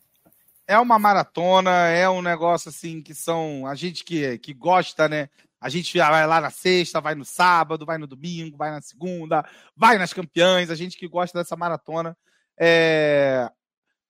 [0.66, 3.66] É uma maratona, é um negócio assim que são.
[3.66, 5.28] A gente que, que gosta, né?
[5.60, 9.44] A gente vai lá na sexta, vai no sábado, vai no domingo, vai na segunda,
[9.76, 12.16] vai nas campeãs, a gente que gosta dessa maratona.
[12.58, 13.50] É...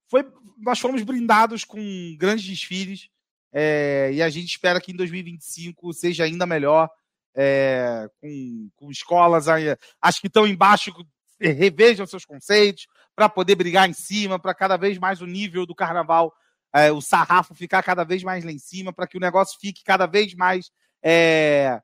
[0.09, 0.25] Foi,
[0.59, 1.81] nós fomos brindados com
[2.19, 3.09] grandes desfiles
[3.53, 4.11] é...
[4.13, 6.89] e a gente espera que em 2025 seja ainda melhor.
[7.35, 8.09] É...
[8.21, 10.93] com, com escolas, acho que estão embaixo
[11.41, 15.75] revejam seus conceitos para poder brigar em cima, para cada vez mais o nível do
[15.75, 16.33] carnaval,
[16.73, 19.83] é, o sarrafo ficar cada vez mais lá em cima, para que o negócio fique
[19.83, 20.71] cada vez mais
[21.03, 21.81] é,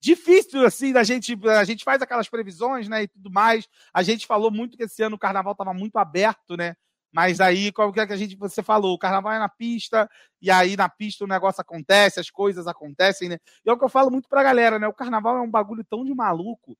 [0.00, 3.68] difícil assim da gente a gente faz aquelas previsões né e tudo mais.
[3.92, 6.74] A gente falou muito que esse ano o carnaval estava muito aberto né
[7.12, 10.08] mas aí que é que a gente você falou o carnaval é na pista
[10.40, 13.38] e aí na pista o negócio acontece as coisas acontecem né.
[13.64, 15.84] E é o que eu falo muito pra galera né o carnaval é um bagulho
[15.84, 16.76] tão de maluco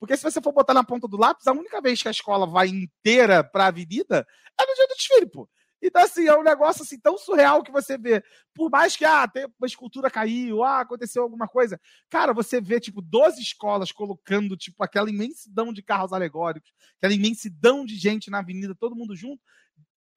[0.00, 2.46] porque se você for botar na ponta do lápis, a única vez que a escola
[2.46, 4.26] vai inteira para a avenida
[4.58, 5.48] é no dia do desfile, pô.
[5.82, 8.22] Então, assim, é um negócio assim tão surreal que você vê.
[8.54, 11.80] Por mais que, ah, tem uma escultura caiu, ah, aconteceu alguma coisa.
[12.08, 17.84] Cara, você vê, tipo, 12 escolas colocando, tipo, aquela imensidão de carros alegóricos, aquela imensidão
[17.84, 19.42] de gente na avenida, todo mundo junto.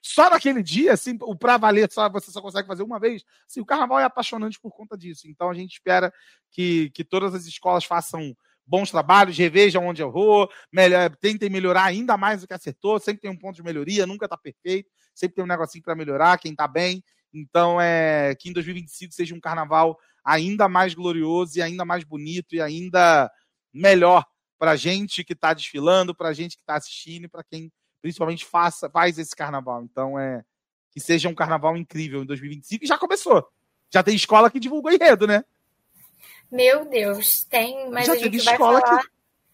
[0.01, 3.23] Só naquele dia, assim, o pra valer, só, você só consegue fazer uma vez.
[3.49, 5.30] Assim, o carnaval é apaixonante por conta disso.
[5.30, 6.14] Então, a gente espera
[6.51, 8.35] que, que todas as escolas façam
[8.65, 13.31] bons trabalhos, revejam onde errou, melhor, tentem melhorar ainda mais do que acertou, sempre tem
[13.31, 16.68] um ponto de melhoria, nunca está perfeito, sempre tem um negocinho para melhorar, quem está
[16.68, 17.03] bem.
[17.34, 22.56] Então, é que em 2025 seja um carnaval ainda mais glorioso e ainda mais bonito
[22.56, 23.30] e ainda
[23.73, 24.26] melhor
[24.57, 27.72] para a gente que está desfilando, para a gente que está assistindo e para quem
[28.02, 29.84] principalmente faça, faz esse carnaval.
[29.84, 30.44] Então, é
[30.91, 33.45] que seja um carnaval incrível em 2025 e já começou.
[33.91, 35.44] Já tem escola que divulgou enredo, né?
[36.53, 38.81] Meu Deus, tem, mas Já a gente vai falar...
[38.81, 39.07] Que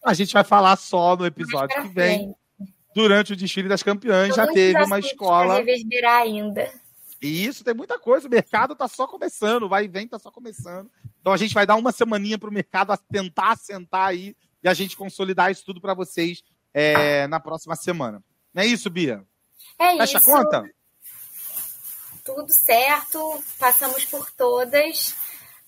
[0.04, 2.34] a gente vai falar só no episódio que vem.
[2.94, 5.56] Durante o desfile das campeãs, já teve uma escola.
[5.56, 6.70] reverberar ainda.
[7.22, 8.26] Isso, tem muita coisa.
[8.26, 10.90] O mercado está só começando, vai e vem, está só começando.
[11.20, 14.74] Então a gente vai dar uma semaninha para o mercado tentar assentar aí e a
[14.74, 16.42] gente consolidar isso tudo para vocês
[16.74, 18.22] é, na próxima semana.
[18.52, 19.24] Não é isso, Bia?
[19.78, 20.30] É Fecha isso.
[20.30, 20.70] a conta?
[22.24, 25.14] Tudo certo, passamos por todas.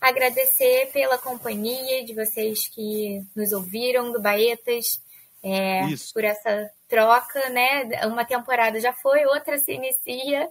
[0.02, 5.00] Agradecer pela companhia de vocês que nos ouviram, do Baetas,
[5.40, 7.88] é, por essa troca, né?
[8.06, 10.50] Uma temporada já foi, outra se inicia.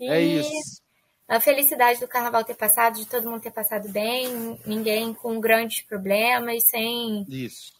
[0.00, 0.82] E é isso.
[1.28, 5.82] A felicidade do carnaval ter passado, de todo mundo ter passado bem, ninguém com grandes
[5.82, 7.24] problemas, sem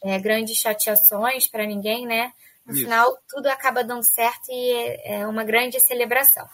[0.04, 2.32] é, grandes chateações para ninguém, né?
[2.64, 2.84] No isso.
[2.84, 6.46] final, tudo acaba dando certo e é, é uma grande celebração.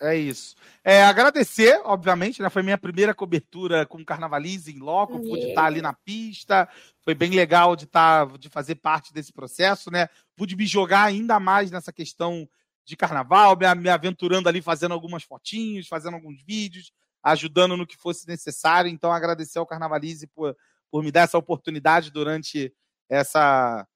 [0.00, 0.54] É isso.
[0.84, 2.50] É, agradecer, obviamente, né?
[2.50, 5.28] Foi minha primeira cobertura com Carnavalize em loco, yeah.
[5.28, 6.68] pude estar ali na pista.
[7.02, 10.08] Foi bem legal de estar, de fazer parte desse processo, né?
[10.36, 12.48] Pude me jogar ainda mais nessa questão
[12.84, 16.92] de carnaval, me, me aventurando ali, fazendo algumas fotinhos, fazendo alguns vídeos,
[17.22, 18.90] ajudando no que fosse necessário.
[18.90, 20.56] Então, agradecer ao Carnavalize por,
[20.90, 22.72] por me dar essa oportunidade durante
[23.08, 23.86] essa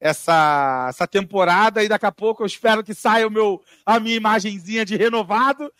[0.00, 4.16] essa, essa temporada e daqui a pouco eu espero que saia o meu, a minha
[4.16, 5.72] imagenzinha de renovado.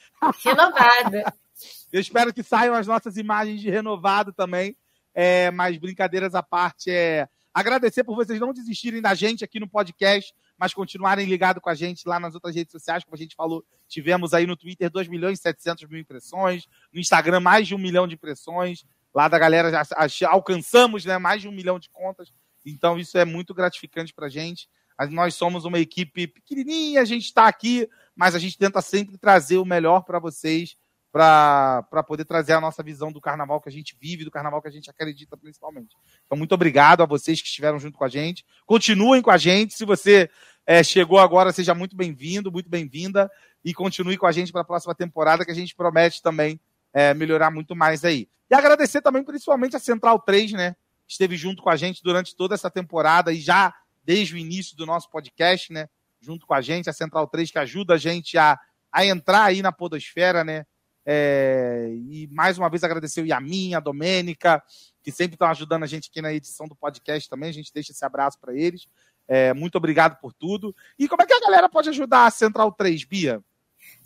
[0.42, 1.16] Renovado.
[1.92, 4.76] eu espero que saiam as nossas imagens de renovado também.
[5.14, 9.66] É, mas brincadeiras à parte, é agradecer por vocês não desistirem da gente aqui no
[9.66, 13.34] podcast, mas continuarem ligados com a gente lá nas outras redes sociais, como a gente
[13.34, 17.74] falou, tivemos aí no Twitter 2 milhões e 700 mil impressões, no Instagram mais de
[17.74, 18.84] um milhão de impressões,
[19.14, 22.30] lá da galera já alcançamos né, mais de um milhão de contas,
[22.70, 24.68] então, isso é muito gratificante para a gente.
[25.10, 29.58] Nós somos uma equipe pequenininha, a gente está aqui, mas a gente tenta sempre trazer
[29.58, 30.76] o melhor para vocês,
[31.12, 34.68] para poder trazer a nossa visão do carnaval que a gente vive, do carnaval que
[34.68, 35.94] a gente acredita principalmente.
[36.24, 38.44] Então, muito obrigado a vocês que estiveram junto com a gente.
[38.66, 39.74] Continuem com a gente.
[39.74, 40.28] Se você
[40.66, 43.30] é, chegou agora, seja muito bem-vindo, muito bem-vinda.
[43.64, 46.60] E continue com a gente para a próxima temporada, que a gente promete também
[46.92, 48.28] é, melhorar muito mais aí.
[48.50, 50.76] E agradecer também, principalmente, a Central 3, né?
[51.06, 53.74] Esteve junto com a gente durante toda essa temporada e já
[54.04, 55.88] desde o início do nosso podcast, né?
[56.20, 58.58] Junto com a gente, a Central 3, que ajuda a gente a,
[58.90, 60.64] a entrar aí na podosfera, né?
[61.08, 64.62] É, e mais uma vez agradecer o Yamin, a Domênica,
[65.02, 67.50] que sempre estão ajudando a gente aqui na edição do podcast também.
[67.50, 68.88] A gente deixa esse abraço para eles.
[69.28, 70.74] É, muito obrigado por tudo.
[70.98, 73.42] E como é que a galera pode ajudar a Central 3, Bia?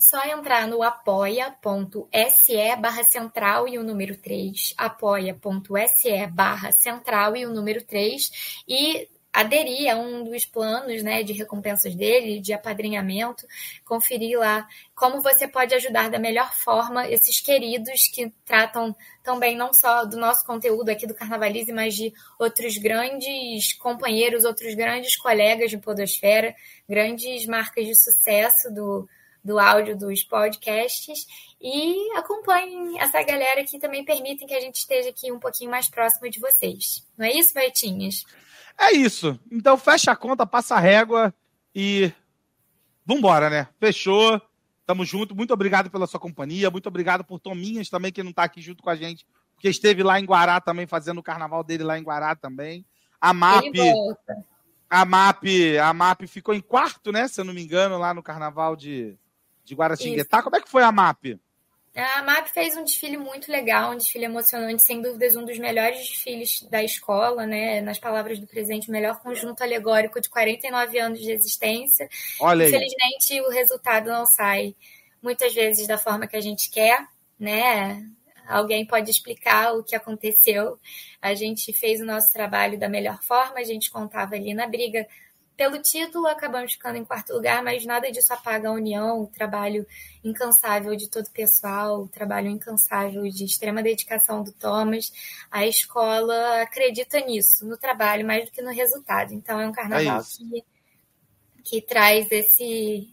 [0.01, 1.55] Só entrar no apoia.se
[2.77, 9.93] barra central e o número 3, apoia.se barra central e o número 3, e aderir
[9.93, 13.45] a um dos planos né, de recompensas dele, de apadrinhamento,
[13.85, 19.71] conferir lá como você pode ajudar da melhor forma esses queridos que tratam também não
[19.71, 25.69] só do nosso conteúdo aqui do Carnavalize, mas de outros grandes companheiros, outros grandes colegas
[25.69, 26.55] de Podosfera,
[26.89, 29.07] grandes marcas de sucesso do,
[29.43, 31.25] do áudio dos podcasts
[31.59, 35.89] e acompanhem essa galera que também permitem que a gente esteja aqui um pouquinho mais
[35.89, 37.05] próximo de vocês.
[37.17, 38.23] Não é isso, Betinhas?
[38.79, 39.39] É isso.
[39.51, 41.33] Então fecha a conta, passa a régua
[41.73, 42.11] e
[43.05, 43.67] vambora, né?
[43.79, 44.41] Fechou.
[44.85, 45.35] Tamo junto.
[45.35, 46.69] Muito obrigado pela sua companhia.
[46.69, 50.03] Muito obrigado por Tominhas também, que não tá aqui junto com a gente, porque esteve
[50.03, 52.85] lá em Guará também, fazendo o carnaval dele lá em Guará também.
[53.19, 53.75] A MAP.
[54.89, 55.45] A MAP,
[55.81, 57.27] a MAP ficou em quarto, né?
[57.27, 59.17] Se eu não me engano, lá no carnaval de,
[59.71, 60.37] de Guaratinguetá.
[60.37, 60.43] Isso.
[60.43, 61.39] Como é que foi a MAP?
[61.95, 65.99] A MAP fez um desfile muito legal, um desfile emocionante, sem dúvidas um dos melhores
[65.99, 67.81] desfiles da escola, né?
[67.81, 72.07] Nas palavras do presidente, o melhor conjunto alegórico de 49 anos de existência.
[72.39, 73.41] Olha Infelizmente, aí.
[73.41, 74.73] o resultado não sai
[75.21, 77.05] muitas vezes da forma que a gente quer,
[77.37, 78.05] né?
[78.47, 80.77] Alguém pode explicar o que aconteceu.
[81.21, 85.05] A gente fez o nosso trabalho da melhor forma, a gente contava ali na briga
[85.55, 89.85] pelo título, acabamos ficando em quarto lugar, mas nada disso apaga a união, o trabalho
[90.23, 95.11] incansável de todo o pessoal, o trabalho incansável de extrema dedicação do Thomas.
[95.51, 99.33] A escola acredita nisso, no trabalho, mais do que no resultado.
[99.33, 100.63] Então, é um carnaval é que,
[101.63, 103.07] que traz esse,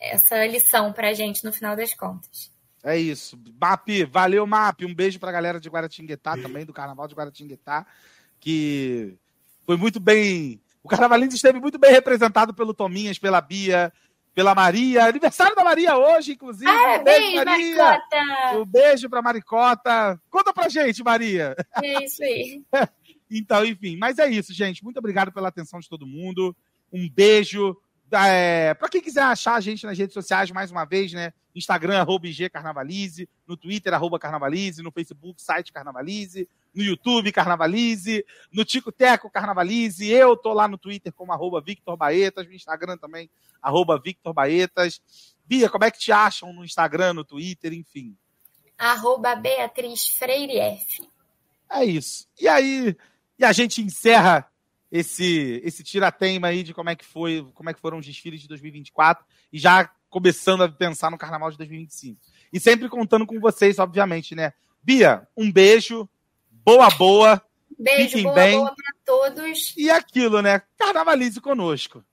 [0.00, 2.50] essa lição para a gente no final das contas.
[2.82, 3.38] É isso.
[3.60, 4.86] MAP, valeu, MAP.
[4.86, 7.86] Um beijo para a galera de Guaratinguetá também, do Carnaval de Guaratinguetá,
[8.40, 9.18] que
[9.66, 13.92] foi muito bem o Carnavalins esteve muito bem representado pelo Tominhas, pela Bia,
[14.34, 15.04] pela Maria.
[15.04, 16.64] Aniversário da Maria hoje, inclusive.
[16.64, 17.76] Parabéns, um beijo, Maria.
[17.76, 18.58] Maricota!
[18.58, 20.20] Um beijo pra Maricota.
[20.30, 21.54] Conta pra gente, Maria.
[21.82, 22.62] É isso aí.
[23.30, 24.82] então, enfim, mas é isso, gente.
[24.82, 26.56] Muito obrigado pela atenção de todo mundo.
[26.92, 27.76] Um beijo.
[28.12, 31.32] É, para quem quiser achar a gente nas redes sociais, mais uma vez, né?
[31.54, 38.24] Instagram, arroba IG Carnavalize, no Twitter, arroba Carnavalize, no Facebook, site Carnavalize, no YouTube, Carnavalize,
[38.52, 42.96] no Tico Teco, Carnavalize, eu tô lá no Twitter como arroba Victor Baetas, no Instagram
[42.96, 43.30] também,
[43.60, 45.00] arroba Victor Baetas.
[45.44, 48.16] Bia, como é que te acham no Instagram, no Twitter, enfim?
[48.78, 51.08] Arroba Beatriz Freire F.
[51.70, 52.26] É isso.
[52.40, 52.96] E aí,
[53.38, 54.50] e a gente encerra
[54.90, 58.40] esse esse tiratema aí de como é que foi, como é que foram os desfiles
[58.40, 62.20] de 2024 e já começando a pensar no carnaval de 2025.
[62.52, 64.52] E sempre contando com vocês, obviamente, né?
[64.82, 66.08] Bia, um beijo.
[66.64, 67.42] Boa, boa.
[67.78, 68.58] Beijo, Fiquem boa, bem.
[68.58, 69.74] boa pra todos.
[69.76, 70.62] E aquilo, né?
[70.78, 72.04] Carnavalize conosco.